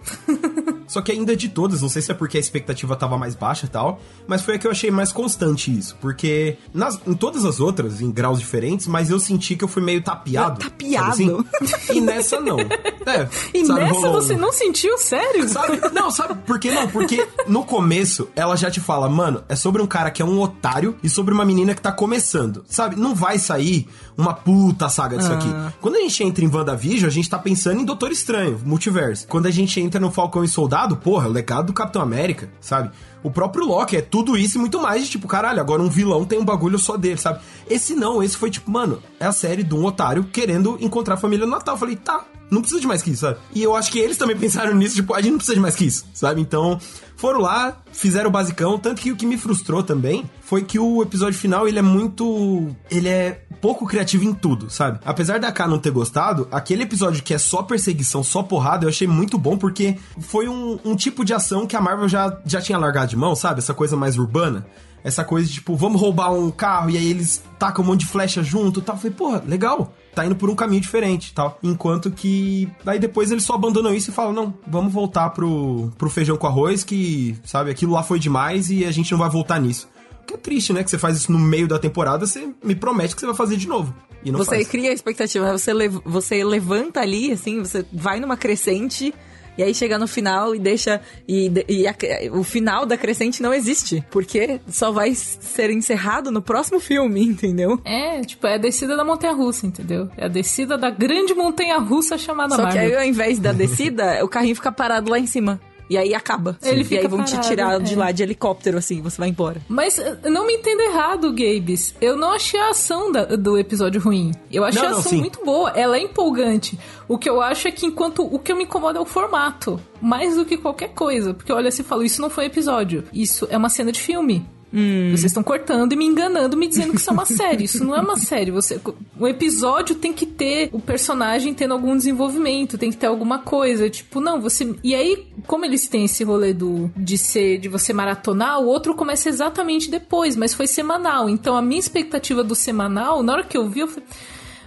Só 0.91 1.01
que 1.01 1.13
ainda 1.13 1.37
de 1.37 1.49
todas, 1.49 1.83
não 1.83 1.89
sei 1.89 2.03
se 2.03 2.11
é 2.11 2.15
porque 2.15 2.37
a 2.37 2.41
expectativa 2.41 2.97
tava 2.97 3.17
mais 3.17 3.37
baixa 3.37 3.67
e 3.67 3.69
tal, 3.69 4.01
mas 4.27 4.43
foi 4.43 4.57
a 4.57 4.59
que 4.59 4.67
eu 4.67 4.73
achei 4.73 4.91
mais 4.91 5.13
constante 5.13 5.77
isso. 5.77 5.97
Porque 6.01 6.57
nas, 6.75 6.99
em 7.07 7.15
todas 7.15 7.45
as 7.45 7.61
outras, 7.61 8.01
em 8.01 8.11
graus 8.11 8.41
diferentes, 8.41 8.89
mas 8.89 9.09
eu 9.09 9.21
senti 9.21 9.55
que 9.55 9.63
eu 9.63 9.69
fui 9.69 9.83
meio 9.83 10.03
tapeado. 10.03 10.59
Tapeado? 10.59 11.11
Assim? 11.11 11.45
E 11.93 12.01
nessa 12.01 12.41
não. 12.41 12.57
É, 13.07 13.27
e 13.55 13.65
sabe, 13.65 13.81
nessa 13.81 13.95
rolou... 13.95 14.13
você 14.13 14.37
não 14.37 14.53
sentiu, 14.53 14.97
sério? 14.99 15.49
Sabe? 15.49 15.81
Não, 15.93 16.11
sabe 16.11 16.35
por 16.47 16.61
que 16.61 16.71
não? 16.71 16.87
Porque 16.87 17.27
no 17.49 17.65
começo 17.65 18.29
ela 18.37 18.57
já 18.57 18.71
te 18.71 18.79
fala, 18.79 19.09
mano, 19.09 19.43
é 19.49 19.57
sobre 19.57 19.81
um 19.81 19.87
cara 19.87 20.11
que 20.11 20.21
é 20.21 20.25
um 20.25 20.39
otário 20.39 20.97
e 21.03 21.09
sobre 21.09 21.33
uma 21.33 21.45
menina 21.45 21.75
que 21.75 21.81
tá 21.81 21.91
começando. 21.91 22.63
Sabe? 22.69 22.80
Não 22.89 23.15
vai 23.15 23.39
sair 23.39 23.89
uma 24.17 24.35
puta 24.35 24.89
saga 24.89 25.17
disso 25.17 25.33
ah. 25.33 25.37
aqui. 25.37 25.49
Quando 25.81 25.97
a 25.97 26.01
gente 26.01 26.25
entra 26.25 26.45
em 26.45 26.49
WandaVision, 26.49 27.07
a 27.07 27.13
gente 27.13 27.29
tá 27.29 27.39
pensando 27.39 27.81
em 27.81 27.85
Doutor 27.85 28.11
Estranho, 28.13 28.61
multiverso. 28.65 29.27
Quando 29.27 29.47
a 29.47 29.51
gente 29.51 29.81
entra 29.81 30.01
no 30.01 30.11
Falcão 30.11 30.45
e 30.45 30.49
Soldado, 30.49 30.97
porra, 30.97 31.29
o 31.29 31.33
legado 31.33 31.67
do 31.67 31.73
Capitão 31.73 32.03
América, 32.03 32.51
sabe? 32.61 32.91
O 33.23 33.31
próprio 33.31 33.65
Loki 33.65 33.97
é 33.97 34.01
tudo 34.01 34.37
isso 34.37 34.57
e 34.57 34.61
muito 34.61 34.81
mais 34.81 35.09
tipo, 35.09 35.29
caralho, 35.29 35.61
agora 35.61 35.83
um 35.83 35.89
vilão 35.89 36.25
tem 36.25 36.39
um 36.39 36.45
bagulho 36.45 36.79
só 36.79 36.97
dele, 36.97 37.19
sabe? 37.19 37.41
Esse 37.69 37.95
não, 37.95 38.23
esse 38.23 38.37
foi 38.37 38.51
tipo, 38.51 38.71
mano, 38.71 39.03
é 39.19 39.27
a 39.27 39.33
série 39.33 39.63
de 39.63 39.75
um 39.75 39.85
otário 39.85 40.25
querendo 40.25 40.79
encontrar 40.81 41.15
a 41.15 41.19
família 41.19 41.45
no 41.45 41.53
Natal. 41.53 41.75
Eu 41.75 41.79
falei, 41.79 41.97
tá, 41.97 42.25
não 42.51 42.61
precisa 42.61 42.81
de 42.81 42.87
mais 42.87 43.03
que 43.03 43.11
isso, 43.11 43.21
sabe? 43.21 43.39
E 43.55 43.63
eu 43.63 43.77
acho 43.77 43.93
que 43.93 43.99
eles 43.99 44.17
também 44.17 44.37
pensaram 44.37 44.75
nisso, 44.75 44.97
tipo, 44.97 45.15
a 45.15 45.21
gente 45.21 45.33
não 45.33 45.39
precisa 45.39 45.55
de 45.55 45.61
mais 45.61 45.77
que 45.77 45.85
isso, 45.85 46.05
sabe? 46.13 46.41
Então, 46.41 46.79
foram 47.17 47.41
lá, 47.41 47.81
fizeram 47.93 48.29
o 48.29 48.33
basicão, 48.33 48.79
tanto 48.79 49.01
que 49.01 49.13
o 49.13 49.17
que 49.17 49.27
me 49.27 49.37
frustrou 49.37 49.83
também 49.83 50.29
foi 50.41 50.65
que 50.65 50.79
o 50.79 51.03
episódio 51.03 51.39
final, 51.39 51.69
ele 51.69 51.79
é 51.79 51.83
muito... 51.83 52.69
ele 52.91 53.09
é 53.09 53.43
pouco 53.61 53.87
criativo 53.87 54.25
em 54.25 54.33
tudo, 54.33 54.71
sabe? 54.71 55.01
Apesar 55.05 55.39
da 55.39 55.53
K 55.53 55.67
não 55.67 55.79
ter 55.79 55.91
gostado, 55.91 56.49
aquele 56.51 56.83
episódio 56.83 57.23
que 57.23 57.35
é 57.35 57.39
só 57.39 57.63
perseguição, 57.63 58.23
só 58.23 58.43
porrada, 58.43 58.85
eu 58.85 58.89
achei 58.89 59.07
muito 59.07 59.39
bom, 59.39 59.57
porque 59.57 59.99
foi 60.19 60.49
um, 60.49 60.79
um 60.85 60.97
tipo 60.97 61.25
de 61.25 61.35
ação 61.35 61.67
que 61.67 61.77
a 61.77 61.81
Marvel 61.81 62.09
já, 62.09 62.39
já 62.45 62.61
tinha 62.61 62.79
largado 62.79 63.09
de 63.09 63.17
mão, 63.17 63.35
sabe? 63.35 63.59
Essa 63.59 63.75
coisa 63.75 63.97
mais 63.97 64.19
urbana 64.19 64.67
essa 65.03 65.25
coisa 65.25 65.49
de 65.49 65.55
tipo, 65.55 65.75
vamos 65.75 65.99
roubar 65.99 66.31
um 66.31 66.51
carro 66.51 66.91
e 66.91 66.99
aí 66.99 67.11
eles 67.11 67.43
tacam 67.59 67.83
um 67.83 67.89
monte 67.89 68.01
de 68.01 68.07
flecha 68.07 68.43
junto 68.43 68.81
e 68.81 68.83
tal. 68.83 68.97
Eu 68.97 69.01
falei, 69.01 69.17
porra, 69.17 69.43
legal 69.47 69.95
tá 70.15 70.27
indo 70.27 70.37
por 70.37 70.51
um 70.51 70.55
caminho 70.55 70.81
diferente 70.81 71.33
tal. 71.33 71.59
Enquanto 71.63 72.11
que. 72.11 72.69
Daí 72.85 72.99
depois 72.99 73.31
eles 73.31 73.45
só 73.45 73.55
abandonam 73.55 73.95
isso 73.95 74.11
e 74.11 74.15
falam: 74.15 74.33
não, 74.33 74.55
vamos 74.67 74.93
voltar 74.93 75.31
pro, 75.31 75.91
pro 75.97 76.11
feijão 76.11 76.37
com 76.37 76.47
arroz, 76.47 76.85
que, 76.85 77.37
sabe, 77.45 77.71
aquilo 77.71 77.93
lá 77.93 78.03
foi 78.03 78.19
demais 78.19 78.71
e 78.71 78.85
a 78.85 78.91
gente 78.91 79.11
não 79.13 79.19
vai 79.19 79.31
voltar 79.31 79.61
nisso. 79.61 79.89
Que 80.31 80.35
é 80.35 80.39
triste, 80.39 80.73
né? 80.73 80.85
Que 80.85 80.91
você 80.91 80.99
faz 80.99 81.17
isso 81.17 81.33
no 81.33 81.39
meio 81.39 81.67
da 81.67 81.79
temporada, 81.79 82.25
você 82.25 82.49
me 82.63 82.77
promete 82.77 83.15
que 83.15 83.21
você 83.21 83.27
vai 83.27 83.35
fazer 83.35 83.57
de 83.57 83.67
novo. 83.67 83.93
E 84.25 84.31
não 84.31 84.39
você 84.39 84.57
faz. 84.57 84.69
cria 84.69 84.91
a 84.91 84.93
expectativa, 84.93 85.51
você, 85.51 85.73
lev 85.73 85.99
você 86.05 86.45
levanta 86.45 87.01
ali, 87.01 87.33
assim, 87.33 87.59
você 87.61 87.85
vai 87.93 88.21
numa 88.21 88.37
crescente 88.37 89.13
e 89.59 89.63
aí 89.63 89.75
chega 89.75 89.99
no 89.99 90.07
final 90.07 90.55
e 90.55 90.59
deixa. 90.59 91.01
E, 91.29 91.51
e 91.69 91.87
a, 91.87 91.95
o 92.33 92.45
final 92.45 92.87
da 92.87 92.97
crescente 92.97 93.43
não 93.43 93.53
existe. 93.53 94.05
Porque 94.11 94.61
só 94.69 94.91
vai 94.93 95.15
ser 95.15 95.71
encerrado 95.71 96.31
no 96.31 96.41
próximo 96.41 96.81
filme, 96.81 97.23
entendeu? 97.27 97.81
É, 97.85 98.21
tipo, 98.21 98.47
é 98.47 98.55
a 98.55 98.59
descida 98.59 98.97
da 98.97 99.05
montanha 99.05 99.33
russa, 99.33 99.67
entendeu? 99.67 100.09
É 100.17 100.27
a 100.27 100.29
descida 100.29 100.79
da 100.79 100.91
grande 100.91 101.35
montanha 101.35 101.79
russa 101.79 102.17
chamada 102.17 102.55
Só 102.55 102.63
Marvel. 102.63 102.89
que 102.89 102.95
aí, 102.95 103.03
ao 103.03 103.05
invés 103.05 103.39
da 103.39 103.51
descida, 103.53 104.25
o 104.25 104.29
carrinho 104.29 104.55
fica 104.55 104.71
parado 104.71 105.11
lá 105.11 105.19
em 105.19 105.27
cima. 105.27 105.61
E 105.91 105.99
aí 105.99 106.15
acaba. 106.15 106.57
Ele 106.63 106.85
fica 106.85 106.95
e 106.95 106.99
aí 106.99 107.09
vão 107.09 107.19
parado, 107.19 107.43
te 107.43 107.49
tirar 107.49 107.75
é. 107.75 107.79
de 107.81 107.97
lá 107.97 108.13
de 108.13 108.23
helicóptero, 108.23 108.79
assim, 108.79 109.03
você 109.03 109.19
vai 109.19 109.29
embora. 109.29 109.61
Mas 109.69 109.99
eh, 109.99 110.31
não 110.31 110.47
me 110.47 110.55
entenda 110.55 110.85
errado, 110.85 111.33
Gabes. 111.33 111.97
Eu 112.01 112.17
não 112.17 112.31
achei 112.31 112.61
a 112.61 112.71
ação 112.71 113.11
da, 113.11 113.25
do 113.25 113.59
episódio 113.59 114.01
ruim. 114.01 114.31
Eu 114.53 114.65
achei 114.65 114.81
não, 114.81 114.91
a 114.91 114.99
ação 115.01 115.13
não, 115.13 115.19
muito 115.19 115.45
boa. 115.45 115.71
Ela 115.71 115.97
é 115.97 116.03
empolgante. 116.03 116.79
O 117.09 117.19
que 117.19 117.29
eu 117.29 117.43
acho 117.43 117.67
é 117.67 117.73
que 117.73 117.85
enquanto. 117.85 118.23
O 118.23 118.39
que 118.39 118.55
me 118.55 118.63
incomoda 118.63 119.01
é 119.01 119.03
o 119.03 119.05
formato. 119.05 119.81
Mais 120.01 120.37
do 120.37 120.45
que 120.45 120.57
qualquer 120.57 120.91
coisa. 120.91 121.35
Porque 121.35 121.53
olha, 121.53 121.73
você 121.73 121.83
falou, 121.83 122.05
isso 122.05 122.23
não 122.23 122.31
foi 122.31 122.45
episódio. 122.45 123.03
Isso 123.13 123.49
é 123.51 123.57
uma 123.57 123.69
cena 123.69 123.91
de 123.91 124.01
filme. 124.01 124.47
Hum. 124.73 125.11
Vocês 125.11 125.27
estão 125.27 125.43
cortando 125.43 125.93
e 125.93 125.97
me 125.97 126.05
enganando, 126.05 126.57
me 126.57 126.69
dizendo 126.69 126.93
que 126.93 127.01
isso 127.01 127.11
é 127.11 127.13
uma 127.13 127.27
série. 127.27 127.65
Isso 127.65 127.85
não 127.85 127.95
é 127.95 128.01
uma 128.01 128.17
série. 128.17 128.51
Você, 128.51 128.81
o 129.19 129.27
episódio 129.27 129.97
tem 129.97 130.13
que 130.13 130.25
ter 130.25 130.71
o 130.73 130.81
personagem 130.81 131.53
tendo 131.53 131.75
algum 131.75 131.97
desenvolvimento, 131.97 132.79
tem 132.79 132.91
que 132.91 132.97
ter 132.97 133.07
alguma 133.07 133.41
coisa. 133.41 133.91
Tipo, 133.91 134.21
não, 134.21 134.41
você. 134.41 134.75
E 134.83 134.95
aí, 134.95 135.27
como 135.47 135.65
eles 135.65 135.89
têm 135.89 136.05
esse 136.05 136.23
rolê 136.23 136.53
do, 136.53 136.91
de 136.97 137.19
ser, 137.19 137.59
de 137.59 137.69
você 137.69 137.93
maratonar, 137.93 138.61
o 138.61 138.67
outro 138.67 138.95
começa 138.95 139.29
exatamente 139.29 139.91
depois, 139.91 140.37
mas 140.37 140.55
foi 140.55 140.67
semanal. 140.67 141.29
Então 141.29 141.57
a 141.57 141.63
minha 141.63 141.81
expectativa 141.81 142.45
do 142.45 142.55
semanal, 142.55 143.23
na 143.23 143.33
hora 143.33 143.45
que 143.45 143.57
eu 143.57 143.69
vi, 143.69 143.81
eu 143.81 143.89
falei. 143.89 144.09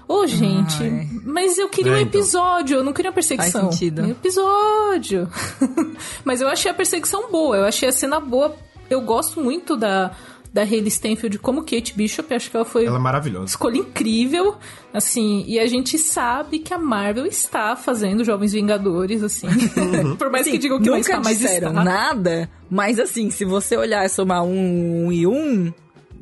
Ô, 0.06 0.16
oh, 0.16 0.28
gente, 0.28 0.84
Ai. 0.84 1.08
mas 1.24 1.58
eu 1.58 1.70
queria 1.70 1.94
é, 1.94 1.96
um 1.96 2.00
então. 2.00 2.20
episódio, 2.20 2.78
eu 2.78 2.84
não 2.84 2.92
queria 2.92 3.10
uma 3.10 3.16
perseguição. 3.16 3.62
Faz 3.64 3.76
sentido. 3.76 4.02
Um 4.02 4.10
episódio. 4.10 5.30
mas 6.26 6.42
eu 6.42 6.50
achei 6.50 6.70
a 6.70 6.74
perseguição 6.74 7.32
boa, 7.32 7.56
eu 7.56 7.66
achei 7.66 7.88
a 7.88 7.92
cena 7.92 8.20
boa 8.20 8.54
eu 8.94 9.02
gosto 9.02 9.42
muito 9.42 9.76
da, 9.76 10.12
da 10.54 10.62
Hayley 10.62 10.92
Stenfield 10.92 11.40
como 11.40 11.62
Kate 11.62 11.94
Bishop. 11.96 12.34
Acho 12.34 12.52
que 12.52 12.56
ela 12.56 12.66
foi. 12.66 12.86
Ela 12.86 12.98
é 12.98 13.00
maravilhosa. 13.00 13.46
Escolha 13.46 13.78
incrível, 13.78 14.56
assim. 14.94 15.44
E 15.48 15.60
a 15.60 15.66
gente 15.66 15.98
sabe 15.98 16.60
que 16.60 16.74
a 16.74 16.78
Marvel 16.78 17.26
está 17.26 17.76
fazendo 17.76 18.24
Jovens 18.24 18.54
Vingadores, 18.54 19.24
assim. 19.24 19.48
Uhum. 19.48 20.16
Por 20.18 20.30
mais 20.30 20.48
que 20.48 20.58
digam 20.58 20.78
que 20.80 20.86
nunca 20.86 20.92
não 20.92 21.00
está, 21.00 21.20
mais 21.20 21.40
disseram 21.40 21.70
está. 21.70 21.84
nada. 21.84 22.50
Mas 22.70 23.00
assim, 23.00 23.32
se 23.32 23.44
você 23.44 23.76
olhar 23.76 24.06
e 24.06 24.10
somar 24.10 24.44
um, 24.44 25.08
um 25.08 25.12
e 25.12 25.26
um, 25.26 25.74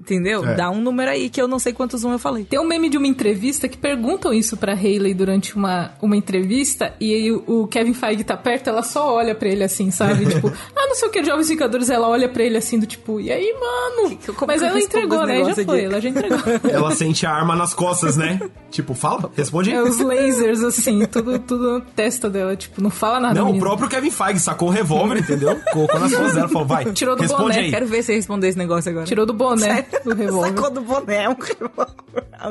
Entendeu? 0.01 0.43
É. 0.43 0.55
Dá 0.55 0.71
um 0.71 0.81
número 0.81 1.11
aí 1.11 1.29
que 1.29 1.39
eu 1.39 1.47
não 1.47 1.59
sei 1.59 1.73
quantos 1.73 2.03
um 2.03 2.11
eu 2.11 2.17
falei. 2.17 2.43
Tem 2.43 2.59
um 2.59 2.65
meme 2.67 2.89
de 2.89 2.97
uma 2.97 3.05
entrevista 3.05 3.69
que 3.69 3.77
perguntam 3.77 4.33
isso 4.33 4.57
pra 4.57 4.73
Hayley 4.73 5.13
durante 5.13 5.55
uma, 5.55 5.91
uma 6.01 6.17
entrevista 6.17 6.91
e 6.99 7.13
aí 7.13 7.31
o, 7.31 7.43
o 7.45 7.67
Kevin 7.67 7.93
Feige 7.93 8.23
tá 8.23 8.35
perto, 8.35 8.67
ela 8.67 8.81
só 8.81 9.13
olha 9.13 9.35
pra 9.35 9.47
ele 9.47 9.63
assim, 9.63 9.91
sabe? 9.91 10.25
tipo, 10.33 10.47
ah, 10.75 10.87
não 10.87 10.95
sei 10.95 11.07
o 11.07 11.11
que, 11.11 11.23
Jovens 11.23 11.49
Vingadores, 11.49 11.89
ela 11.91 12.09
olha 12.09 12.27
pra 12.27 12.41
ele 12.41 12.57
assim 12.57 12.79
do 12.79 12.87
tipo, 12.87 13.19
e 13.21 13.31
aí, 13.31 13.53
mano? 13.53 14.17
Que- 14.17 14.31
Mas 14.47 14.59
que 14.59 14.65
eu 14.65 14.69
ela 14.69 14.79
entregou, 14.79 15.25
né? 15.25 15.43
Já 15.45 15.63
foi, 15.63 15.83
ela 15.83 16.01
já 16.01 16.09
entregou. 16.09 16.39
Ela 16.71 16.95
sente 16.95 17.25
a 17.25 17.31
arma 17.31 17.55
nas 17.55 17.73
costas, 17.73 18.17
né? 18.17 18.39
tipo, 18.71 18.93
fala, 18.93 19.29
responde 19.35 19.69
aí. 19.69 19.75
É 19.75 19.83
os 19.83 19.99
lasers, 19.99 20.63
assim, 20.63 21.05
tudo, 21.05 21.37
tudo 21.39 21.73
na 21.73 21.81
testa 21.81 22.29
dela, 22.29 22.55
tipo, 22.55 22.81
não 22.81 22.89
fala 22.89 23.19
nada. 23.19 23.39
Não, 23.39 23.51
o 23.51 23.59
próprio 23.59 23.87
Kevin 23.89 24.09
Feige 24.09 24.39
sacou 24.39 24.69
o 24.69 24.71
revólver, 24.71 25.19
entendeu? 25.19 25.59
Colocou 25.71 25.99
nas 25.99 26.11
costas 26.11 26.33
dela 26.33 26.47
e 26.47 26.51
falou, 26.51 26.67
vai, 26.67 26.85
Tirou 26.91 27.15
do 27.15 27.21
responde 27.21 27.43
boné, 27.43 27.59
aí. 27.59 27.69
Quero 27.69 27.85
ver 27.85 28.01
você 28.01 28.15
responder 28.15 28.47
esse 28.47 28.57
negócio 28.57 28.89
agora. 28.89 29.05
Tirou 29.05 29.25
do 29.25 29.33
boné 29.33 29.85
do 29.99 30.13
revólver. 30.15 30.47
Sacou 30.49 30.69
do 30.71 30.81
boné 30.81 31.29
um 31.29 31.35
revólver. 31.35 31.93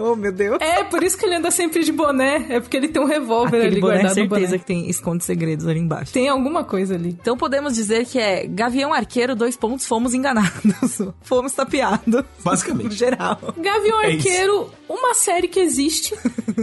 Oh, 0.00 0.14
meu 0.14 0.30
Deus. 0.32 0.58
É, 0.60 0.84
por 0.84 1.02
isso 1.02 1.18
que 1.18 1.26
ele 1.26 1.34
anda 1.34 1.50
sempre 1.50 1.82
de 1.82 1.90
boné. 1.92 2.46
É 2.48 2.60
porque 2.60 2.76
ele 2.76 2.88
tem 2.88 3.02
um 3.02 3.06
revólver 3.06 3.56
Aquele 3.58 3.72
ali 3.72 3.80
boné, 3.80 3.94
guardado 3.94 4.10
no 4.10 4.14
certeza 4.14 4.46
boné. 4.46 4.58
que 4.58 4.64
tem 4.64 4.88
esconde 4.88 5.24
segredos 5.24 5.66
ali 5.66 5.80
embaixo. 5.80 6.12
Tem 6.12 6.28
alguma 6.28 6.62
coisa 6.64 6.94
ali. 6.94 7.10
Então 7.20 7.36
podemos 7.36 7.74
dizer 7.74 8.06
que 8.06 8.18
é 8.18 8.46
Gavião 8.46 8.92
Arqueiro, 8.92 9.34
dois 9.34 9.56
pontos, 9.56 9.86
fomos 9.86 10.14
enganados. 10.14 10.98
fomos 11.22 11.52
tapeados. 11.52 12.22
Basicamente. 12.44 12.94
geral. 13.00 13.38
Gavião 13.56 14.00
É 14.02 14.10
isso. 14.10 14.28
Arqueiro, 14.28 14.70
uma 14.88 15.14
série 15.14 15.48
que 15.48 15.58
existe, 15.60 16.14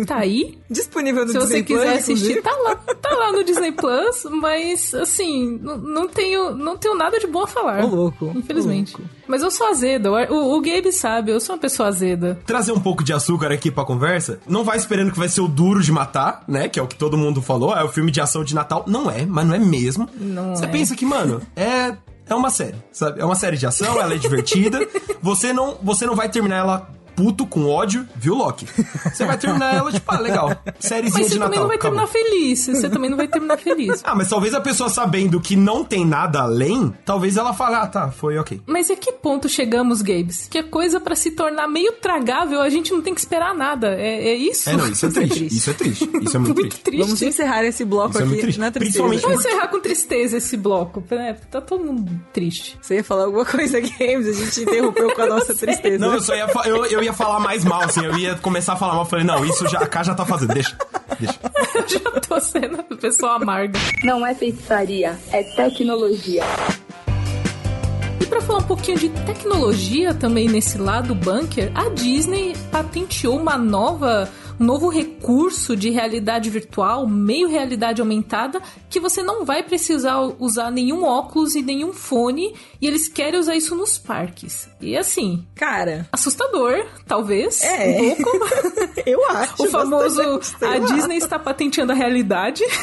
tá 0.05 0.17
aí. 0.19 0.57
Disponível 0.69 1.25
no 1.25 1.31
Se 1.31 1.37
você 1.37 1.61
Disney 1.61 1.63
Plus, 1.63 1.79
quiser 1.79 1.97
assistir, 1.97 2.41
tá 2.41 2.55
lá, 2.63 2.75
tá 2.75 3.09
lá 3.09 3.31
no 3.31 3.43
Disney 3.43 3.71
Plus, 3.71 4.23
mas 4.31 4.93
assim, 4.93 5.59
não 5.61 6.07
tenho, 6.07 6.51
não 6.55 6.77
tenho 6.77 6.95
nada 6.95 7.19
de 7.19 7.27
bom 7.27 7.43
a 7.43 7.47
falar. 7.47 7.83
Ô, 7.83 7.87
louco, 7.87 8.31
Infelizmente. 8.35 8.95
ô, 8.95 8.99
louco. 8.99 9.15
Mas 9.27 9.41
eu 9.41 9.51
sou 9.51 9.67
azeda. 9.67 10.09
O, 10.31 10.55
o 10.57 10.61
Gabe 10.69 10.91
sabe, 10.91 11.31
eu 11.31 11.39
sou 11.39 11.55
uma 11.55 11.61
pessoa 11.61 11.89
azeda. 11.89 12.39
Trazer 12.45 12.71
um 12.71 12.79
pouco 12.79 13.03
de 13.03 13.13
açúcar 13.13 13.51
aqui 13.51 13.71
pra 13.71 13.85
conversa. 13.85 14.39
Não 14.47 14.63
vai 14.63 14.77
esperando 14.77 15.11
que 15.11 15.17
vai 15.19 15.29
ser 15.29 15.41
o 15.41 15.47
duro 15.47 15.81
de 15.81 15.91
matar, 15.91 16.43
né? 16.47 16.67
Que 16.67 16.79
é 16.79 16.83
o 16.83 16.87
que 16.87 16.95
todo 16.95 17.17
mundo 17.17 17.41
falou. 17.41 17.75
É 17.75 17.83
o 17.83 17.89
filme 17.89 18.11
de 18.11 18.21
ação 18.21 18.43
de 18.43 18.53
Natal. 18.53 18.83
Não 18.87 19.09
é, 19.09 19.25
mas 19.25 19.45
não 19.45 19.55
é 19.55 19.59
mesmo. 19.59 20.09
Não 20.15 20.55
Você 20.55 20.65
é. 20.65 20.67
pensa 20.67 20.95
que, 20.95 21.05
mano, 21.05 21.41
é. 21.55 21.95
É 22.29 22.35
uma 22.35 22.49
série, 22.49 22.75
sabe? 22.91 23.21
É 23.21 23.25
uma 23.25 23.35
série 23.35 23.55
de 23.55 23.65
ação, 23.65 24.01
ela 24.01 24.13
é 24.13 24.17
divertida. 24.17 24.85
Você 25.21 25.53
não, 25.53 25.77
você 25.81 26.05
não 26.05 26.15
vai 26.15 26.29
terminar 26.29 26.57
ela 26.57 26.89
puto, 27.17 27.45
com 27.47 27.65
ódio, 27.67 28.07
viu, 28.15 28.35
Loki? 28.35 28.65
Você 29.11 29.25
vai 29.25 29.37
terminar 29.37 29.73
ela, 29.75 29.91
tipo, 29.91 30.05
ah, 30.09 30.19
legal. 30.19 30.51
Sériezinha 30.79 31.19
Mas 31.23 31.27
de 31.31 31.33
você 31.33 31.39
Natal. 31.39 31.47
também 31.49 31.59
não 31.59 31.67
vai 31.67 31.75
acabou. 31.77 31.99
terminar 31.99 32.07
feliz. 32.07 32.65
Você 32.67 32.89
também 32.89 33.09
não 33.09 33.17
vai 33.17 33.27
terminar 33.27 33.57
feliz. 33.57 34.03
Ah, 34.07 34.15
mas 34.15 34.29
talvez 34.29 34.53
a 34.53 34.61
pessoa 34.61 34.89
sabendo 34.89 35.41
que 35.41 35.55
não 35.55 35.83
tem 35.83 36.05
nada 36.05 36.41
além, 36.41 36.93
talvez 37.03 37.35
ela 37.35 37.53
fale, 37.53 37.75
ah, 37.75 37.87
tá, 37.87 38.11
foi 38.11 38.37
ok. 38.37 38.61
Mas 38.67 38.89
a 38.91 38.95
que 38.95 39.11
ponto 39.11 39.49
chegamos, 39.49 40.01
Gabes? 40.01 40.47
Que 40.49 40.59
a 40.59 40.63
coisa 40.63 40.99
pra 40.99 41.15
se 41.15 41.31
tornar 41.31 41.67
meio 41.67 41.93
tragável, 41.93 42.61
a 42.61 42.69
gente 42.69 42.93
não 42.93 43.01
tem 43.01 43.13
que 43.13 43.19
esperar 43.19 43.53
nada. 43.55 43.95
É, 43.95 44.29
é 44.29 44.35
isso? 44.35 44.69
É, 44.69 44.77
não, 44.77 44.87
isso 44.87 45.05
é 45.05 45.09
triste. 45.11 45.35
triste. 45.39 45.57
Isso 45.57 45.69
é 45.69 45.73
triste. 45.73 46.09
Isso 46.21 46.37
é 46.37 46.39
muito, 46.39 46.53
Muito 46.55 46.69
triste. 46.69 46.83
triste. 46.83 47.03
Vamos 47.03 47.21
encerrar 47.21 47.63
esse 47.65 47.83
bloco 47.83 48.11
Isso 48.11 48.19
é 48.21 48.25
muito 48.25 48.33
aqui 48.35 48.41
triste. 48.43 48.59
na 48.59 48.71
tristeza. 48.71 49.03
Principalmente 49.03 49.21
Vamos 49.23 49.45
encerrar 49.45 49.67
com 49.69 49.79
tristeza 49.81 50.37
esse 50.37 50.55
bloco. 50.55 51.03
né? 51.09 51.35
Tá 51.51 51.59
todo 51.59 51.83
mundo 51.83 52.21
triste. 52.31 52.77
Você 52.81 52.95
ia 52.95 53.03
falar 53.03 53.23
alguma 53.25 53.45
coisa, 53.45 53.79
Games, 53.81 54.27
a 54.27 54.33
gente 54.33 54.61
interrompeu 54.61 55.13
com 55.15 55.21
a 55.21 55.27
nossa 55.27 55.53
tristeza. 55.55 55.97
Não, 55.97 56.13
eu 56.13 56.21
só 56.21 56.35
ia, 56.35 56.47
eu, 56.65 56.85
eu 56.85 57.03
ia 57.03 57.06
falar 57.13 57.39
mais 57.39 57.63
mal, 57.63 57.81
assim, 57.81 58.03
eu 58.03 58.17
ia 58.17 58.35
começar 58.35 58.73
a 58.73 58.75
falar 58.75 58.93
mal. 58.93 59.03
Eu 59.03 59.09
falei, 59.09 59.25
não, 59.25 59.45
isso 59.45 59.67
já, 59.67 59.79
a 59.79 59.87
K 59.87 60.03
já 60.03 60.15
tá 60.15 60.25
fazendo, 60.25 60.53
deixa, 60.53 60.77
deixa. 61.19 61.39
Eu 61.75 61.87
já 61.87 62.11
tô 62.21 62.39
sendo 62.39 62.79
a 62.79 62.95
pessoa 62.95 63.35
amarga. 63.35 63.79
Não 64.03 64.25
é 64.25 64.33
feitiçaria, 64.33 65.17
é 65.31 65.43
tecnologia. 65.43 66.43
E 68.19 68.25
pra 68.25 68.41
falar 68.41 68.59
um 68.59 68.63
pouquinho 68.63 68.97
de 68.97 69.09
tecnologia 69.09 70.13
também 70.13 70.47
nesse 70.47 70.77
lado 70.77 71.13
bunker, 71.13 71.71
a 71.75 71.89
Disney 71.89 72.55
patenteou 72.71 73.37
uma 73.37 73.57
nova, 73.57 74.29
novo 74.59 74.89
recurso 74.89 75.75
de 75.75 75.89
realidade 75.89 76.49
virtual, 76.49 77.07
meio 77.07 77.47
realidade 77.47 78.01
aumentada, 78.01 78.61
que 78.89 78.99
você 78.99 79.21
não 79.21 79.45
vai 79.45 79.63
precisar 79.63 80.19
usar 80.39 80.71
nenhum 80.71 81.03
óculos 81.03 81.55
e 81.55 81.61
nenhum 81.61 81.93
fone, 81.93 82.55
e 82.81 82.87
eles 82.87 83.07
querem 83.07 83.39
usar 83.39 83.55
isso 83.55 83.75
nos 83.75 83.97
parques. 83.97 84.67
E 84.81 84.97
assim, 84.97 85.45
Cara, 85.55 86.07
assustador, 86.11 86.85
talvez, 87.07 87.61
É. 87.63 88.15
um 88.17 88.23
pouco. 88.23 88.47
eu 89.05 89.29
acho. 89.29 89.63
O 89.63 89.69
famoso 89.69 90.21
a. 90.61 90.77
Disney 90.79 91.17
está 91.17 91.37
patenteando 91.37 91.91
a 91.91 91.95
realidade. 91.95 92.63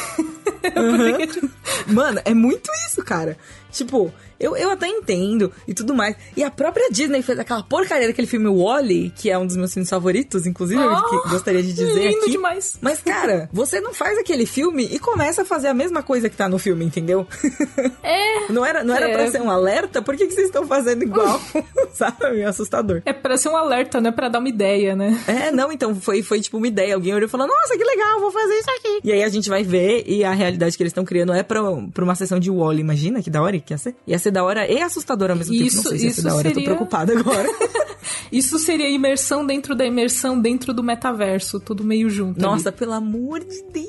Mano, 1.87 2.19
é 2.25 2.33
muito 2.33 2.69
isso, 2.87 3.03
cara. 3.03 3.37
Tipo, 3.75 4.11
eu, 4.39 4.55
eu 4.55 4.69
até 4.69 4.87
entendo 4.87 5.51
e 5.67 5.73
tudo 5.73 5.93
mais. 5.93 6.15
E 6.35 6.43
a 6.43 6.49
própria 6.49 6.89
Disney 6.89 7.21
fez 7.21 7.37
aquela 7.37 7.61
porcaria 7.61 8.07
daquele 8.07 8.25
filme 8.27 8.47
Wally, 8.47 9.11
que 9.15 9.29
é 9.29 9.37
um 9.37 9.45
dos 9.45 9.55
meus 9.57 9.73
filmes 9.73 9.89
favoritos, 9.89 10.45
inclusive, 10.47 10.81
Oh, 10.81 11.03
que 11.23 11.29
gostaria 11.29 11.61
de 11.61 11.73
dizer 11.73 12.07
lindo 12.07 12.21
aqui. 12.21 12.31
demais. 12.31 12.77
Mas, 12.81 13.01
cara, 13.01 13.49
você 13.53 13.81
não 13.81 13.93
faz 13.93 14.17
aquele 14.17 14.45
filme 14.45 14.87
e 14.91 14.97
começa 14.99 15.41
a 15.41 15.45
fazer 15.45 15.67
a 15.67 15.73
mesma 15.73 16.01
coisa 16.01 16.29
que 16.29 16.37
tá 16.37 16.47
no 16.47 16.57
filme, 16.57 16.85
entendeu? 16.85 17.27
É. 18.03 18.35
Não 18.49 18.63
era, 18.63 18.83
não 18.83 18.95
era 18.95 19.09
É. 19.09 19.13
pra 19.13 19.31
ser 19.31 19.41
um 19.41 19.49
alerta? 19.49 20.03
Por 20.03 20.15
que, 20.15 20.27
que 20.27 20.33
vocês 20.33 20.45
estão 20.47 20.67
fazendo 20.67 21.01
igual? 21.01 21.41
Sabe? 21.93 22.43
Assustador. 22.43 23.01
É 23.05 23.11
pra 23.11 23.37
ser 23.37 23.49
um 23.49 23.57
alerta, 23.57 23.99
não 23.99 24.09
é 24.09 24.11
pra 24.13 24.29
dar 24.29 24.37
uma 24.39 24.47
ideia, 24.49 24.95
né? 24.95 25.19
É, 25.27 25.51
não, 25.51 25.71
então 25.71 25.95
foi, 25.95 26.21
foi 26.21 26.39
tipo 26.39 26.57
uma 26.57 26.67
ideia. 26.67 26.93
Alguém 26.93 27.13
olhou 27.15 27.27
e 27.27 27.29
falou, 27.29 27.47
nossa, 27.47 27.75
que 27.75 27.83
legal, 27.83 28.19
vou 28.19 28.31
fazer 28.31 28.53
isso 28.53 28.69
aqui. 28.69 28.99
E 29.03 29.11
aí 29.11 29.23
a 29.23 29.29
gente 29.29 29.49
vai 29.49 29.63
ver 29.63 30.03
e 30.05 30.23
a 30.23 30.31
realidade 30.31 30.77
que 30.77 30.83
eles 30.83 30.91
estão 30.91 31.03
criando 31.03 31.33
é 31.33 31.41
pra, 31.41 31.59
pra 31.93 32.03
uma 32.03 32.13
sessão 32.15 32.39
de 32.39 32.51
Wall. 32.51 32.73
Imagina 32.75 33.21
que 33.23 33.29
da 33.31 33.41
hora 33.41 33.55
que 33.65 33.73
ia 33.73 33.77
ser. 33.77 33.95
Ia 34.07 34.19
ser 34.19 34.31
da 34.31 34.43
hora 34.43 34.71
e 34.71 34.81
assustador 34.81 35.31
ao 35.31 35.35
mesmo 35.35 35.53
tempo. 35.53 35.65
Isso- 35.67 35.77
Não 35.77 35.83
sei 35.83 35.97
se 35.99 36.03
ia 36.05 36.09
isso 36.11 36.21
ser 36.21 36.27
da 36.27 36.35
hora, 36.35 36.47
eu 36.47 36.53
seria- 36.53 36.69
tô 36.69 36.75
preocupada 36.75 37.17
agora. 37.19 37.49
Isso 38.31 38.59
seria 38.59 38.87
imersão 38.89 39.45
dentro 39.45 39.73
da 39.75 39.83
imersão, 39.85 40.39
dentro 40.39 40.73
do 40.73 40.83
metaverso, 40.83 41.59
tudo 41.59 41.83
meio 41.83 42.07
junto. 42.09 42.39
nossa, 42.39 42.69
ali. 42.69 42.77
pelo 42.77 42.93
amor 42.93 43.39
de 43.39 43.63
Deus! 43.71 43.85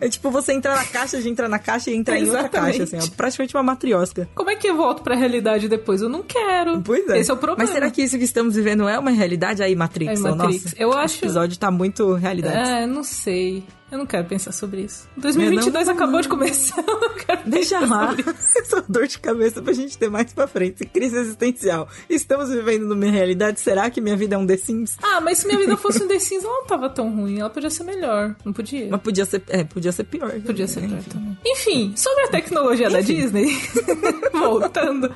É 0.00 0.08
tipo 0.08 0.30
você 0.30 0.52
entrar 0.52 0.76
na 0.76 0.84
caixa 0.84 1.20
de 1.20 1.28
entrar 1.28 1.48
na 1.48 1.58
caixa 1.58 1.90
e 1.90 1.94
entrar 1.94 2.18
em 2.18 2.24
outra 2.28 2.48
caixa, 2.48 2.82
assim, 2.84 2.98
ó, 2.98 3.06
praticamente 3.16 3.56
uma 3.56 3.62
matriosca. 3.62 4.28
Como 4.34 4.50
é 4.50 4.56
que 4.56 4.66
eu 4.68 4.76
volto 4.76 5.02
pra 5.02 5.14
realidade 5.14 5.68
depois? 5.68 6.02
Eu 6.02 6.08
não 6.08 6.22
quero. 6.22 6.80
Pois 6.82 7.08
é. 7.08 7.18
Esse 7.20 7.30
é 7.30 7.34
o 7.34 7.36
problema. 7.36 7.62
Mas 7.64 7.70
será 7.70 7.90
que 7.90 8.02
isso 8.02 8.18
que 8.18 8.24
estamos 8.24 8.54
vivendo 8.54 8.88
é 8.88 8.98
uma 8.98 9.10
realidade 9.10 9.62
aí, 9.62 9.74
Matrix? 9.76 10.20
É 10.20 10.30
Matrix. 10.30 10.64
Nossa, 10.64 10.76
Eu 10.78 10.92
acho- 10.92 11.18
episódio 11.24 11.58
tá 11.58 11.70
muito 11.70 12.12
realidade. 12.14 12.70
É, 12.82 12.86
não 12.86 13.02
sei. 13.04 13.64
Eu 13.90 13.98
não 13.98 14.06
quero 14.06 14.24
pensar 14.26 14.52
sobre 14.52 14.80
isso. 14.80 15.06
2022 15.18 15.74
Não, 15.74 15.82
não, 15.84 15.92
acabou 15.92 16.14
não. 16.14 16.20
de 16.22 16.28
começar. 16.28 16.78
Eu 16.88 16.98
não 16.98 17.14
quero 17.14 17.40
Deixa 17.44 17.78
lá 17.80 18.14
essa 18.56 18.82
dor 18.88 19.06
de 19.06 19.18
cabeça 19.18 19.60
pra 19.60 19.74
gente 19.74 19.98
ter 19.98 20.08
mais 20.08 20.32
pra 20.32 20.46
frente. 20.46 20.86
Crise 20.86 21.14
existencial. 21.14 21.86
Estamos 22.08 22.48
vivendo 22.48 22.86
numa 22.86 23.04
realidade. 23.10 23.60
Será 23.60 23.90
que 23.90 24.00
minha 24.00 24.16
vida 24.16 24.34
é 24.34 24.38
um 24.38 24.46
The 24.46 24.56
Sims? 24.56 24.96
Ah, 25.02 25.20
mas 25.20 25.38
se 25.38 25.46
minha 25.46 25.58
vida 25.58 25.76
fosse 25.76 26.02
um 26.02 26.08
The 26.08 26.18
Sims, 26.18 26.42
ela 26.42 26.60
não 26.60 26.66
tava 26.66 26.88
tão 26.88 27.14
ruim. 27.14 27.40
Ela 27.40 27.50
podia 27.50 27.68
ser 27.68 27.84
melhor. 27.84 28.34
Não 28.42 28.52
podia? 28.54 28.88
Mas 28.90 29.00
podia 29.02 29.26
ser, 29.26 29.40
é, 29.48 29.64
podia 29.64 29.92
ser 29.92 30.04
pior. 30.04 30.30
Podia 30.40 30.66
ser 30.66 30.80
pior 30.80 30.98
enfim. 30.98 31.10
também. 31.10 31.38
Enfim, 31.44 31.92
sobre 31.96 32.24
a 32.24 32.28
tecnologia 32.28 32.88
da 32.88 33.00
Disney, 33.00 33.56
voltando. 34.32 35.12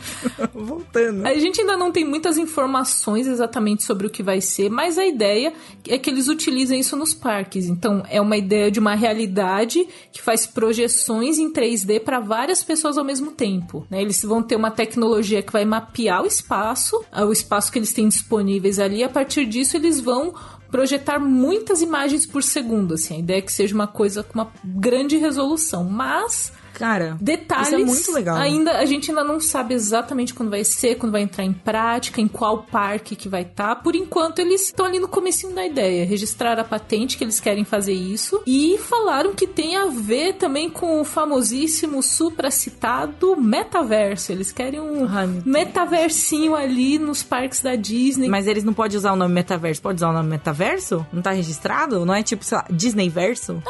Voltando. 0.53 1.27
A 1.27 1.35
gente 1.35 1.61
ainda 1.61 1.77
não 1.77 1.93
tem 1.93 2.05
muitas 2.05 2.37
informações 2.37 3.27
exatamente 3.27 3.85
sobre 3.85 4.07
o 4.07 4.11
que 4.11 4.23
vai 4.23 4.41
ser, 4.41 4.71
mas 4.71 4.99
a 4.99 5.07
ideia 5.07 5.53
é 5.89 5.99
que 5.99 6.11
eles 6.11 6.29
utilizem 6.29 6.81
isso 6.81 6.97
nos 6.97 7.15
parques. 7.15 7.67
Então, 7.67 8.03
é 8.09 8.21
uma 8.21 8.37
ideia 8.37 8.71
de 8.71 8.79
uma 8.79 8.95
realidade 8.95 9.87
que 10.13 10.21
faz 10.21 10.47
projeções 10.47 11.39
em 11.39 11.53
3D 11.53 12.01
para 12.01 12.21
várias 12.21 12.63
pessoas 12.63 12.99
ao 12.99 13.05
mesmo 13.05 13.31
tempo. 13.31 13.87
né? 13.91 14.03
Eles 14.03 14.23
vão 14.23 14.43
ter 14.43 14.57
uma 14.57 14.71
tecnologia 14.71 15.43
que 15.43 15.53
vai 15.53 15.65
mapear 15.65 16.23
o 16.23 16.27
espaço, 16.27 17.05
o 17.13 17.33
espaço 17.33 17.71
que 17.71 17.79
eles 17.79 17.93
têm 17.93 18.09
disponíveis 18.09 18.79
ali. 18.79 19.03
A 19.03 19.09
partir 19.09 19.47
disso, 19.47 19.77
eles 19.77 20.01
vão 20.01 20.35
projetar 20.71 21.19
muitas 21.19 21.83
imagens 21.83 22.27
por 22.27 22.43
segundo. 22.43 22.95
Assim, 22.95 23.17
a 23.17 23.19
ideia 23.19 23.39
é 23.39 23.43
que 23.43 23.53
seja 23.53 23.75
uma 23.75 23.87
coisa 23.87 24.23
com 24.23 24.35
uma 24.35 24.53
grande 24.65 25.17
resolução, 25.17 25.85
mas 25.85 26.53
Cara, 26.79 27.17
Detalhes. 27.21 27.69
Isso 27.69 27.75
é 27.75 27.85
muito 27.85 28.13
legal. 28.13 28.37
Ainda 28.37 28.73
a 28.79 28.85
gente 28.85 29.11
ainda 29.11 29.25
não 29.25 29.41
sabe 29.41 29.73
exatamente 29.75 30.35
quando 30.35 30.51
vai 30.51 30.63
ser, 30.63 30.97
quando 30.97 31.13
vai 31.13 31.23
entrar 31.23 31.43
em 31.45 31.53
prática, 31.53 32.21
em 32.21 32.29
qual 32.29 32.65
parque 32.65 33.17
que 33.17 33.29
vai 33.29 33.43
estar. 33.43 33.77
Por 33.77 33.95
enquanto 33.97 34.41
eles 34.41 34.63
estão 34.67 34.85
ali 34.87 34.99
no 34.99 35.09
comecinho 35.09 35.55
da 35.55 35.65
ideia, 35.65 36.05
registrar 36.05 36.59
a 36.59 36.65
patente 36.65 37.17
que 37.17 37.25
eles 37.25 37.41
querem 37.41 37.65
fazer 37.65 37.95
isso 37.95 38.43
e 38.47 38.77
falaram 38.79 39.35
que 39.35 39.47
tem 39.47 39.75
a 39.77 39.87
ver 39.87 40.35
também 40.35 40.69
com 40.69 41.01
o 41.01 41.05
famosíssimo 41.05 42.03
supracitado 42.03 43.37
metaverso. 43.37 44.31
Eles 44.33 44.53
querem 44.53 44.79
um 44.81 45.07
Ai, 45.09 45.27
metaversinho 45.45 46.55
ali 46.55 46.99
nos 46.99 47.23
parques 47.23 47.61
da 47.63 47.75
Disney. 47.75 48.29
Mas 48.29 48.47
eles 48.47 48.65
não 48.65 48.75
podem 48.75 48.97
usar 48.99 49.13
o 49.13 49.17
nome 49.17 49.33
metaverso. 49.35 49.81
Pode 49.81 49.97
usar 49.97 50.11
o 50.11 50.13
nome 50.13 50.29
metaverso? 50.29 51.07
Não 51.13 51.23
tá 51.23 51.31
registrado? 51.33 52.05
Não 52.05 52.15
é 52.15 52.23
tipo, 52.23 52.45
sei 52.45 52.59
lá, 52.59 52.67
Disneyverso? 52.71 53.63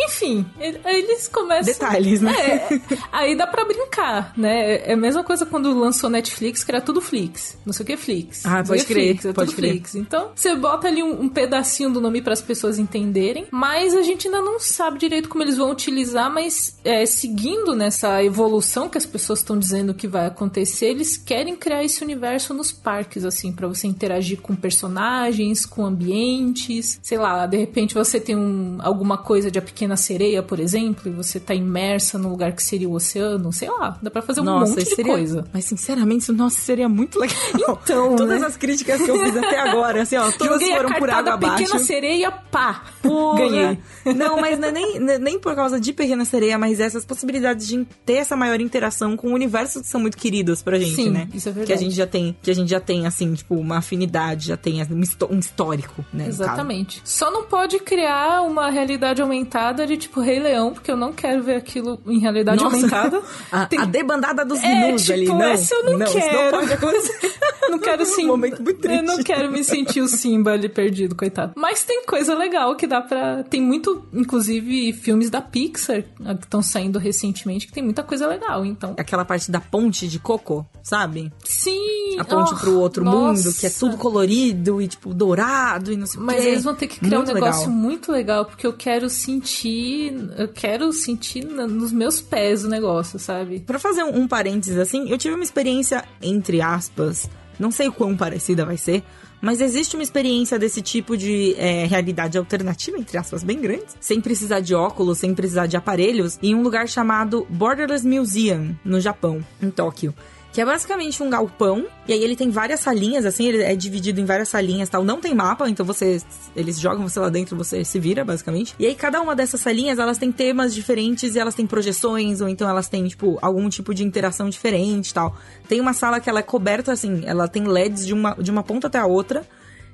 Enfim, 0.00 0.46
ele- 0.58 0.80
eles 0.84 1.28
começam 1.28 1.64
Detalhes, 1.72 2.20
né? 2.22 2.27
É, 2.30 2.80
aí 3.12 3.36
dá 3.36 3.46
pra 3.46 3.64
brincar, 3.64 4.32
né? 4.36 4.88
É 4.88 4.92
a 4.92 4.96
mesma 4.96 5.24
coisa 5.24 5.46
quando 5.46 5.72
lançou 5.78 6.10
Netflix, 6.10 6.64
que 6.64 6.70
era 6.70 6.80
tudo 6.80 7.00
Flix. 7.00 7.56
Não 7.64 7.72
sei 7.72 7.84
o 7.84 7.86
que 7.86 7.92
é 7.92 7.96
Flix. 7.96 8.44
Ah, 8.44 8.62
pode 8.62 8.84
crer. 8.84 9.08
Flix, 9.10 9.26
é 9.26 9.32
pode 9.32 9.50
tudo 9.50 9.56
crer. 9.56 9.70
Flix. 9.72 9.94
Então, 9.94 10.30
você 10.34 10.54
bota 10.54 10.88
ali 10.88 11.02
um, 11.02 11.22
um 11.22 11.28
pedacinho 11.28 11.90
do 11.90 12.00
nome 12.00 12.20
para 12.20 12.32
as 12.32 12.42
pessoas 12.42 12.78
entenderem, 12.78 13.46
mas 13.50 13.94
a 13.94 14.02
gente 14.02 14.26
ainda 14.28 14.40
não 14.40 14.58
sabe 14.60 14.98
direito 14.98 15.28
como 15.28 15.42
eles 15.42 15.56
vão 15.56 15.70
utilizar, 15.70 16.32
mas 16.32 16.78
é, 16.84 17.04
seguindo 17.06 17.74
nessa 17.74 18.22
evolução 18.22 18.88
que 18.88 18.98
as 18.98 19.06
pessoas 19.06 19.40
estão 19.40 19.58
dizendo 19.58 19.94
que 19.94 20.08
vai 20.08 20.26
acontecer, 20.26 20.86
eles 20.86 21.16
querem 21.16 21.56
criar 21.56 21.84
esse 21.84 22.02
universo 22.02 22.52
nos 22.54 22.72
parques, 22.72 23.24
assim, 23.24 23.52
para 23.52 23.68
você 23.68 23.86
interagir 23.86 24.40
com 24.40 24.54
personagens, 24.54 25.64
com 25.64 25.84
ambientes, 25.84 26.98
sei 27.02 27.18
lá, 27.18 27.46
de 27.46 27.56
repente 27.56 27.94
você 27.94 28.20
tem 28.20 28.36
um, 28.36 28.78
alguma 28.80 29.18
coisa 29.18 29.50
de 29.50 29.58
A 29.58 29.62
Pequena 29.62 29.96
Sereia, 29.96 30.42
por 30.42 30.60
exemplo, 30.60 31.10
e 31.10 31.14
você 31.14 31.38
tá 31.38 31.54
imersa 31.54 32.17
no 32.18 32.28
lugar 32.30 32.52
que 32.52 32.62
seria 32.62 32.88
o 32.88 32.92
oceano, 32.92 33.52
sei 33.52 33.70
lá, 33.70 33.98
dá 34.02 34.10
pra 34.10 34.20
fazer 34.22 34.40
um 34.40 34.44
Nossa, 34.44 34.72
monte 34.72 34.84
de 34.84 34.94
seria, 34.94 35.12
coisa. 35.12 35.44
Mas 35.52 35.64
sinceramente, 35.64 36.22
isso, 36.22 36.32
nossa, 36.32 36.60
seria 36.60 36.88
muito 36.88 37.18
legal. 37.18 37.38
Então, 37.88 38.16
Todas 38.16 38.40
né? 38.40 38.46
as 38.46 38.56
críticas 38.56 39.00
que 39.02 39.10
eu 39.10 39.18
fiz 39.24 39.36
até 39.36 39.58
agora, 39.60 40.02
assim, 40.02 40.16
ó, 40.16 40.30
todas 40.36 40.60
Joguei 40.60 40.74
foram 40.76 40.90
a 40.90 40.94
por 40.98 41.10
água 41.10 41.34
abaixo. 41.34 41.62
Pequena 41.64 41.78
Sereia, 41.78 42.30
pá! 42.30 42.82
Porra. 43.02 43.38
Ganhei. 43.38 43.78
Não, 44.16 44.40
mas 44.40 44.58
não 44.58 44.68
é 44.68 44.72
nem, 44.72 44.98
nem 45.18 45.38
por 45.38 45.54
causa 45.54 45.78
de 45.80 45.92
Pequena 45.92 46.24
Sereia, 46.24 46.58
mas 46.58 46.80
essas 46.80 47.04
possibilidades 47.04 47.66
de 47.66 47.86
ter 48.04 48.14
essa 48.14 48.36
maior 48.36 48.60
interação 48.60 49.16
com 49.16 49.32
universos 49.32 49.82
que 49.82 49.88
são 49.88 50.00
muito 50.00 50.16
queridos 50.16 50.62
pra 50.62 50.78
gente, 50.78 50.94
Sim, 50.94 51.10
né? 51.10 51.28
isso 51.32 51.48
é 51.48 51.52
verdade. 51.52 51.66
Que 51.66 51.72
a 51.72 51.76
gente 51.76 51.94
já 51.94 52.06
tem, 52.06 52.36
que 52.42 52.50
a 52.50 52.54
gente 52.54 52.70
já 52.70 52.80
tem, 52.80 53.06
assim, 53.06 53.32
tipo, 53.34 53.54
uma 53.54 53.78
afinidade, 53.78 54.46
já 54.48 54.56
tem 54.56 54.82
um 54.90 55.00
histó- 55.00 55.28
histórico, 55.32 56.04
né? 56.12 56.26
Exatamente. 56.28 57.00
Só 57.04 57.30
não 57.30 57.44
pode 57.44 57.78
criar 57.80 58.42
uma 58.42 58.70
realidade 58.70 59.20
aumentada 59.22 59.86
de 59.86 59.96
tipo 59.96 60.20
Rei 60.20 60.38
Leão, 60.40 60.72
porque 60.72 60.90
eu 60.90 60.96
não 60.96 61.12
quero 61.12 61.42
ver 61.42 61.56
aquilo 61.56 62.00
em 62.10 62.18
realidade 62.18 62.62
Nossa. 62.62 62.76
aumentada. 62.76 63.22
A, 63.50 63.66
Tem- 63.66 63.78
a 63.78 63.84
debandada 63.84 64.44
dos 64.44 64.62
É, 64.62 64.88
gnus 64.88 65.02
tipo, 65.02 65.12
ali, 65.14 65.26
não. 65.26 65.42
essa 65.42 65.74
eu 65.74 65.98
não 65.98 66.04
isso 66.06 66.12
quero. 66.18 66.50
não 66.52 66.60
pode 66.60 66.72
acontecer. 66.72 67.32
não 67.70 67.78
quero 67.78 68.02
Um 68.02 68.06
sim. 68.06 68.26
momento 68.26 68.62
muito 68.62 68.86
Eu 68.86 68.96
não 69.02 69.14
triste. 69.14 69.24
quero 69.24 69.50
me 69.52 69.62
sentir 69.64 70.00
o 70.00 70.08
Simba 70.08 70.52
ali 70.52 70.68
perdido, 70.68 71.14
coitado. 71.14 71.52
Mas 71.56 71.84
tem 71.84 72.04
coisa 72.04 72.34
legal 72.34 72.74
que 72.76 72.86
dá 72.86 73.00
pra. 73.00 73.42
Tem 73.44 73.60
muito, 73.60 74.06
inclusive, 74.12 74.92
filmes 74.92 75.30
da 75.30 75.40
Pixar 75.40 76.04
ah, 76.24 76.34
que 76.34 76.44
estão 76.44 76.62
saindo 76.62 76.98
recentemente 76.98 77.66
que 77.66 77.72
tem 77.72 77.82
muita 77.82 78.02
coisa 78.02 78.26
legal. 78.26 78.64
Então, 78.64 78.94
Aquela 78.98 79.24
parte 79.24 79.50
da 79.50 79.60
ponte 79.60 80.06
de 80.08 80.18
coco, 80.18 80.66
sabe? 80.82 81.32
sim. 81.44 82.16
A 82.18 82.24
ponte 82.24 82.52
oh, 82.54 82.56
pro 82.56 82.78
outro 82.80 83.04
nossa. 83.04 83.42
mundo, 83.48 83.54
que 83.56 83.66
é 83.66 83.70
tudo 83.70 83.96
colorido 83.96 84.80
e, 84.82 84.88
tipo, 84.88 85.12
dourado 85.14 85.92
e 85.92 85.96
não 85.96 86.06
sei 86.06 86.20
o 86.20 86.24
Mas 86.24 86.42
quê. 86.42 86.48
eles 86.48 86.64
vão 86.64 86.74
ter 86.74 86.86
que 86.88 86.98
criar 86.98 87.18
Muito 87.18 87.30
um 87.30 87.34
negócio 87.34 87.60
legal. 87.68 87.76
muito 87.76 88.12
legal, 88.12 88.44
porque 88.44 88.66
eu 88.66 88.72
quero 88.72 89.08
sentir. 89.08 90.14
Eu 90.36 90.48
quero 90.48 90.92
sentir 90.92 91.44
nos 91.44 91.92
meus 91.98 92.20
pés 92.20 92.64
o 92.64 92.68
negócio, 92.68 93.18
sabe? 93.18 93.60
Pra 93.60 93.78
fazer 93.78 94.04
um, 94.04 94.20
um 94.20 94.28
parênteses 94.28 94.78
assim, 94.78 95.10
eu 95.10 95.18
tive 95.18 95.34
uma 95.34 95.44
experiência, 95.44 96.04
entre 96.22 96.62
aspas, 96.62 97.28
não 97.58 97.70
sei 97.70 97.88
o 97.88 97.92
quão 97.92 98.16
parecida 98.16 98.64
vai 98.64 98.76
ser, 98.76 99.02
mas 99.40 99.60
existe 99.60 99.94
uma 99.96 100.02
experiência 100.02 100.58
desse 100.58 100.80
tipo 100.80 101.16
de 101.16 101.54
é, 101.58 101.86
realidade 101.86 102.38
alternativa, 102.38 102.96
entre 102.96 103.18
aspas, 103.18 103.42
bem 103.42 103.60
grande, 103.60 103.86
sem 104.00 104.20
precisar 104.20 104.60
de 104.60 104.74
óculos, 104.74 105.18
sem 105.18 105.34
precisar 105.34 105.66
de 105.66 105.76
aparelhos, 105.76 106.38
em 106.42 106.54
um 106.54 106.62
lugar 106.62 106.88
chamado 106.88 107.46
Borderless 107.50 108.06
Museum, 108.06 108.76
no 108.84 109.00
Japão, 109.00 109.44
em 109.60 109.70
Tóquio. 109.70 110.14
Que 110.58 110.62
é 110.62 110.64
basicamente 110.64 111.22
um 111.22 111.30
galpão, 111.30 111.86
e 112.08 112.12
aí 112.12 112.20
ele 112.20 112.34
tem 112.34 112.50
várias 112.50 112.80
salinhas, 112.80 113.24
assim, 113.24 113.46
ele 113.46 113.62
é 113.62 113.76
dividido 113.76 114.20
em 114.20 114.24
várias 114.24 114.48
salinhas 114.48 114.88
tal. 114.88 115.04
Não 115.04 115.20
tem 115.20 115.32
mapa, 115.32 115.70
então 115.70 115.86
você. 115.86 116.20
Eles 116.56 116.80
jogam 116.80 117.08
você 117.08 117.20
lá 117.20 117.28
dentro, 117.28 117.56
você 117.56 117.84
se 117.84 117.96
vira, 118.00 118.24
basicamente. 118.24 118.74
E 118.76 118.84
aí 118.84 118.96
cada 118.96 119.20
uma 119.20 119.36
dessas 119.36 119.60
salinhas, 119.60 120.00
elas 120.00 120.18
têm 120.18 120.32
temas 120.32 120.74
diferentes 120.74 121.36
e 121.36 121.38
elas 121.38 121.54
têm 121.54 121.64
projeções, 121.64 122.40
ou 122.40 122.48
então 122.48 122.68
elas 122.68 122.88
têm, 122.88 123.06
tipo, 123.06 123.38
algum 123.40 123.68
tipo 123.68 123.94
de 123.94 124.02
interação 124.02 124.48
diferente 124.50 125.14
tal. 125.14 125.36
Tem 125.68 125.80
uma 125.80 125.92
sala 125.92 126.18
que 126.18 126.28
ela 126.28 126.40
é 126.40 126.42
coberta, 126.42 126.90
assim, 126.90 127.22
ela 127.24 127.46
tem 127.46 127.62
LEDs 127.62 128.04
de 128.04 128.12
uma, 128.12 128.34
de 128.34 128.50
uma 128.50 128.64
ponta 128.64 128.88
até 128.88 128.98
a 128.98 129.06
outra. 129.06 129.46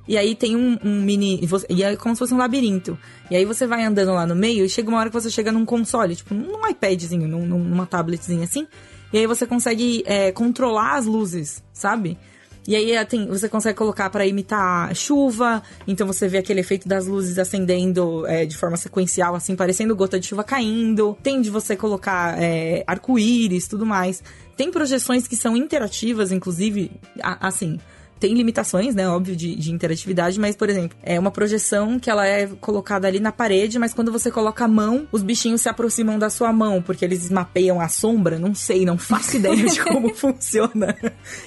E 0.07 0.19
aí 0.19 0.35
tem 0.35 0.55
um, 0.55 0.79
um 0.85 1.03
mini. 1.03 1.41
e 1.69 1.83
é 1.83 1.97
como 1.97 2.15
se 2.15 2.19
fosse 2.19 2.35
um 2.35 2.37
labirinto. 2.39 2.99
E 3.31 3.37
aí 3.37 3.45
você 3.45 3.67
vai 3.67 3.83
andando 3.85 4.13
lá 4.13 4.27
no 4.27 4.35
meio 4.35 4.65
e 4.65 4.69
chega 4.69 4.89
uma 4.89 4.99
hora 4.99 5.09
que 5.09 5.15
você 5.15 5.31
chega 5.31 5.51
num 5.51 5.65
console, 5.65 6.15
tipo, 6.15 6.35
num 6.35 6.67
iPadzinho, 6.69 7.27
num, 7.27 7.47
numa 7.47 7.87
tabletzinha 7.87 8.45
assim. 8.45 8.67
E 9.13 9.19
aí 9.19 9.27
você 9.27 9.47
consegue 9.47 10.03
é, 10.07 10.31
controlar 10.33 10.97
as 10.97 11.07
luzes, 11.07 11.63
sabe? 11.73 12.19
E 12.67 12.75
aí 12.75 12.93
é, 12.93 13.05
tem, 13.05 13.27
você 13.27 13.47
consegue 13.49 13.77
colocar 13.77 14.09
pra 14.09 14.27
imitar 14.27 14.95
chuva, 14.97 15.63
então 15.87 16.07
você 16.07 16.27
vê 16.27 16.39
aquele 16.39 16.61
efeito 16.61 16.89
das 16.89 17.07
luzes 17.07 17.39
acendendo 17.39 18.27
é, 18.27 18.47
de 18.47 18.57
forma 18.57 18.77
sequencial, 18.79 19.35
assim, 19.35 19.55
parecendo 19.55 19.95
gota 19.95 20.19
de 20.19 20.27
chuva 20.27 20.43
caindo. 20.43 21.17
Tem 21.23 21.41
de 21.43 21.51
você 21.51 21.77
colocar 21.77 22.41
é, 22.43 22.83
arco-íris, 22.87 23.69
tudo 23.69 23.85
mais. 23.85 24.23
Tem 24.57 24.71
projeções 24.71 25.29
que 25.29 25.37
são 25.37 25.55
interativas, 25.57 26.33
inclusive, 26.33 26.91
a- 27.23 27.49
assim 27.49 27.79
tem 28.25 28.33
limitações, 28.33 28.95
né, 28.95 29.07
óbvio, 29.07 29.37
de, 29.37 29.55
de 29.55 29.71
interatividade, 29.71 30.41
mas, 30.41 30.57
por 30.57 30.71
exemplo, 30.71 30.97
é 31.03 31.21
uma 31.21 31.31
projeção 31.31 31.99
que 31.99 32.09
ela 32.09 32.27
é 32.27 32.47
colocada 32.59 33.07
ali 33.07 33.21
na 33.21 33.31
parede, 33.31 33.79
mas 33.79 33.93
quando 33.93 34.11
você 34.11 34.31
coloca 34.31 34.65
a 34.65 34.69
mão, 34.69 35.07
os 35.13 35.23
bichinhos 35.23 35.61
se 35.61 35.69
aproximam 35.69 36.19
da 36.19 36.31
sua 36.31 36.51
mão, 36.51 36.81
porque 36.81 37.05
eles 37.05 37.29
mapeiam 37.29 37.79
a 37.83 37.87
sombra, 37.87 38.39
não 38.39 38.55
sei, 38.55 38.87
não 38.87 38.97
faço 38.97 39.37
ideia 39.37 39.67
de 39.67 39.79
como 39.85 40.15
funciona. 40.15 40.97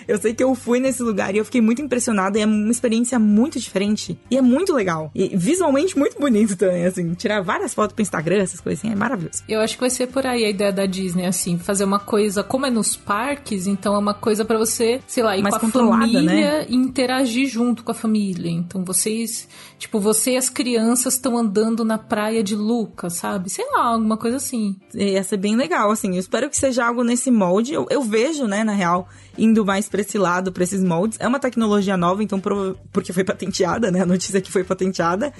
Eu 0.08 0.20
sei 0.20 0.36
que 0.36 0.44
eu 0.44 0.54
fui 0.54 0.80
nesse 0.80 1.02
lugar 1.02 1.34
e 1.34 1.40
eu 1.40 1.46
fiquei 1.46 1.62
muito 1.62 1.82
impressionada, 1.82 2.38
e 2.38 2.44
é 2.44 2.46
uma 2.46 2.70
experiência 2.70 3.18
muito 3.18 3.60
diferente, 3.60 4.16
e 4.30 4.38
é 4.38 4.42
muito 4.42 4.72
legal, 4.72 5.10
e 5.16 5.36
visualmente 5.36 5.98
muito 5.98 6.20
bonito 6.20 6.56
também, 6.56 6.86
assim, 6.86 7.12
tirar 7.16 7.42
várias 7.42 7.74
fotos 7.74 7.96
pro 7.96 8.04
Instagram, 8.04 8.38
essas 8.44 8.62
coisas 8.62 8.86
assim, 8.86 8.94
é 8.94 8.96
maravilhoso. 8.96 9.42
Eu 9.50 9.62
acho 9.62 9.74
que 9.74 9.82
vai 9.82 9.90
ser 9.90 10.06
por 10.06 10.28
aí 10.28 10.46
a 10.46 10.50
ideia 10.52 10.72
da 10.72 10.86
Disney, 10.86 11.26
assim, 11.26 11.58
fazer 11.58 11.86
uma 11.86 12.00
coisa, 12.00 12.44
como 12.44 12.68
é 12.68 12.70
nos 12.70 12.96
parques, 12.96 13.66
então 13.66 13.96
é 13.96 13.98
uma 13.98 14.14
coisa 14.14 14.46
pra 14.46 14.60
você, 14.60 15.02
sei 15.08 15.24
lá, 15.24 15.36
ir 15.36 15.42
Mais 15.42 15.56
com 15.56 15.58
a 15.58 15.62
controlada, 15.62 16.06
família 16.06 16.22
né? 16.22 16.67
E 16.68 16.76
interagir 16.76 17.48
junto 17.48 17.84
com 17.84 17.92
a 17.92 17.96
família. 17.96 18.50
Então 18.52 18.84
vocês, 18.84 19.48
tipo, 19.78 20.00
você 20.00 20.32
e 20.34 20.38
as 20.38 20.50
crianças 20.50 21.14
estão 21.16 21.38
andando 21.38 21.84
na 21.86 21.98
praia 21.98 22.44
de 22.44 22.56
Lucas, 22.56 23.14
sabe? 23.14 23.50
Sei 23.50 23.66
lá, 23.72 23.86
alguma 23.88 24.18
coisa 24.18 24.38
assim. 24.38 24.76
Ia 24.94 25.24
ser 25.24 25.38
bem 25.38 25.56
legal, 25.56 25.90
assim. 25.92 26.14
Eu 26.14 26.20
espero 26.20 26.50
que 26.50 26.58
seja 26.58 26.86
algo 26.86 27.04
nesse 27.04 27.32
molde. 27.32 27.74
Eu, 27.74 27.88
eu 27.90 28.02
vejo, 28.02 28.46
né, 28.46 28.64
na 28.64 28.74
real, 28.74 29.08
indo 29.38 29.66
mais 29.66 29.88
pra 29.90 30.02
esse 30.02 30.18
lado, 30.18 30.52
pra 30.52 30.64
esses 30.64 30.84
moldes. 30.84 31.18
É 31.20 31.28
uma 31.28 31.40
tecnologia 31.40 31.96
nova, 31.98 32.24
então, 32.24 32.40
prova- 32.40 32.76
porque 32.92 33.14
foi 33.14 33.24
patenteada, 33.24 33.90
né? 33.92 34.02
A 34.02 34.06
notícia 34.06 34.42
que 34.42 34.52
foi 34.52 34.64
patenteada. 34.64 35.32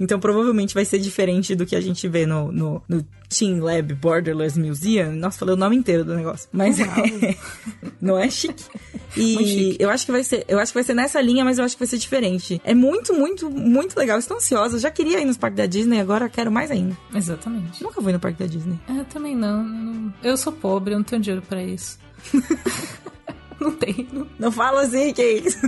Então, 0.00 0.18
provavelmente 0.18 0.74
vai 0.74 0.84
ser 0.84 0.98
diferente 0.98 1.54
do 1.54 1.64
que 1.64 1.76
a 1.76 1.80
gente 1.80 2.08
vê 2.08 2.26
no, 2.26 2.50
no, 2.50 2.82
no 2.88 3.06
Team 3.28 3.60
Lab 3.62 3.94
Borderless 3.94 4.58
Museum. 4.58 5.12
Nossa, 5.14 5.38
falei 5.38 5.54
o 5.54 5.56
nome 5.58 5.76
inteiro 5.76 6.04
do 6.04 6.16
negócio. 6.16 6.48
Mas 6.52 6.80
é, 6.80 6.84
não 8.02 8.18
é 8.18 8.28
chique. 8.28 8.64
E 9.16 9.76
eu 9.78 9.90
acho 9.90 10.06
que 10.06 10.12
vai 10.12 10.24
ser, 10.24 10.44
eu 10.48 10.58
acho 10.58 10.72
que 10.72 10.76
vai 10.78 10.84
ser 10.84 10.94
nessa 10.94 11.20
linha, 11.20 11.44
mas 11.44 11.58
eu 11.58 11.64
acho 11.64 11.74
que 11.76 11.80
vai 11.80 11.88
ser 11.88 11.98
diferente. 11.98 12.60
É 12.64 12.74
muito, 12.74 13.14
muito, 13.14 13.48
muito 13.50 13.96
legal. 13.98 14.18
Estou 14.18 14.36
ansiosa. 14.36 14.78
Já 14.78 14.90
queria 14.90 15.20
ir 15.20 15.24
nos 15.24 15.36
parques 15.36 15.56
da 15.58 15.66
Disney, 15.66 16.00
agora 16.00 16.28
quero 16.28 16.50
mais 16.50 16.70
ainda. 16.70 16.96
Exatamente. 17.14 17.82
Nunca 17.82 18.00
fui 18.02 18.12
no 18.12 18.18
parque 18.20 18.38
da 18.38 18.46
Disney. 18.46 18.78
É, 18.88 19.04
também 19.04 19.36
não, 19.36 19.62
não- 19.62 20.14
Eu 20.22 20.36
sou 20.36 20.52
pobre, 20.52 20.94
eu 20.94 20.98
não 20.98 21.04
tenho 21.04 21.22
dinheiro 21.22 21.42
pra 21.48 21.62
isso. 21.62 21.98
não 23.60 23.70
tenho. 23.72 24.26
Não 24.38 24.50
fala 24.52 24.82
assim, 24.82 25.12
que 25.12 25.22
é 25.22 25.32
isso. 25.38 25.58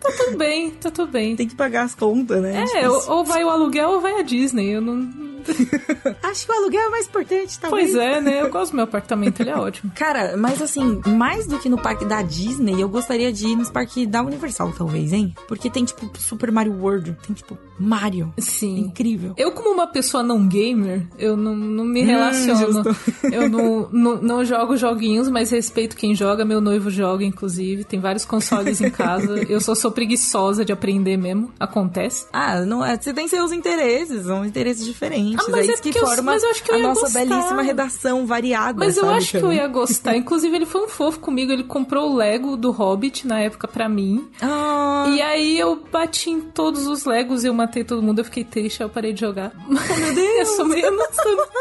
Tá 0.00 0.12
tudo 0.18 0.36
bem, 0.36 0.70
tá 0.72 0.90
tudo 0.90 1.10
bem. 1.10 1.34
Tem 1.34 1.48
que 1.48 1.54
pagar 1.54 1.84
as 1.84 1.94
contas, 1.94 2.42
né? 2.42 2.64
É, 2.74 2.88
ou, 2.88 3.10
ou 3.10 3.24
vai 3.24 3.42
o 3.42 3.48
aluguel 3.48 3.90
ou 3.90 4.00
vai 4.00 4.20
a 4.20 4.22
Disney. 4.22 4.70
Eu 4.70 4.80
não. 4.80 5.33
Acho 6.22 6.46
que 6.46 6.52
o 6.52 6.54
aluguel 6.56 6.82
é 6.82 6.88
mais 6.90 7.06
importante, 7.06 7.58
talvez. 7.58 7.92
Pois 7.92 8.02
é, 8.02 8.20
né? 8.20 8.42
Eu 8.42 8.50
gosto 8.50 8.72
do 8.72 8.76
meu 8.76 8.84
apartamento, 8.84 9.40
ele 9.40 9.50
é 9.50 9.56
ótimo. 9.56 9.92
Cara, 9.96 10.36
mas 10.36 10.60
assim, 10.60 11.00
mais 11.06 11.46
do 11.46 11.58
que 11.58 11.68
no 11.68 11.78
parque 11.78 12.04
da 12.04 12.22
Disney, 12.22 12.80
eu 12.80 12.88
gostaria 12.88 13.32
de 13.32 13.46
ir 13.48 13.56
nos 13.56 13.70
parques 13.70 14.06
da 14.06 14.22
Universal, 14.22 14.72
talvez, 14.76 15.12
hein? 15.12 15.34
Porque 15.48 15.68
tem, 15.70 15.84
tipo, 15.84 16.10
Super 16.18 16.50
Mario 16.52 16.74
World, 16.80 17.16
tem, 17.26 17.34
tipo, 17.34 17.56
Mario. 17.78 18.32
Sim. 18.38 18.78
Incrível. 18.78 19.34
Eu, 19.36 19.52
como 19.52 19.70
uma 19.70 19.86
pessoa 19.86 20.22
não 20.22 20.46
gamer, 20.46 21.06
eu 21.18 21.36
não, 21.36 21.54
não 21.56 21.84
me 21.84 22.02
Hum, 22.02 22.06
relaciono. 22.06 22.84
justo. 22.84 22.96
eu 23.32 23.48
não, 23.48 23.88
não, 23.90 24.16
não 24.22 24.44
jogo 24.44 24.76
joguinhos, 24.76 25.28
mas 25.28 25.50
respeito 25.50 25.96
quem 25.96 26.14
joga. 26.14 26.44
Meu 26.44 26.60
noivo 26.60 26.90
joga, 26.90 27.24
inclusive. 27.24 27.84
Tem 27.84 27.98
vários 28.00 28.24
consoles 28.24 28.80
em 28.80 28.90
casa. 28.90 29.42
Eu 29.48 29.60
só 29.60 29.74
sou 29.74 29.90
preguiçosa 29.90 30.64
de 30.64 30.72
aprender 30.72 31.16
mesmo. 31.16 31.50
Acontece. 31.58 32.26
Ah, 32.32 32.60
não 32.60 32.84
é. 32.84 32.96
Você 32.96 33.12
tem 33.12 33.26
seus 33.28 33.52
interesses, 33.52 34.24
são 34.26 34.44
interesses 34.44 34.84
diferentes. 34.84 35.33
Ah, 35.38 35.44
mas 35.50 35.68
é 35.68 35.70
é 35.70 35.74
isso 35.74 35.82
que 35.82 35.98
eu- 35.98 36.06
forma 36.06 36.22
mas 36.22 36.42
eu 36.42 36.50
acho 36.50 36.62
que 36.62 36.70
eu 36.70 36.74
a 36.74 36.78
ia 36.78 36.84
nossa 36.88 37.00
gostar. 37.02 37.18
belíssima 37.26 37.62
redação 37.62 38.26
variada. 38.26 38.78
Mas 38.78 38.96
eu 38.96 39.04
sabe, 39.04 39.16
acho 39.18 39.30
que 39.38 39.44
eu 39.44 39.52
ia 39.52 39.66
gostar. 39.66 40.16
Inclusive, 40.16 40.54
ele 40.56 40.66
foi 40.66 40.84
um 40.84 40.88
fofo 40.88 41.18
comigo. 41.20 41.52
Ele 41.52 41.64
comprou 41.64 42.10
o 42.12 42.16
Lego 42.16 42.56
do 42.56 42.70
Hobbit 42.70 43.26
na 43.26 43.40
época 43.40 43.66
pra 43.68 43.88
mim. 43.88 44.28
Ah, 44.40 45.06
E 45.08 45.20
aí 45.22 45.58
eu 45.58 45.76
bati 45.90 46.30
em 46.30 46.40
todos 46.40 46.86
os 46.86 47.04
Legos. 47.04 47.44
Eu 47.44 47.52
matei 47.54 47.84
todo 47.84 48.02
mundo, 48.02 48.20
eu 48.20 48.24
fiquei 48.24 48.44
triste, 48.44 48.82
aí 48.82 48.86
eu 48.86 48.90
parei 48.90 49.12
de 49.12 49.20
jogar. 49.20 49.52
Meu 49.68 49.78
Deus! 50.14 50.38
eu, 50.38 50.46
sou 50.46 50.64
meio, 50.66 50.84
eu, 50.86 50.92
não, 50.92 51.06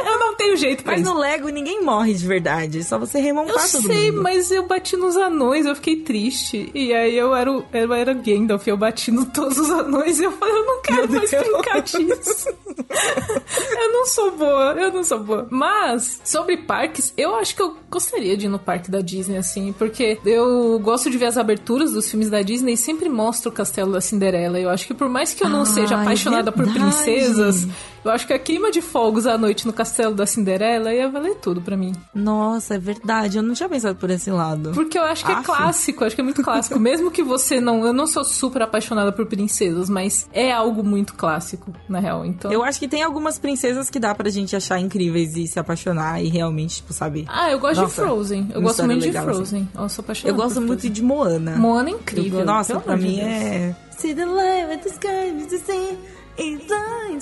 eu 0.06 0.20
não 0.20 0.36
tenho 0.36 0.56
jeito 0.58 0.84
pra 0.84 0.94
Mas 0.94 1.02
isso. 1.02 1.14
no 1.14 1.20
Lego 1.20 1.50
ninguém 1.50 1.82
morre 1.84 2.14
de 2.14 2.26
verdade. 2.26 2.80
É 2.80 2.84
só 2.84 2.98
você 2.98 3.20
remontar 3.20 3.56
Eu 3.66 3.72
todo 3.72 3.88
sei, 3.88 4.12
mundo. 4.12 4.24
mas 4.24 4.52
eu 4.52 4.66
bati 4.68 4.96
nos 4.98 5.16
anões, 5.18 5.66
eu 5.66 5.76
fiquei 5.76 5.98
triste. 5.98 6.72
E 6.74 6.94
aí 6.94 7.16
eu 7.18 7.36
era, 7.36 7.52
o- 7.52 7.64
eu 7.74 7.94
era 7.94 8.14
Gandalf, 8.14 8.68
eu 8.68 8.78
bati 8.78 9.12
no 9.12 9.26
todos 9.26 9.58
os 9.58 9.70
anões 9.70 10.20
e 10.20 10.24
eu 10.24 10.32
falei, 10.32 10.56
eu 10.56 10.66
não 10.66 10.82
quero 10.82 11.12
mais 11.12 11.32
brincar 11.32 11.82
disso. 11.82 12.50
eu 13.72 13.92
não 13.94 14.06
sou 14.06 14.32
boa, 14.32 14.74
eu 14.78 14.92
não 14.92 15.04
sou 15.04 15.20
boa. 15.20 15.48
Mas, 15.50 16.20
sobre 16.24 16.58
parques, 16.58 17.14
eu 17.18 17.36
acho 17.36 17.56
que 17.56 17.62
eu 17.62 17.76
gostaria 17.90 18.36
de 18.38 18.46
ir 18.46 18.50
no 18.50 18.60
parque 18.60 18.90
da 18.92 19.02
Disney, 19.02 19.38
assim, 19.38 19.74
porque 19.74 20.20
eu 20.26 20.80
gosto 20.80 21.10
de 21.10 21.18
ver 21.18 21.26
as 21.26 21.38
aberturas 21.38 21.92
dos 21.94 22.10
filmes 22.10 22.30
da 22.30 22.42
Disney 22.42 22.74
e 22.74 22.78
sempre 22.78 23.10
mostra 23.10 23.50
o 23.50 23.52
castelo 23.52 23.92
da 23.92 24.02
Cinderela. 24.02 24.60
Eu 24.60 24.70
acho 24.70 24.88
que 24.88 24.94
por 24.94 25.10
mais 25.10 25.34
que 25.34 25.44
eu 25.44 25.50
não 25.50 25.62
Ah, 25.62 25.66
seja 25.66 25.96
é 25.96 26.02
apaixonada 26.02 26.52
por 26.52 26.66
verdade. 26.66 26.80
princesas, 26.80 27.68
eu 28.04 28.12
acho 28.12 28.26
que 28.28 28.34
a 28.34 28.40
queima 28.40 28.72
de 28.72 28.82
fogos 28.82 29.26
à 29.26 29.38
noite 29.38 29.66
no 29.66 29.74
castelo 29.74 30.14
da 30.16 30.26
Cinderela 30.26 30.94
ia 30.94 31.10
valer 31.10 31.36
tudo 31.36 31.62
pra 31.62 31.78
mim. 31.78 31.94
Nossa, 32.14 32.76
é 32.76 32.78
verdade. 32.78 33.38
Eu 33.38 33.44
não 33.44 33.54
tinha 33.54 33.70
pensado 33.70 33.96
por 33.98 34.10
esse 34.10 34.30
lado. 34.32 34.72
Porque 34.74 34.98
eu 34.98 35.04
acho 35.04 35.26
que 35.26 35.32
é 35.32 35.36
Aff. 35.36 35.46
clássico, 35.46 36.04
acho 36.04 36.16
que 36.16 36.22
é 36.22 36.24
muito 36.24 36.42
clássico. 36.44 36.78
Mesmo 36.80 37.10
que 37.12 37.24
você 37.24 37.60
não. 37.62 37.86
Eu 37.86 37.94
não 37.94 38.06
sou 38.08 38.24
super 38.24 38.62
apaixonada 38.62 39.12
por 39.12 39.26
princesas, 39.26 39.90
mas 39.90 40.28
é 40.34 40.52
algo 40.52 40.84
muito 40.84 41.14
clássico, 41.16 41.74
na 41.88 42.00
real. 42.00 42.26
Então. 42.26 42.52
Eu 42.52 42.64
acho 42.64 42.80
que 42.80 42.88
tem 42.88 43.04
algumas 43.04 43.38
princesas 43.40 43.90
que 43.90 44.00
dá 44.00 44.14
pra 44.14 44.30
gente 44.30 44.56
achar 44.56 44.80
incríveis 44.80 45.36
e 45.38 45.48
se 45.48 45.60
apaixonar 45.60 46.22
e 46.24 46.28
realmente, 46.30 46.78
tipo, 46.78 46.94
sabe? 46.94 47.26
Ah, 47.30 47.52
eu 47.52 47.60
gosto 47.60 47.82
Nossa, 47.82 48.02
de 48.02 48.08
Frozen. 48.08 48.52
Eu 48.54 48.62
gosto 48.62 48.84
muito 48.86 49.02
legal, 49.06 49.26
de 49.28 49.34
Frozen. 49.34 49.70
Eu 49.76 49.90
sou 49.90 50.02
Eu 50.02 50.04
apaixonada. 50.06 50.38
gosto 50.44 50.56
por 50.56 50.62
muito 50.68 50.80
Frozen. 50.82 50.92
de 50.92 51.04
Moana. 51.04 51.56
Moana 51.58 51.90
é 51.90 51.94
incrível. 51.94 52.40
Eu- 52.42 52.46
nossa, 52.46 52.80
pra 52.80 52.98
mim 52.98 53.16
Deus. 53.16 53.28
é. 53.28 53.76
See 53.98 54.14
the 54.16 54.26
light 54.26 54.68
with 54.70 54.78
the 54.80 54.90
sky, 54.90 55.32
with 55.36 55.46
the 55.48 55.58
sea, 55.60 55.98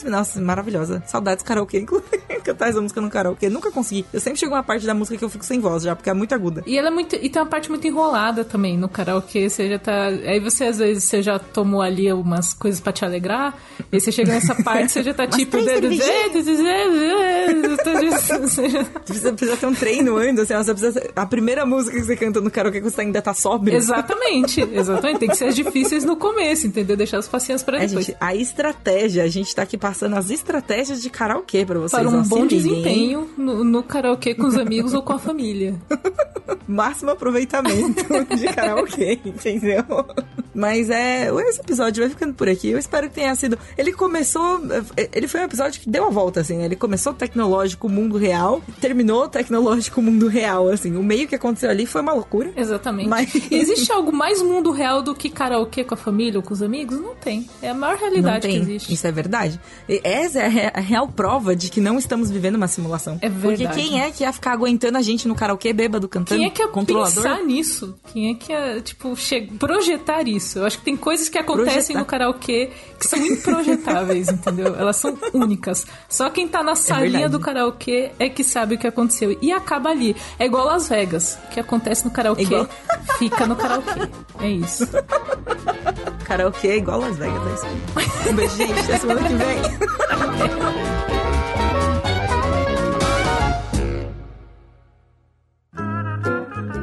Nossa, 0.06 0.42
maravilhosa. 0.42 1.04
Saudades 1.06 1.44
karaokê, 1.44 1.80
inclusive. 1.80 2.18
Cantar 2.44 2.70
essa 2.70 2.82
música 2.82 3.00
no 3.02 3.10
karaokê. 3.10 3.50
Nunca 3.50 3.72
consegui. 3.72 4.06
Eu 4.12 4.20
sempre 4.20 4.40
chego 4.40 4.54
uma 4.56 4.64
parte 4.64 4.86
da 4.86 4.94
música 4.94 5.18
que 5.18 5.24
eu 5.24 5.30
fico 5.30 5.46
sem 5.46 5.60
voz 5.60 5.84
já, 5.84 5.96
porque 5.96 6.10
é 6.10 6.14
muito 6.14 6.34
aguda. 6.34 6.64
E 6.66 6.78
ela 6.78 6.88
é 6.88 6.92
muito. 6.92 7.16
E 7.16 7.30
tem 7.30 7.42
uma 7.42 7.48
parte 7.48 7.70
muito 7.70 7.86
enrolada 7.86 8.44
também 8.44 8.78
no 8.78 8.90
karaokê. 8.90 9.50
Você 9.50 9.70
já 9.70 9.80
tá. 9.80 10.08
Aí 10.08 10.40
você, 10.40 10.66
às 10.66 10.78
vezes, 10.80 11.04
você 11.04 11.22
já 11.22 11.38
tomou 11.38 11.82
ali 11.82 12.12
umas 12.12 12.54
coisas 12.54 12.82
pra 12.82 12.92
te 12.92 13.06
alegrar. 13.06 13.56
E 13.92 14.00
você 14.00 14.12
chega 14.12 14.34
nessa 14.34 14.56
parte, 14.64 14.92
você 14.94 15.04
já 15.04 15.14
tá 15.14 15.28
tipo. 15.28 15.58
Você 15.60 15.82
precisa 19.06 19.34
ter 19.58 19.66
um 19.68 19.74
treino 19.76 20.18
antes, 20.18 20.40
assim, 20.52 20.56
você 20.56 20.74
precisa. 20.74 21.10
A 21.16 21.26
primeira 21.26 21.66
música 21.66 21.96
que 21.98 22.04
você 22.06 22.16
canta 22.16 22.42
no 22.42 22.50
karaokê 22.50 22.82
que 22.82 22.90
você 22.90 23.02
ainda 23.02 23.22
tá 23.22 23.34
sóbrio. 23.34 23.76
Exatamente, 23.76 24.62
exatamente. 24.62 25.20
Tem 25.20 25.30
que 25.30 25.36
ser 25.36 25.46
as 25.46 25.56
difíceis 25.56 26.04
no 26.04 26.16
começo, 26.16 26.66
entendeu? 26.68 26.98
Deixar 26.98 27.20
as 27.20 27.28
facinhas 27.28 27.62
pra 27.62 27.78
É, 27.78 27.86
depois. 27.88 28.06
gente, 28.06 28.18
a 28.20 28.36
estratégia, 28.36 29.01
a 29.04 29.28
gente 29.28 29.54
tá 29.56 29.64
aqui 29.64 29.78
passando 29.78 30.16
as 30.16 30.30
estratégias 30.30 31.02
de 31.02 31.10
karaokê 31.10 31.66
pra 31.66 31.80
vocês. 31.80 32.02
para 32.02 32.10
um 32.10 32.24
bom 32.24 32.46
desempenho 32.46 33.30
no, 33.38 33.64
no 33.64 33.84
karaokê 33.84 34.36
com 34.36 34.46
os 34.48 34.58
amigos 34.58 34.94
ou 34.94 35.02
com 35.02 35.14
a 35.14 35.20
família. 35.20 35.76
máximo 36.68 37.12
aproveitamento 37.12 38.04
de 38.36 38.48
karaokê, 38.48 39.20
entendeu? 39.26 39.84
Mas 40.54 40.90
é. 40.90 41.30
Esse 41.50 41.60
episódio 41.62 42.04
vai 42.04 42.10
ficando 42.10 42.34
por 42.34 42.48
aqui. 42.50 42.70
Eu 42.70 42.78
espero 42.80 43.08
que 43.10 43.16
tenha 43.16 43.34
sido. 43.36 43.58
Ele 43.78 43.92
começou. 43.94 44.62
Ele 45.14 45.28
foi 45.28 45.42
um 45.42 45.44
episódio 45.44 45.80
que 45.82 45.90
deu 45.90 46.06
a 46.06 46.10
volta, 46.10 46.42
assim, 46.42 46.58
né? 46.58 46.66
Ele 46.66 46.76
começou 46.76 47.14
tecnológico, 47.14 47.88
mundo 47.90 48.18
real, 48.18 48.62
terminou 48.80 49.28
tecnológico, 49.28 50.02
mundo 50.02 50.28
real, 50.28 50.70
assim. 50.70 50.96
O 50.96 51.04
meio 51.04 51.28
que 51.28 51.36
aconteceu 51.36 51.70
ali 51.70 51.86
foi 51.86 52.02
uma 52.02 52.14
loucura. 52.14 52.52
Exatamente. 52.56 53.08
Mas- 53.10 53.34
existe 53.52 53.92
algo 53.92 54.12
mais 54.12 54.42
mundo 54.42 54.72
real 54.72 55.02
do 55.02 55.14
que 55.16 55.30
karaokê 55.30 55.84
com 55.84 55.94
a 55.94 55.98
família 55.98 56.40
ou 56.40 56.44
com 56.44 56.54
os 56.54 56.62
amigos? 56.62 57.00
Não 57.00 57.16
tem. 57.16 57.50
É 57.62 57.70
a 57.70 57.74
maior 57.74 57.98
realidade 57.98 58.48
que 58.48 58.56
existe. 58.56 58.94
Isso 58.94 59.08
é 59.08 59.12
verdade. 59.12 59.60
E 59.88 60.02
essa 60.04 60.40
é 60.40 60.46
a 60.46 60.50
re- 60.50 60.72
a 60.74 60.80
real 60.80 61.08
prova 61.08 61.56
de 61.56 61.70
que 61.70 61.80
não 61.82 61.98
estamos 61.98 62.30
vivendo 62.30 62.56
uma 62.56 62.68
simulação. 62.68 63.18
É 63.22 63.30
Porque 63.30 63.58
verdade. 63.66 63.82
quem 63.82 64.02
é 64.02 64.12
que 64.12 64.24
ia 64.24 64.34
ficar 64.34 64.52
aguentando 64.54 64.98
a 64.98 65.02
gente 65.02 65.28
no 65.28 65.36
karaokê 65.36 65.74
bêbado 65.74 66.08
cantando? 66.08 66.40
Quem 66.40 66.48
é 66.48 66.52
que 66.52 66.62
ia 66.62 66.68
Controlador? 66.68 67.14
pensar 67.24 67.44
nisso? 67.44 67.96
Quem 68.12 68.32
é 68.32 68.34
que 68.36 68.52
ia, 68.52 68.82
tipo, 68.82 69.16
projetar 69.58 70.28
isso? 70.28 70.41
Eu 70.56 70.66
acho 70.66 70.78
que 70.80 70.84
tem 70.86 70.98
coisas 70.98 71.30
que 71.30 71.38
acontecem 71.38 71.96
Projetar. 71.96 72.00
no 72.00 72.06
karaokê 72.06 72.70
que 73.00 73.08
são 73.08 73.20
improjetáveis, 73.20 74.30
entendeu? 74.34 74.76
Elas 74.76 74.96
são 74.98 75.18
únicas. 75.34 75.86
Só 76.10 76.30
quem 76.30 76.48
tá 76.48 76.62
na 76.64 76.76
salinha 76.76 77.26
É 77.26 77.30
do 77.30 77.40
karaokê 77.40 78.12
é 78.20 78.30
que 78.30 78.44
sabe 78.44 78.76
o 78.76 78.78
que 78.78 78.88
aconteceu. 78.88 79.38
E 79.42 79.52
acaba 79.52 79.90
ali. 79.90 80.16
É 80.40 80.46
igual 80.46 80.66
Las 80.66 80.88
Vegas. 80.90 81.38
O 81.46 81.50
que 81.50 81.60
acontece 81.60 82.04
no 82.06 82.12
karaokê 82.12 82.42
É 82.42 82.46
igual- 82.46 82.70
fica 83.18 83.46
no 83.48 83.56
karaokê. 83.56 84.02
É 84.40 84.50
isso. 84.50 84.88
Karaokê 86.26 86.68
é 86.70 86.78
igual 86.78 87.00
Las 87.00 87.18
Vegas, 87.18 87.42
é 87.48 87.54
isso 87.54 87.66
aí. 87.66 88.30
Um 88.32 88.36
beijo, 88.36 88.56
gente. 88.58 88.80
Até 88.80 88.98
semana 88.98 89.22
que 89.22 89.34
vem. 89.34 89.62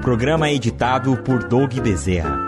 Programa 0.03 0.51
editado 0.51 1.17
por 1.19 1.45
Doug 1.45 1.75
Bezerra. 1.81 2.48